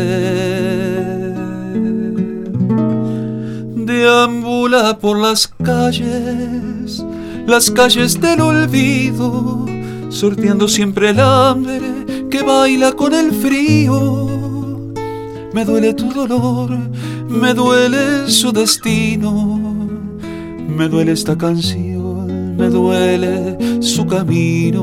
Deambula 3.75 4.97
por 4.97 5.17
las 5.19 5.47
calles, 5.63 7.05
las 7.47 7.71
calles 7.71 8.19
del 8.19 8.41
olvido, 8.41 9.65
sorteando 10.09 10.67
siempre 10.67 11.11
el 11.11 11.21
hambre 11.21 12.27
que 12.29 12.43
baila 12.43 12.91
con 12.91 13.13
el 13.13 13.31
frío. 13.31 14.27
Me 15.53 15.63
duele 15.63 15.93
tu 15.93 16.11
dolor, 16.11 16.77
me 17.29 17.53
duele 17.53 18.29
su 18.29 18.51
destino, 18.51 19.57
me 20.67 20.89
duele 20.89 21.13
esta 21.13 21.37
canción, 21.37 21.94
me 22.55 22.69
duele 22.69 23.57
su 23.81 24.05
camino. 24.05 24.81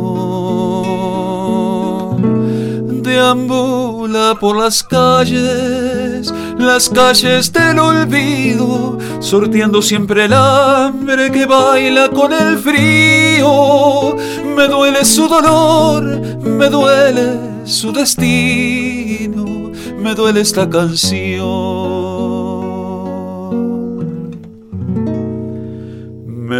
Deambula 3.02 4.36
por 4.38 4.56
las 4.56 4.82
calles, 4.82 6.32
las 6.58 6.88
calles 6.88 7.52
del 7.52 7.78
olvido, 7.78 8.98
sorteando 9.20 9.82
siempre 9.82 10.24
el 10.26 10.32
hambre 10.32 11.30
que 11.30 11.46
baila 11.46 12.08
con 12.10 12.32
el 12.32 12.58
frío. 12.58 14.16
Me 14.56 14.68
duele 14.68 15.04
su 15.04 15.28
dolor, 15.28 16.02
me 16.42 16.68
duele 16.68 17.38
su 17.64 17.92
destino, 17.92 19.72
me 19.98 20.14
duele 20.14 20.40
esta 20.40 20.68
canción. 20.68 21.71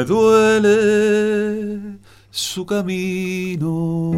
duele 0.05 1.99
su 2.31 2.65
camino. 2.67 4.11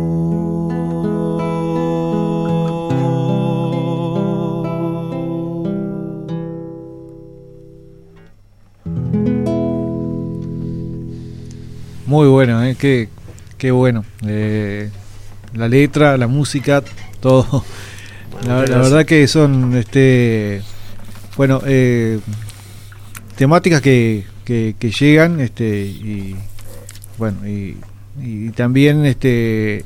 Muy 12.07 12.29
bueno, 12.29 12.63
¿eh? 12.63 12.77
qué, 12.79 13.09
qué 13.59 13.71
bueno. 13.71 14.05
Eh, 14.27 14.91
la 15.55 15.69
letra, 15.69 16.17
la 16.17 16.29
música, 16.29 16.83
todo. 17.21 17.65
La, 18.47 18.67
la 18.67 18.79
verdad 18.79 19.07
que 19.07 19.27
son, 19.29 19.75
este, 19.75 20.61
bueno, 21.37 21.63
eh, 21.65 22.19
temáticas 23.37 23.81
que 23.81 24.27
que, 24.45 24.75
que 24.79 24.91
llegan, 24.91 25.41
este, 25.41 25.85
y 25.87 26.37
bueno, 27.19 27.47
y, 27.49 27.77
y 28.23 28.51
también, 28.51 29.05
este, 29.07 29.85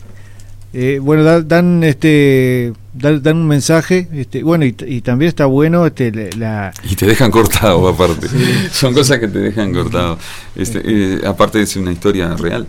eh, 0.72 0.98
bueno, 1.00 1.22
da- 1.24 1.40
dan, 1.42 1.82
este, 1.84 2.72
dan, 2.92 3.22
dan 3.22 3.36
un 3.38 3.46
mensaje, 3.46 4.09
este, 4.12 4.42
bueno, 4.42 4.64
y, 4.66 4.74
y 4.86 5.00
también 5.00 5.28
está 5.30 5.46
bueno, 5.46 5.86
este, 5.86 6.30
la, 6.36 6.72
Y 6.84 6.94
te 6.96 7.06
dejan 7.06 7.30
cortado, 7.30 7.88
aparte. 7.88 8.26
Son 8.70 8.92
cosas 8.94 9.18
que 9.18 9.28
te 9.28 9.38
dejan 9.38 9.72
cortado. 9.72 10.18
Este, 10.56 10.82
eh, 10.84 11.20
aparte, 11.26 11.61
es 11.62 11.76
una 11.76 11.92
historia 11.92 12.34
real. 12.36 12.66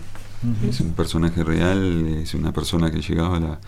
Es 0.66 0.80
un 0.80 0.92
personaje 0.92 1.44
real, 1.44 2.20
es 2.22 2.32
una 2.32 2.50
persona 2.52 2.90
que 2.90 3.02
llegaba 3.02 3.36
a 3.36 3.40
la. 3.40 3.58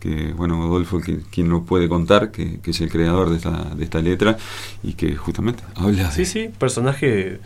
Que 0.00 0.32
Bueno, 0.32 0.62
Adolfo, 0.64 1.00
que, 1.00 1.18
quien 1.30 1.48
lo 1.48 1.62
puede 1.62 1.88
contar, 1.88 2.30
que, 2.32 2.58
que 2.60 2.72
es 2.72 2.80
el 2.80 2.90
creador 2.90 3.30
de 3.30 3.36
esta, 3.36 3.74
de 3.74 3.84
esta 3.84 4.00
letra 4.00 4.36
y 4.82 4.94
que 4.94 5.14
justamente 5.14 5.62
habla 5.76 6.08
de. 6.08 6.12
Sí, 6.12 6.24
sí, 6.24 6.50
personaje 6.58 7.38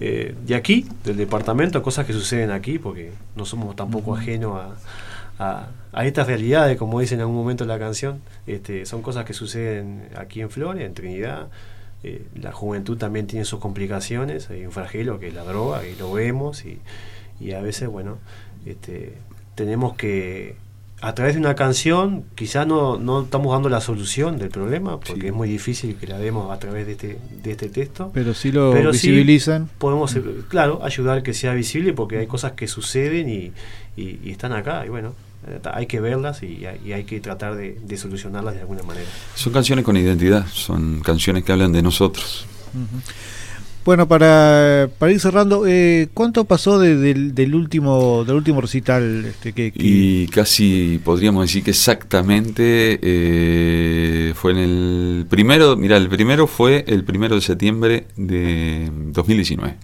eh, 0.00 0.34
de 0.46 0.54
aquí, 0.54 0.86
del 1.04 1.16
departamento, 1.16 1.82
cosas 1.82 2.06
que 2.06 2.12
suceden 2.12 2.50
aquí, 2.50 2.78
porque 2.78 3.12
no 3.34 3.44
somos 3.46 3.74
tampoco 3.74 4.14
ajenos 4.14 4.60
a, 4.60 5.44
a, 5.44 5.68
a 5.92 6.06
estas 6.06 6.26
realidades, 6.26 6.76
como 6.76 7.00
dice 7.00 7.14
en 7.14 7.22
algún 7.22 7.36
momento 7.36 7.64
la 7.64 7.78
canción. 7.78 8.20
Este, 8.46 8.86
son 8.86 9.02
cosas 9.02 9.24
que 9.24 9.32
suceden 9.32 10.08
aquí 10.16 10.40
en 10.42 10.50
Flores, 10.50 10.84
en 10.84 10.94
Trinidad. 10.94 11.48
Eh, 12.04 12.26
la 12.34 12.52
juventud 12.52 12.98
también 12.98 13.26
tiene 13.26 13.44
sus 13.44 13.60
complicaciones, 13.60 14.50
hay 14.50 14.66
un 14.66 14.72
flagelo 14.72 15.18
que 15.18 15.28
es 15.28 15.34
la 15.34 15.44
droga, 15.44 15.86
y 15.86 15.94
lo 15.94 16.12
vemos, 16.12 16.64
y, 16.64 16.80
y 17.38 17.52
a 17.52 17.62
veces, 17.62 17.88
bueno, 17.88 18.18
este, 18.66 19.14
tenemos 19.54 19.94
que 19.94 20.56
a 21.02 21.14
través 21.14 21.34
de 21.34 21.40
una 21.40 21.54
canción, 21.56 22.22
quizás 22.36 22.66
no, 22.66 22.96
no 22.96 23.22
estamos 23.22 23.52
dando 23.52 23.68
la 23.68 23.80
solución 23.80 24.38
del 24.38 24.48
problema, 24.50 24.98
porque 25.00 25.20
Sí. 25.22 25.26
es 25.26 25.32
muy 25.34 25.48
difícil 25.48 25.96
que 25.96 26.06
la 26.06 26.16
demos 26.18 26.50
a 26.50 26.58
través 26.58 26.86
de 26.86 26.92
este, 26.92 27.18
de 27.42 27.50
este 27.50 27.68
texto. 27.68 28.10
pero 28.14 28.32
sí 28.34 28.52
lo 28.52 28.72
Pero 28.72 28.92
sí 28.94 29.08
visibilizan. 29.10 29.68
Podemos, 29.78 30.14
eh, 30.16 30.22
claro, 30.48 30.80
ayudar 30.84 31.22
que 31.24 31.34
sea 31.34 31.52
visible 31.54 31.92
porque 31.92 32.18
hay 32.18 32.26
cosas 32.28 32.52
que 32.52 32.68
suceden 32.68 33.28
y, 33.28 33.52
y- 34.00 34.20
y 34.22 34.30
están 34.30 34.52
acá. 34.52 34.86
Y 34.86 34.90
bueno, 34.90 35.14
hay 35.74 35.86
que 35.86 35.98
verlas 36.00 36.44
y, 36.44 36.66
hay- 36.66 36.80
y 36.84 36.92
hay 36.92 37.02
que 37.02 37.18
tratar 37.20 37.56
de, 37.56 37.80
de 37.82 37.96
solucionarlas 37.96 38.54
de 38.54 38.60
alguna 38.60 38.84
manera. 38.84 39.08
Son 39.34 39.52
canciones 39.52 39.84
con 39.84 39.96
identidad, 39.96 40.46
son 40.52 41.00
canciones 41.00 41.42
que 41.42 41.50
hablan 41.50 41.72
de 41.72 41.82
nosotros. 41.82 42.46
Ujú. 42.74 43.02
Bueno, 43.84 44.06
para, 44.06 44.88
para 44.98 45.10
ir 45.10 45.18
cerrando, 45.18 45.64
eh, 45.66 46.08
¿cuánto 46.14 46.44
pasó 46.44 46.78
de- 46.78 46.96
del, 46.96 47.34
del 47.34 47.54
último 47.54 48.24
del 48.24 48.36
último 48.36 48.60
recital 48.60 49.24
este, 49.24 49.52
que- 49.52 49.72
Y 49.74 50.28
casi 50.28 51.00
podríamos 51.04 51.44
decir 51.46 51.64
que 51.64 51.70
exactamente 51.70 53.00
eh, 53.02 54.32
fue 54.36 54.52
en 54.52 54.58
el 54.58 55.26
primero, 55.28 55.76
mira, 55.76 55.96
el 55.96 56.08
primero 56.08 56.46
fue 56.46 56.84
el 56.86 57.02
primero 57.04 57.34
de 57.34 57.40
septiembre 57.40 58.06
de 58.16 58.88
2019. 59.12 59.74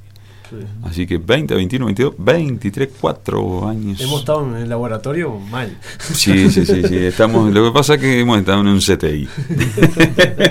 Así 0.85 1.07
que 1.07 1.19
20, 1.19 1.55
21, 1.55 1.87
22, 1.87 2.15
23, 2.19 2.89
4 3.01 3.69
años. 3.69 4.01
Hemos 4.01 4.21
estado 4.21 4.47
en 4.49 4.57
el 4.63 4.69
laboratorio 4.69 5.39
mal. 5.39 5.77
Sí, 6.13 6.51
sí, 6.51 6.65
sí, 6.67 6.83
sí. 6.87 6.97
Estamos, 6.97 7.53
lo 7.53 7.65
que 7.65 7.71
pasa 7.73 7.95
es 7.95 8.01
que 8.01 8.21
hemos 8.21 8.39
estado 8.39 8.61
en 8.61 8.69
un 8.69 8.81
CTI. 8.81 9.29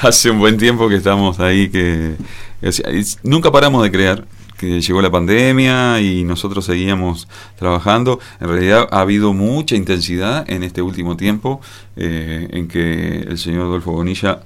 Hace 0.00 0.30
un 0.30 0.38
buen 0.38 0.56
tiempo 0.58 0.88
que 0.88 0.96
estamos 0.96 1.40
ahí, 1.40 1.68
que 1.68 2.14
es- 2.60 3.18
nunca 3.22 3.50
paramos 3.50 3.82
de 3.82 3.90
crear. 3.90 4.24
Que 4.58 4.80
llegó 4.80 5.02
la 5.02 5.10
pandemia 5.10 6.00
y 6.00 6.22
nosotros 6.22 6.64
seguíamos 6.64 7.26
trabajando. 7.58 8.20
En 8.40 8.48
realidad 8.48 8.86
ha 8.92 9.00
habido 9.00 9.32
mucha 9.32 9.74
intensidad 9.74 10.48
en 10.48 10.62
este 10.62 10.82
último 10.82 11.16
tiempo 11.16 11.60
eh, 11.96 12.46
en 12.52 12.68
que 12.68 13.24
el 13.28 13.38
señor 13.38 13.62
Adolfo 13.62 13.90
Bonilla 13.90 14.38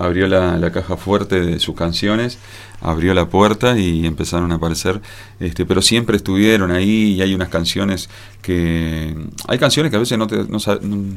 abrió 0.00 0.26
la, 0.26 0.56
la 0.58 0.72
caja 0.72 0.96
fuerte 0.96 1.40
de 1.40 1.58
sus 1.60 1.74
canciones, 1.74 2.38
abrió 2.80 3.12
la 3.14 3.26
puerta 3.28 3.78
y 3.78 4.06
empezaron 4.06 4.50
a 4.52 4.56
aparecer, 4.56 5.00
este, 5.38 5.66
pero 5.66 5.82
siempre 5.82 6.16
estuvieron 6.16 6.70
ahí 6.70 7.14
y 7.14 7.22
hay 7.22 7.34
unas 7.34 7.48
canciones 7.50 8.08
que... 8.42 9.14
Hay 9.48 9.58
canciones 9.58 9.90
que 9.90 9.96
a 9.96 10.00
veces 10.00 10.18
no 10.18 10.26
te, 10.26 10.36
no 10.44 10.58
no- 10.82 11.14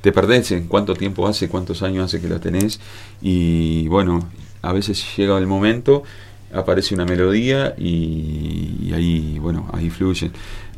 te 0.00 0.12
perdés 0.12 0.52
en 0.52 0.66
cuánto 0.68 0.94
tiempo 0.94 1.26
hace, 1.26 1.48
cuántos 1.48 1.82
años 1.82 2.04
hace 2.04 2.20
que 2.20 2.28
la 2.28 2.40
tenés 2.40 2.80
y 3.20 3.88
bueno, 3.88 4.28
a 4.62 4.72
veces 4.72 5.04
llega 5.16 5.38
el 5.38 5.46
momento, 5.46 6.02
aparece 6.52 6.94
una 6.94 7.04
melodía 7.04 7.74
y, 7.78 8.76
y 8.82 8.92
ahí, 8.94 9.38
bueno, 9.40 9.68
ahí 9.72 9.90
fluye. 9.90 10.30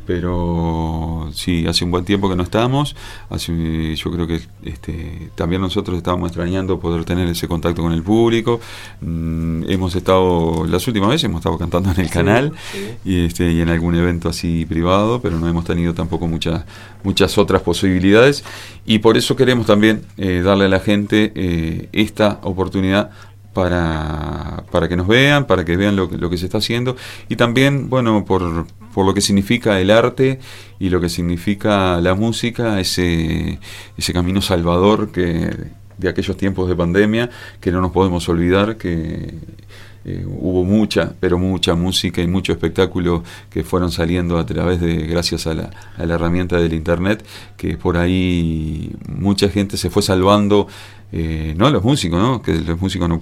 Pero 0.05 1.29
sí, 1.33 1.65
hace 1.67 1.83
un 1.85 1.91
buen 1.91 2.05
tiempo 2.05 2.29
que 2.29 2.35
no 2.35 2.43
estamos. 2.43 2.95
Hace, 3.29 3.95
yo 3.95 4.11
creo 4.11 4.27
que 4.27 4.39
este, 4.63 5.29
también 5.35 5.61
nosotros 5.61 5.97
estábamos 5.97 6.29
extrañando 6.29 6.79
poder 6.79 7.05
tener 7.05 7.27
ese 7.27 7.47
contacto 7.47 7.81
con 7.81 7.91
el 7.91 8.03
público. 8.03 8.59
Mm, 9.01 9.63
hemos 9.69 9.95
estado, 9.95 10.65
las 10.67 10.87
últimas 10.87 11.09
veces 11.09 11.25
hemos 11.25 11.39
estado 11.39 11.57
cantando 11.57 11.91
en 11.91 11.99
el 11.99 12.07
Sí, 12.07 12.13
canal 12.13 12.51
sí. 12.71 12.79
y, 13.03 13.25
este, 13.25 13.51
y 13.51 13.61
en 13.61 13.69
algún 13.69 13.95
evento 13.95 14.29
así 14.29 14.65
privado, 14.65 15.21
pero 15.21 15.39
no 15.39 15.47
hemos 15.47 15.65
tenido 15.65 15.93
tampoco 15.93 16.27
muchas 16.27 16.63
muchas 17.03 17.37
otras 17.37 17.61
posibilidades. 17.61 18.43
Y 18.85 18.99
por 18.99 19.17
eso 19.17 19.35
queremos 19.35 19.65
también 19.65 20.01
eh, 20.17 20.41
darle 20.43 20.65
a 20.65 20.69
la 20.69 20.79
gente 20.79 21.31
eh, 21.35 21.89
esta 21.93 22.39
oportunidad 22.43 23.11
para, 23.55 24.65
para 24.69 24.89
que 24.89 24.97
nos 24.97 25.07
vean, 25.07 25.47
para 25.47 25.63
que 25.63 25.77
vean 25.77 25.95
lo, 25.95 26.07
lo 26.11 26.29
que 26.29 26.37
se 26.37 26.45
está 26.45 26.59
haciendo. 26.59 26.97
Y 27.29 27.37
también, 27.37 27.89
bueno, 27.89 28.25
por, 28.25 28.67
por 28.93 29.05
lo 29.05 29.13
que 29.13 29.21
significa 29.21 29.79
el 29.79 29.89
arte 29.89 30.39
y 30.77 30.89
lo 30.89 30.99
que 30.99 31.07
significa 31.07 31.99
la 32.01 32.13
música, 32.13 32.79
ese, 32.81 33.59
ese 33.97 34.13
camino 34.13 34.41
salvador 34.41 35.11
que 35.11 35.49
de 35.97 36.09
aquellos 36.09 36.35
tiempos 36.35 36.67
de 36.67 36.75
pandemia, 36.75 37.29
que 37.61 37.71
no 37.71 37.79
nos 37.79 37.91
podemos 37.91 38.27
olvidar 38.27 38.75
que 38.75 39.33
eh, 40.05 40.23
hubo 40.27 40.63
mucha, 40.63 41.13
pero 41.19 41.39
mucha 41.39 41.73
música 41.73 42.21
y 42.21 42.27
mucho 42.27 42.51
espectáculo 42.51 43.23
que 43.49 43.63
fueron 43.63 43.91
saliendo 43.91 44.37
a 44.37 44.45
través 44.45 44.79
de, 44.79 44.97
gracias 45.07 45.47
a 45.47 45.55
la, 45.55 45.71
a 45.97 46.05
la 46.05 46.13
herramienta 46.13 46.59
del 46.59 46.73
internet, 46.73 47.25
que 47.57 47.75
por 47.77 47.97
ahí 47.97 48.91
mucha 49.07 49.49
gente 49.49 49.77
se 49.77 49.89
fue 49.89 50.03
salvando, 50.03 50.67
eh, 51.11 51.53
no 51.57 51.69
los 51.69 51.83
músicos, 51.83 52.19
¿no? 52.19 52.41
que 52.41 52.53
los 52.53 52.79
músicos 52.79 53.09
no, 53.09 53.19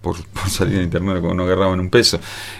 por, 0.00 0.16
salir 0.48 0.76
en 0.76 0.84
internet 0.84 1.22
no 1.22 1.42
agarraban 1.42 1.80
un 1.80 1.90
peso, 1.90 2.18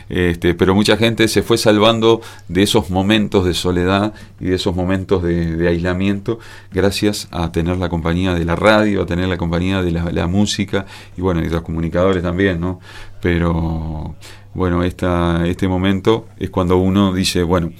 este, 0.08 0.54
pero 0.54 0.74
mucha 0.74 0.96
gente 0.96 1.28
se 1.28 1.42
fue 1.42 1.58
salvando 1.58 2.20
de 2.48 2.62
esos 2.62 2.90
momentos 2.90 3.44
de 3.44 3.54
soledad 3.54 4.12
y 4.40 4.46
de 4.46 4.56
esos 4.56 4.74
momentos 4.74 5.22
de, 5.22 5.68
aislamiento 5.68 6.38
gracias 6.72 7.28
a 7.30 7.52
tener 7.52 7.76
la 7.76 7.88
compañía 7.88 8.34
de 8.34 8.44
la 8.44 8.56
radio, 8.56 9.02
a 9.02 9.06
tener 9.06 9.28
la 9.28 9.36
compañía 9.36 9.82
de 9.82 9.92
la, 9.92 10.26
música 10.26 10.86
y 11.16 11.20
bueno, 11.20 11.42
y 11.42 11.48
los 11.48 11.62
comunicadores 11.62 12.22
también, 12.22 12.60
¿no? 12.60 12.80
Pero 13.20 14.14
bueno, 14.54 14.82
esta, 14.82 15.46
este 15.46 15.68
momento 15.68 16.26
es 16.38 16.50
cuando 16.50 16.76
uno 16.76 17.12
dice, 17.12 17.42
bueno, 17.42 17.72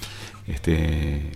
este, 0.47 1.31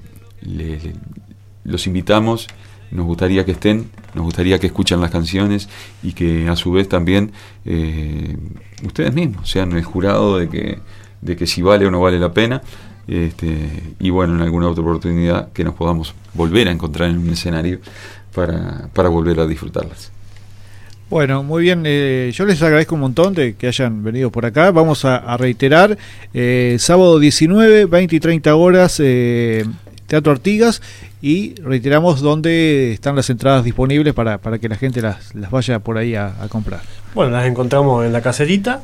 los 1.63 1.87
invitamos, 1.87 2.47
nos 2.93 3.05
gustaría 3.05 3.43
que 3.43 3.51
estén, 3.53 3.89
nos 4.13 4.23
gustaría 4.25 4.59
que 4.59 4.67
escuchen 4.67 5.01
las 5.01 5.11
canciones 5.11 5.67
y 6.03 6.13
que 6.13 6.47
a 6.47 6.55
su 6.55 6.71
vez 6.71 6.87
también 6.87 7.31
eh, 7.65 8.37
ustedes 8.85 9.13
mismos 9.13 9.49
sean 9.49 9.71
el 9.71 9.83
jurado 9.83 10.37
de 10.37 10.47
que, 10.47 10.79
de 11.21 11.35
que 11.35 11.47
si 11.47 11.61
vale 11.61 11.85
o 11.87 11.91
no 11.91 12.01
vale 12.01 12.19
la 12.19 12.33
pena. 12.33 12.61
Este, 13.07 13.67
y 13.99 14.11
bueno, 14.11 14.35
en 14.35 14.41
alguna 14.41 14.69
otra 14.69 14.81
oportunidad 14.81 15.51
que 15.51 15.63
nos 15.63 15.73
podamos 15.73 16.13
volver 16.33 16.69
a 16.69 16.71
encontrar 16.71 17.09
en 17.09 17.17
un 17.17 17.29
escenario 17.31 17.79
para, 18.33 18.87
para 18.93 19.09
volver 19.09 19.39
a 19.39 19.47
disfrutarlas. 19.47 20.11
Bueno, 21.09 21.43
muy 21.43 21.63
bien. 21.63 21.83
eh, 21.85 22.31
yo 22.33 22.45
les 22.45 22.61
agradezco 22.61 22.95
un 22.95 23.01
montón 23.01 23.33
de 23.33 23.55
que 23.55 23.67
hayan 23.67 24.03
venido 24.03 24.31
por 24.31 24.45
acá. 24.45 24.71
Vamos 24.71 25.03
a, 25.03 25.35
reiterar. 25.37 25.97
eh, 26.33 26.77
sábado 26.79 27.19
19, 27.19 27.85
20 27.85 28.15
y 28.15 28.19
30 28.19 28.55
horas, 28.55 29.01
Teatro 30.07 30.31
Artigas. 30.31 30.81
Y 31.25 31.55
reiteramos 31.61 32.19
dónde 32.19 32.91
están 32.91 33.15
las 33.15 33.29
entradas 33.29 33.63
disponibles 33.63 34.13
para, 34.13 34.39
para 34.39 34.59
que 34.59 34.67
la 34.67 34.75
gente 34.75 35.01
las, 35.01 35.33
las 35.33 35.49
vaya 35.51 35.79
por 35.79 35.97
ahí 35.97 36.15
a, 36.15 36.35
a 36.43 36.49
comprar. 36.49 36.81
Bueno, 37.15 37.31
las 37.31 37.45
encontramos 37.47 38.05
en 38.05 38.11
la 38.11 38.19
caserita. 38.21 38.81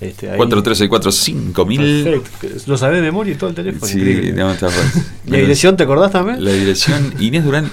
Este, 0.00 0.30
ahí- 0.30 0.38
4364 0.38 1.12
5000 1.12 2.04
Perfecto. 2.04 2.70
Lo 2.70 2.78
sabés 2.78 2.96
de 2.96 3.02
memoria 3.02 3.34
y 3.34 3.36
todo 3.36 3.50
el 3.50 3.56
teléfono. 3.56 3.86
Sí, 3.86 3.98
increíble. 3.98 4.32
no, 4.32 4.52
está 4.52 4.70
fácil. 4.70 5.02
¿Y 5.26 5.30
la 5.32 5.36
dirección 5.38 5.76
te 5.76 5.82
acordás 5.82 6.12
también? 6.12 6.42
La 6.42 6.52
dirección 6.52 7.12
Inés 7.20 7.44
Durán 7.44 7.70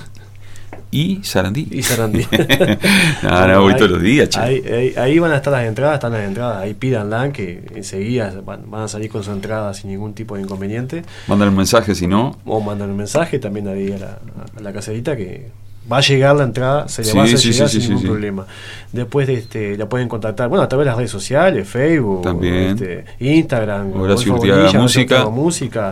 y 0.93 1.19
Sarandí. 1.23 1.67
Y 1.71 1.81
Sarandí. 1.81 2.25
no, 3.23 3.47
no, 3.47 3.61
voy 3.61 3.73
Ahí- 3.73 3.77
todos 3.79 3.91
los 3.91 4.01
días, 4.01 4.29
che. 4.29 4.39
Ahí, 4.39 4.61
ahí- 4.65 4.93
ahí 4.97 5.19
van 5.19 5.31
a 5.31 5.37
estar 5.37 5.51
las 5.51 5.65
entradas, 5.65 5.95
están 5.95 6.11
las 6.13 6.23
entradas. 6.23 6.57
Ahí 6.61 6.73
pídanla, 6.73 7.31
que 7.31 7.65
enseguida 7.75 8.33
van, 8.45 8.69
van 8.69 8.83
a 8.83 8.87
salir 8.87 9.09
con 9.09 9.23
su 9.23 9.31
entrada 9.31 9.73
sin 9.73 9.89
ningún 9.89 10.13
tipo 10.13 10.35
de 10.35 10.41
inconveniente. 10.43 11.03
Mandan 11.27 11.49
un 11.49 11.55
mensaje 11.57 11.95
si 11.95 12.07
no. 12.07 12.37
O 12.45 12.61
mandan 12.61 12.89
un 12.91 12.97
mensaje 12.97 13.39
también 13.39 13.67
ahí 13.67 13.91
a 13.91 13.97
la, 13.97 14.19
a 14.57 14.61
la 14.61 14.73
caserita 14.73 15.15
que 15.17 15.51
va 15.91 15.97
a 15.97 16.01
llegar 16.01 16.35
la 16.35 16.43
entrada, 16.43 16.87
se 16.87 17.03
le 17.03 17.13
va 17.13 17.21
a 17.21 17.23
hacer 17.25 17.39
llegar 17.39 17.69
sin 17.69 17.81
ningún 17.81 18.03
problema. 18.03 18.45
Después 18.91 19.27
de 19.27 19.33
este, 19.33 19.77
la 19.77 19.89
pueden 19.89 20.07
contactar, 20.07 20.49
bueno, 20.49 20.63
a 20.63 20.67
través 20.67 20.85
de 20.85 20.89
las 20.89 20.97
redes 20.97 21.11
sociales, 21.11 21.67
Facebook, 21.67 22.21
También. 22.21 22.79
Este, 22.79 23.05
Instagram, 23.19 23.99
Horacio 23.99 24.35
Música, 24.79 25.29
música 25.29 25.91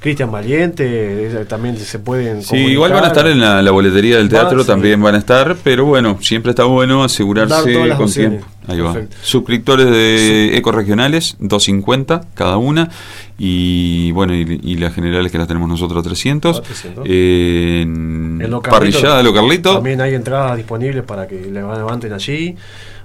Cristian 0.00 0.32
Valiente, 0.32 1.44
también 1.48 1.76
se 1.76 1.98
pueden 1.98 2.42
Sí, 2.42 2.56
igual 2.56 2.92
van 2.92 3.04
a 3.04 3.08
estar 3.08 3.26
en 3.26 3.40
la, 3.40 3.70
boletería 3.70 4.16
del 4.16 4.28
teatro, 4.28 4.64
también 4.64 5.00
van 5.00 5.14
a 5.14 5.18
estar, 5.18 5.56
pero 5.62 5.84
bueno, 5.84 6.18
siempre 6.20 6.50
está 6.50 6.64
bueno 6.64 7.04
asegurarse 7.04 7.94
con 7.96 8.12
tiempo. 8.12 8.46
Ahí 8.66 8.80
va. 8.80 8.94
Suscriptores 9.22 9.90
de 9.90 10.56
ecoregionales, 10.56 11.36
250 11.40 12.28
cada 12.34 12.56
una. 12.56 12.90
Y 13.38 14.12
bueno, 14.12 14.34
y, 14.34 14.76
las 14.76 14.94
generales 14.94 15.32
que 15.32 15.38
las 15.38 15.48
tenemos 15.48 15.68
nosotros, 15.68 16.02
300. 16.04 16.62
300. 16.62 17.06
en 17.06 18.60
parrillada 18.62 19.18
de 19.18 19.22
lo 19.22 19.32
Carlito. 19.32 19.74
También 19.74 20.00
hay 20.00 20.14
entradas 20.14 20.56
disponibles 20.56 21.02
para 21.04 21.26
que 21.26 21.40
levanten 21.50 22.12
allí. 22.12 22.56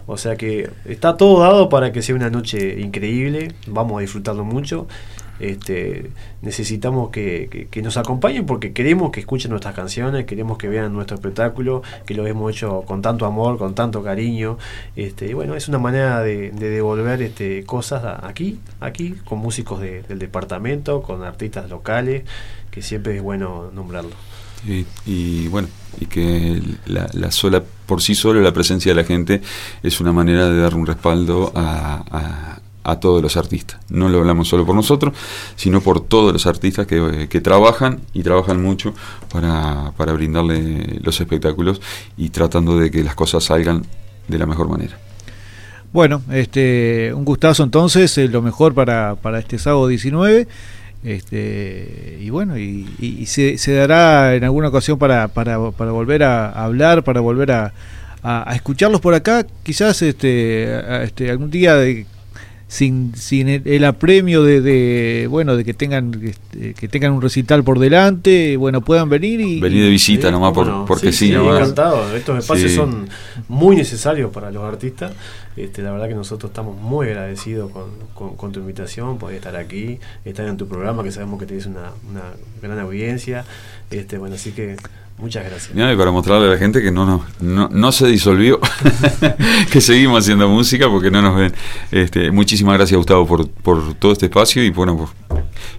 O 0.08 0.18
sea 0.18 0.36
que 0.36 0.70
está 0.86 1.18
todo 1.18 1.40
dado 1.40 1.68
para 1.70 1.92
que 1.92 2.02
sea 2.02 2.16
una 2.16 2.30
noche 2.30 2.80
increíble. 2.80 3.54
Vamos 3.68 3.98
a 3.98 4.02
disfrutarlo 4.02 4.44
mucho 4.44 4.88
este, 5.40 6.12
necesitamos 6.42 7.10
que, 7.10 7.68
nos 7.84 7.98
acompañen 7.98 8.46
porque 8.46 8.74
queremos 8.74 9.12
que 9.12 9.20
escuchen 9.20 9.52
nuestras 9.52 9.76
canciones, 9.76 10.26
queremos 10.26 10.58
que 10.58 10.68
vean 10.68 10.94
nuestro 10.94 11.16
espectáculo, 11.16 11.84
que 12.06 12.14
lo 12.14 12.26
hemos 12.26 12.52
hecho 12.52 12.82
con 12.82 13.02
tanto 13.02 13.26
amor, 13.26 13.58
con 13.58 13.76
tanto 13.76 14.04
cariño. 14.04 14.58
Este, 14.96 15.34
bueno, 15.34 15.56
es 15.56 15.68
una 15.68 15.78
manera 15.78 16.22
de, 16.22 16.52
devolver 16.52 17.22
este, 17.22 17.64
cosas 17.64 18.04
aquí, 18.24 18.60
aquí, 18.80 19.16
con 19.26 19.40
músicos 19.40 19.82
del 19.82 20.20
departamento, 20.20 21.02
con 21.02 21.24
artistas 21.24 21.70
locales, 21.70 22.24
que 22.72 22.82
siempre 22.82 23.16
es 23.18 23.22
bueno 23.22 23.72
nombrarlo. 23.74 24.12
Y, 25.06 25.48
bueno, 25.50 25.68
y 26.00 26.08
que 26.08 26.60
la, 26.88 27.30
sola, 27.30 27.64
por 27.86 28.02
sí 28.02 28.16
solo 28.16 28.42
la 28.42 28.52
presencia 28.52 28.94
de 28.94 28.96
la 28.96 29.08
gente 29.08 29.42
es 29.84 30.00
una 30.02 30.12
manera 30.12 30.50
de 30.50 30.60
dar 30.60 30.74
un 30.74 30.88
respaldo 30.88 31.52
a 31.54 32.04
a 32.65 32.65
todos 33.00 33.22
los 33.22 33.36
artistas. 33.36 33.80
No 33.90 34.10
lo 34.10 34.20
hablamos 34.20 34.48
solo 34.48 34.66
por 34.66 34.76
nosotros, 34.76 35.14
sino 35.56 35.82
por 35.82 36.02
todos 36.02 36.32
los 36.32 36.46
artistas 36.46 36.86
que, 36.86 37.28
que 37.30 37.42
trabajan 37.42 38.02
y 38.14 38.22
trabajan 38.22 38.62
mucho 38.62 38.94
para, 39.32 39.92
para, 39.98 40.14
brindarle 40.14 41.00
los 41.02 41.20
espectáculos 41.20 41.82
y 42.16 42.30
tratando 42.30 42.78
de 42.78 42.92
que 42.92 43.04
las 43.04 43.16
cosas 43.16 43.44
salgan 43.44 43.84
de 44.28 44.38
la 44.38 44.46
mejor 44.46 44.70
manera. 44.70 44.98
Bueno, 45.92 46.22
este, 46.32 47.12
un 47.14 47.26
gustazo 47.26 47.64
entonces, 47.64 48.18
eh, 48.18 48.28
lo 48.28 48.42
mejor 48.42 48.74
para, 48.74 49.16
para 49.16 49.40
este 49.40 49.58
sábado 49.58 49.88
19. 49.88 50.48
Este, 51.04 52.18
y 52.20 52.30
bueno, 52.32 52.58
y, 52.58 53.26
se, 53.28 53.58
se, 53.58 53.74
dará 53.74 54.36
en 54.36 54.44
alguna 54.44 54.70
ocasión 54.70 54.98
para, 54.98 55.28
para, 55.28 55.72
para 55.72 55.92
volver 55.92 56.24
a 56.24 56.50
hablar, 56.50 57.04
para 57.04 57.22
volver 57.22 57.52
a, 57.52 57.74
a, 58.24 58.56
escucharlos 58.56 59.02
por 59.02 59.14
acá, 59.14 59.46
quizás 59.64 60.02
este, 60.02 61.04
este 61.04 61.30
algún 61.30 61.52
día 61.52 61.76
de, 61.76 62.08
sin, 62.68 63.16
sin 63.16 63.48
el, 63.48 63.86
apremio 63.86 64.44
de, 64.44 65.28
bueno 65.30 65.56
de 65.56 65.64
que 65.64 65.74
tengan 65.74 66.12
este, 66.24 66.74
que 66.74 66.88
tengan 66.88 67.12
un 67.12 67.22
recital 67.22 67.64
por 67.64 67.78
delante 67.78 68.58
bueno 68.58 68.82
puedan 68.82 69.08
venir 69.08 69.40
y 69.40 69.60
venir 69.60 69.84
de 69.84 69.90
visita 69.90 70.32
nomás 70.32 70.54
porque 70.88 71.12
sí, 71.12 71.34
encantado. 71.34 72.16
Estos 72.16 72.40
espacios 72.40 72.72
son 72.72 73.08
muy 73.48 73.76
necesarios 73.76 74.32
para 74.32 74.52
los 74.52 74.64
artistas. 74.64 75.14
Este, 75.56 75.82
la 75.82 75.92
verdad 75.92 76.10
que 76.10 76.16
nosotros 76.16 76.50
estamos 76.50 76.78
muy 76.78 77.08
agradecidos 77.08 77.72
con, 77.72 78.36
con, 78.36 78.52
tu 78.52 78.60
invitación 78.60 79.18
poder 79.18 79.38
estar 79.38 79.56
aquí 79.56 80.00
estar 80.26 80.46
en 80.46 80.58
tu 80.58 80.68
programa 80.68 81.02
que 81.04 81.12
sabemos 81.12 81.40
que 81.40 81.46
tienes 81.46 81.66
una, 81.66 81.92
una 82.10 82.24
gran 82.62 82.80
audiencia. 82.80 83.46
Este 83.90 84.18
bueno 84.18 84.36
así 84.36 84.52
que 84.52 84.76
Muchas 85.18 85.46
gracias. 85.46 85.72
y 85.74 85.98
para 85.98 86.12
mostrarle 86.12 86.48
a 86.48 86.52
la 86.52 86.58
gente 86.58 86.82
que 86.82 86.92
no, 86.92 87.24
no, 87.40 87.70
no, 87.70 87.92
se 87.94 88.08
disolvió, 88.08 88.60
que 89.72 89.80
seguimos 89.80 90.24
haciendo 90.24 90.50
música 90.50 90.90
porque 90.90 91.10
no 91.10 91.22
nos 91.22 91.38
ven. 91.38 91.54
Este, 91.92 92.32
muchísimas 92.32 92.76
gracias, 92.76 92.98
Gustavo, 92.98 93.26
por, 93.26 93.50
por 93.50 93.94
todo 93.94 94.12
este 94.12 94.26
espacio 94.26 94.62
y 94.62 94.72
bueno, 94.72 95.10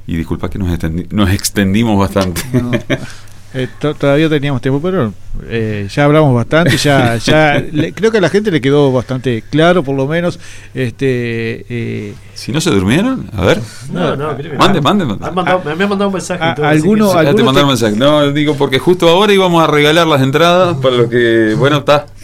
y 0.07 0.17
disculpa 0.17 0.49
que 0.49 0.59
nos, 0.59 0.71
nos 1.11 1.31
extendimos 1.31 1.99
bastante. 1.99 2.41
Eh, 3.55 3.69
todavía 3.79 4.29
teníamos 4.29 4.61
tiempo, 4.61 4.81
pero 4.83 5.15
eh, 5.49 5.89
ya 5.91 6.05
hablamos 6.05 6.35
bastante, 6.35 6.77
ya, 6.77 7.17
ya 7.25 7.65
creo 7.95 8.11
que 8.11 8.19
a 8.19 8.21
la 8.21 8.29
gente 8.29 8.51
le 8.51 8.61
quedó 8.61 8.93
bastante 8.93 9.43
claro, 9.49 9.83
por 9.83 9.97
lo 9.97 10.07
menos. 10.07 10.39
Este, 10.75 11.65
eh, 11.69 12.15
si 12.35 12.53
no 12.53 12.61
se 12.61 12.71
durmieron, 12.71 13.31
a 13.35 13.45
ver. 13.45 13.61
No, 13.91 14.17
no, 14.17 14.37
mande, 14.59 14.81
mande, 14.81 15.05
mande. 15.07 15.31
me 15.65 15.85
han 15.85 15.89
mandado 15.89 16.09
un 16.09 16.15
mensaje. 16.15 16.43
¿Alguno, 16.43 17.11
te 17.13 17.43
mandaron 17.43 17.63
un 17.63 17.69
mensaje. 17.69 17.97
No, 17.97 18.31
digo 18.33 18.55
porque 18.57 18.79
justo 18.79 19.09
ahora 19.09 19.33
íbamos 19.33 19.63
a 19.63 19.67
regalar 19.69 20.07
las 20.07 20.21
entradas 20.21 20.77
para 20.79 20.97
lo 20.97 21.09
que, 21.09 21.55
bueno, 21.57 21.79
está. 21.79 22.07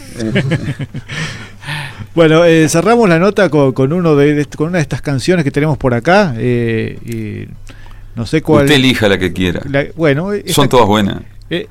Bueno, 2.15 2.43
cerramos 2.67 3.09
la 3.09 3.17
nota 3.17 3.49
con, 3.49 3.91
uno 3.91 4.15
de, 4.15 4.45
con 4.55 4.67
una 4.67 4.77
de 4.77 4.83
estas 4.83 5.01
canciones 5.01 5.43
que 5.43 5.49
tenemos 5.49 5.79
por 5.79 5.95
acá. 5.95 6.35
y 6.37 7.47
no 8.15 8.25
sé 8.25 8.41
cuál. 8.41 8.65
Usted 8.65 8.75
elija 8.75 9.07
la 9.07 9.17
que 9.17 9.33
quiera. 9.33 9.61
bueno, 9.95 10.31
son 10.47 10.69
todas 10.69 10.87
buenas. 10.87 11.21
Eh, 11.49 11.67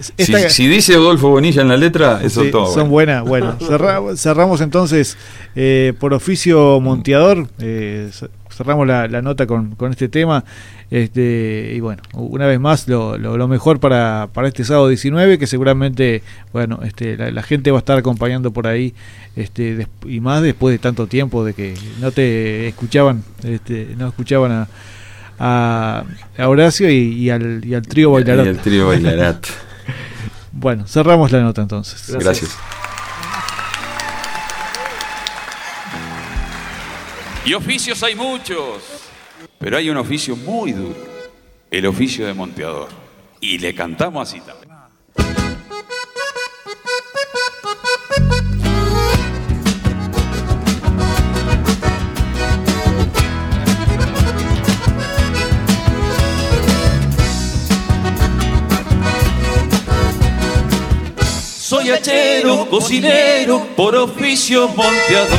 si, 0.48 0.68
dice 0.68 0.94
Adolfo 0.94 1.30
Bonilla 1.30 1.62
en 1.62 1.68
la 1.68 1.76
letra, 1.76 2.28
son 2.28 2.50
todas 2.50 2.72
Son 2.74 2.88
buenas. 2.88 3.24
Bueno, 3.24 3.56
cerramos 4.16 4.60
entonces 4.60 5.16
eh, 5.56 5.92
por 5.98 6.14
oficio 6.14 6.78
Monteador. 6.80 7.48
Eh, 7.58 8.10
cerramos 8.50 8.86
la, 8.86 9.08
nota 9.22 9.46
con, 9.46 9.76
este 9.90 10.08
tema. 10.08 10.44
Este, 10.90 11.72
y 11.74 11.80
bueno, 11.80 12.02
una 12.12 12.46
vez 12.46 12.60
más, 12.60 12.86
lo, 12.86 13.16
lo, 13.16 13.48
mejor 13.48 13.80
para, 13.80 14.28
para, 14.32 14.46
este 14.46 14.62
sábado 14.62 14.88
19, 14.88 15.38
que 15.38 15.46
seguramente, 15.46 16.22
bueno, 16.52 16.80
este, 16.84 17.16
la, 17.16 17.42
gente 17.42 17.70
va 17.70 17.78
a 17.78 17.80
estar 17.80 17.98
acompañando 17.98 18.52
por 18.52 18.66
ahí, 18.66 18.94
este, 19.34 19.86
y 20.04 20.20
más 20.20 20.42
después 20.42 20.74
de 20.74 20.78
tanto 20.78 21.06
tiempo 21.06 21.46
de 21.46 21.54
que 21.54 21.74
no 21.98 22.12
te 22.12 22.68
escuchaban, 22.68 23.24
este, 23.42 23.94
no 23.96 24.08
escuchaban 24.08 24.52
a 24.52 24.68
a, 25.44 26.04
Horacio 26.38 26.88
y, 26.88 27.28
al, 27.30 27.64
y, 27.64 27.74
al, 27.74 27.82
trío 27.82 28.12
Bailarat. 28.12 28.46
Y 28.46 28.48
al 28.48 28.58
trío 28.58 28.88
Bailarat. 28.88 29.46
bueno, 30.52 30.86
cerramos 30.86 31.32
la 31.32 31.40
nota 31.40 31.62
entonces. 31.62 32.16
Gracias. 32.16 32.56
Y 37.44 37.54
oficios 37.54 38.00
hay 38.04 38.14
muchos, 38.14 38.84
pero 39.58 39.76
hay 39.76 39.90
un 39.90 39.96
oficio 39.96 40.36
muy 40.36 40.70
duro, 40.70 40.94
el 41.70 41.86
oficio 41.86 42.24
de 42.24 42.34
monteador. 42.34 42.88
Y 43.40 43.58
le 43.58 43.74
cantamos 43.74 44.28
así 44.28 44.40
también. 44.40 44.71
Soy 62.02 62.10
hachero, 62.10 62.68
cocinero, 62.68 63.66
por 63.76 63.94
oficio 63.94 64.66
monteador. 64.66 65.38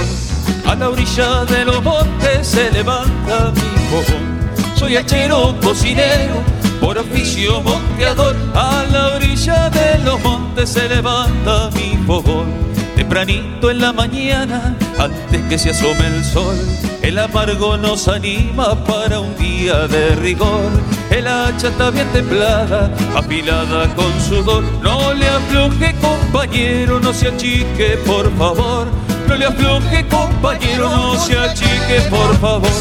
A 0.65 0.75
la 0.75 0.89
orilla 0.89 1.43
de 1.43 1.65
los 1.65 1.83
montes 1.83 2.47
se 2.47 2.71
levanta 2.71 3.51
mi 3.51 3.79
fogón. 3.89 4.49
Soy 4.73 4.95
hachero, 4.95 5.57
cocinero, 5.61 6.35
por 6.79 6.97
oficio 6.97 7.61
monteador. 7.61 8.37
A 8.55 8.85
la 8.89 9.15
orilla 9.15 9.69
de 9.71 9.99
los 10.05 10.21
montes 10.21 10.69
se 10.69 10.87
levanta 10.87 11.69
mi 11.71 11.97
fogón. 12.07 12.53
Tempranito 12.95 13.69
en 13.69 13.81
la 13.81 13.91
mañana, 13.91 14.77
antes 14.97 15.41
que 15.49 15.59
se 15.59 15.71
asome 15.71 16.07
el 16.07 16.23
sol, 16.23 16.57
el 17.01 17.19
amargo 17.19 17.75
nos 17.75 18.07
anima 18.07 18.81
para 18.85 19.19
un 19.19 19.35
día 19.35 19.85
de 19.89 20.15
rigor. 20.15 20.71
El 21.13 21.27
hacha 21.27 21.67
está 21.67 21.91
bien 21.91 22.07
templada, 22.11 22.89
afilada 23.15 23.87
con 23.93 24.11
sudor. 24.19 24.63
No 24.81 25.13
le 25.13 25.29
afloje, 25.29 25.93
compañero, 26.01 26.99
no 26.99 27.13
se 27.13 27.27
achique, 27.27 27.99
por 28.03 28.35
favor. 28.35 28.87
No 29.27 29.35
le 29.35 29.45
afloje, 29.45 30.07
compañero, 30.07 30.89
no 30.89 31.15
se 31.19 31.37
achique, 31.37 32.01
por 32.09 32.35
favor. 32.39 32.71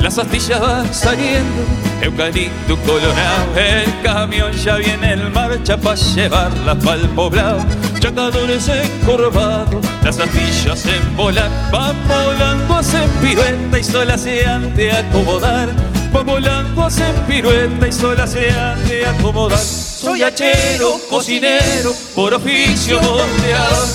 Las 0.00 0.18
astillas 0.18 0.58
van 0.58 0.94
saliendo, 0.94 1.62
eucalipto 2.00 2.78
colorado, 2.86 3.54
el 3.56 4.00
camión 4.02 4.52
ya 4.52 4.76
viene 4.76 5.12
en 5.12 5.32
marcha 5.34 5.76
para 5.76 5.96
llevarlas 5.96 6.76
para 6.82 6.94
el 6.94 7.08
poblado. 7.10 7.85
Chacadores 8.06 8.68
encorvados, 8.68 9.84
las 10.04 10.20
astillas 10.20 10.86
en 10.86 11.16
volar, 11.16 11.50
van 11.72 11.96
volando, 12.06 12.76
hacen 12.76 13.10
pirueta 13.20 13.80
y 13.80 13.82
sola 13.82 14.16
se 14.16 14.46
han 14.46 14.76
de 14.76 14.92
acomodar. 14.92 15.68
Van 16.12 16.24
volando, 16.24 16.84
hacen 16.84 17.12
pirueta 17.26 17.88
y 17.88 17.90
sola 17.90 18.24
se 18.28 18.52
han 18.52 18.86
de 18.86 19.06
acomodar. 19.06 19.58
Soy 19.58 20.22
hachero, 20.22 21.00
cocinero, 21.10 21.92
por 22.14 22.32
oficio 22.32 23.02
monteador. 23.02 23.88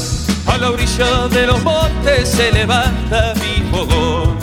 A 0.45 0.57
la 0.57 0.71
orilla 0.71 1.29
de 1.29 1.47
los 1.47 1.63
montes 1.63 2.27
se 2.27 2.51
levanta 2.51 3.33
mi 3.35 3.63
fogón 3.71 4.40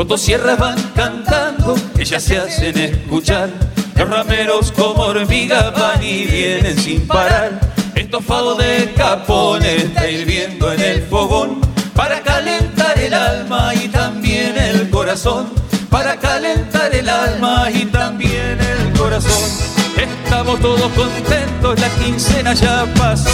motosierras 0.00 0.58
van 0.58 0.82
cantando, 0.94 1.76
ellas 1.98 2.22
se 2.22 2.38
hacen 2.38 2.78
escuchar. 2.78 3.50
Los 3.96 4.08
rameros 4.08 4.72
como 4.72 5.02
hormigas 5.02 5.74
van 5.74 6.02
y 6.02 6.24
vienen 6.24 6.78
sin 6.78 7.06
parar. 7.06 7.60
Estofado 7.94 8.54
de 8.54 8.94
capones 8.96 9.84
está 9.84 10.08
hirviendo 10.08 10.72
en 10.72 10.80
el 10.80 11.02
fogón 11.02 11.60
para 11.94 12.22
calentar 12.22 12.98
el 12.98 13.12
alma 13.12 13.74
y 13.74 13.88
también 13.88 14.56
el 14.56 14.88
corazón. 14.88 15.50
Para 15.90 16.16
calentar 16.16 16.94
el 16.94 17.06
alma 17.06 17.70
y 17.70 17.84
también 17.84 18.58
el 18.58 18.98
corazón. 18.98 19.50
Estamos 19.98 20.60
todos 20.60 20.90
contentos, 20.92 21.78
la 21.78 21.90
quincena 22.02 22.54
ya 22.54 22.86
pasó. 22.96 23.28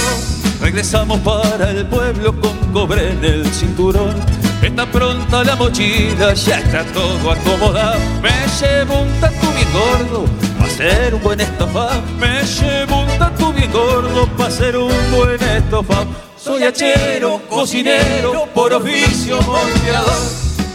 Regresamos 0.61 1.21
para 1.21 1.71
el 1.71 1.87
pueblo 1.87 2.35
con 2.41 2.57
cobre 2.73 3.13
en 3.13 3.25
el 3.25 3.47
cinturón. 3.55 4.36
Está 4.77 4.93
pronta 4.93 5.43
la 5.43 5.57
mochila, 5.57 6.35
ya 6.35 6.59
está 6.59 6.85
todo 6.93 7.31
acomodado. 7.31 7.99
Me 8.21 8.31
llevo 8.61 9.01
un 9.01 9.21
tatu 9.21 9.47
bien 9.55 9.69
gordo, 9.73 10.27
para 10.59 10.71
ser 10.71 11.15
un 11.15 11.23
buen 11.23 11.41
estofado. 11.41 12.03
Me 12.19 12.43
llevo 12.43 13.01
un 13.01 13.19
tatu 13.19 13.55
bien 13.55 13.73
gordo, 13.73 14.27
para 14.37 14.51
ser 14.51 14.77
un 14.77 14.93
buen 15.11 15.43
estofado. 15.43 16.05
Soy 16.37 16.65
hachero, 16.65 17.41
cocinero, 17.49 18.47
por 18.55 18.75
oficio 18.75 19.41
monteador. 19.41 20.23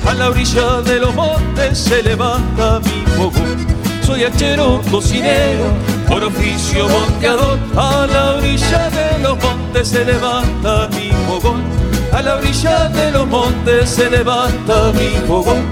A 0.10 0.14
la 0.16 0.30
orilla 0.30 0.82
de 0.82 1.00
los 1.00 1.14
montes 1.14 1.78
se 1.78 2.02
levanta 2.02 2.80
mi 2.80 3.04
fogón. 3.16 3.68
Soy 4.02 4.24
hachero, 4.24 4.82
cocinero, 4.90 5.66
por 6.08 6.24
oficio 6.24 6.90
monteador. 6.90 7.60
A 7.78 8.08
la 8.12 8.32
orilla 8.38 8.90
de 8.90 9.20
los 9.20 9.38
montes 9.44 9.90
se 9.90 10.04
levanta 10.04 10.90
mi 10.90 11.12
fogón. 11.28 11.81
A 12.12 12.22
la 12.22 12.36
orilla 12.36 12.90
de 12.90 13.12
los 13.12 13.28
montes 13.28 13.90
se 13.90 14.10
levanta 14.10 14.92
mi 14.94 15.10
fogón. 15.28 15.64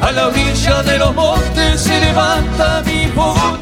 A 0.00 0.12
la 0.12 0.28
orilla 0.28 0.82
de 0.82 0.98
los 0.98 1.14
montes 1.14 1.80
se 1.80 2.00
levanta 2.00 2.82
mi 2.86 3.06
fogón. 3.08 3.58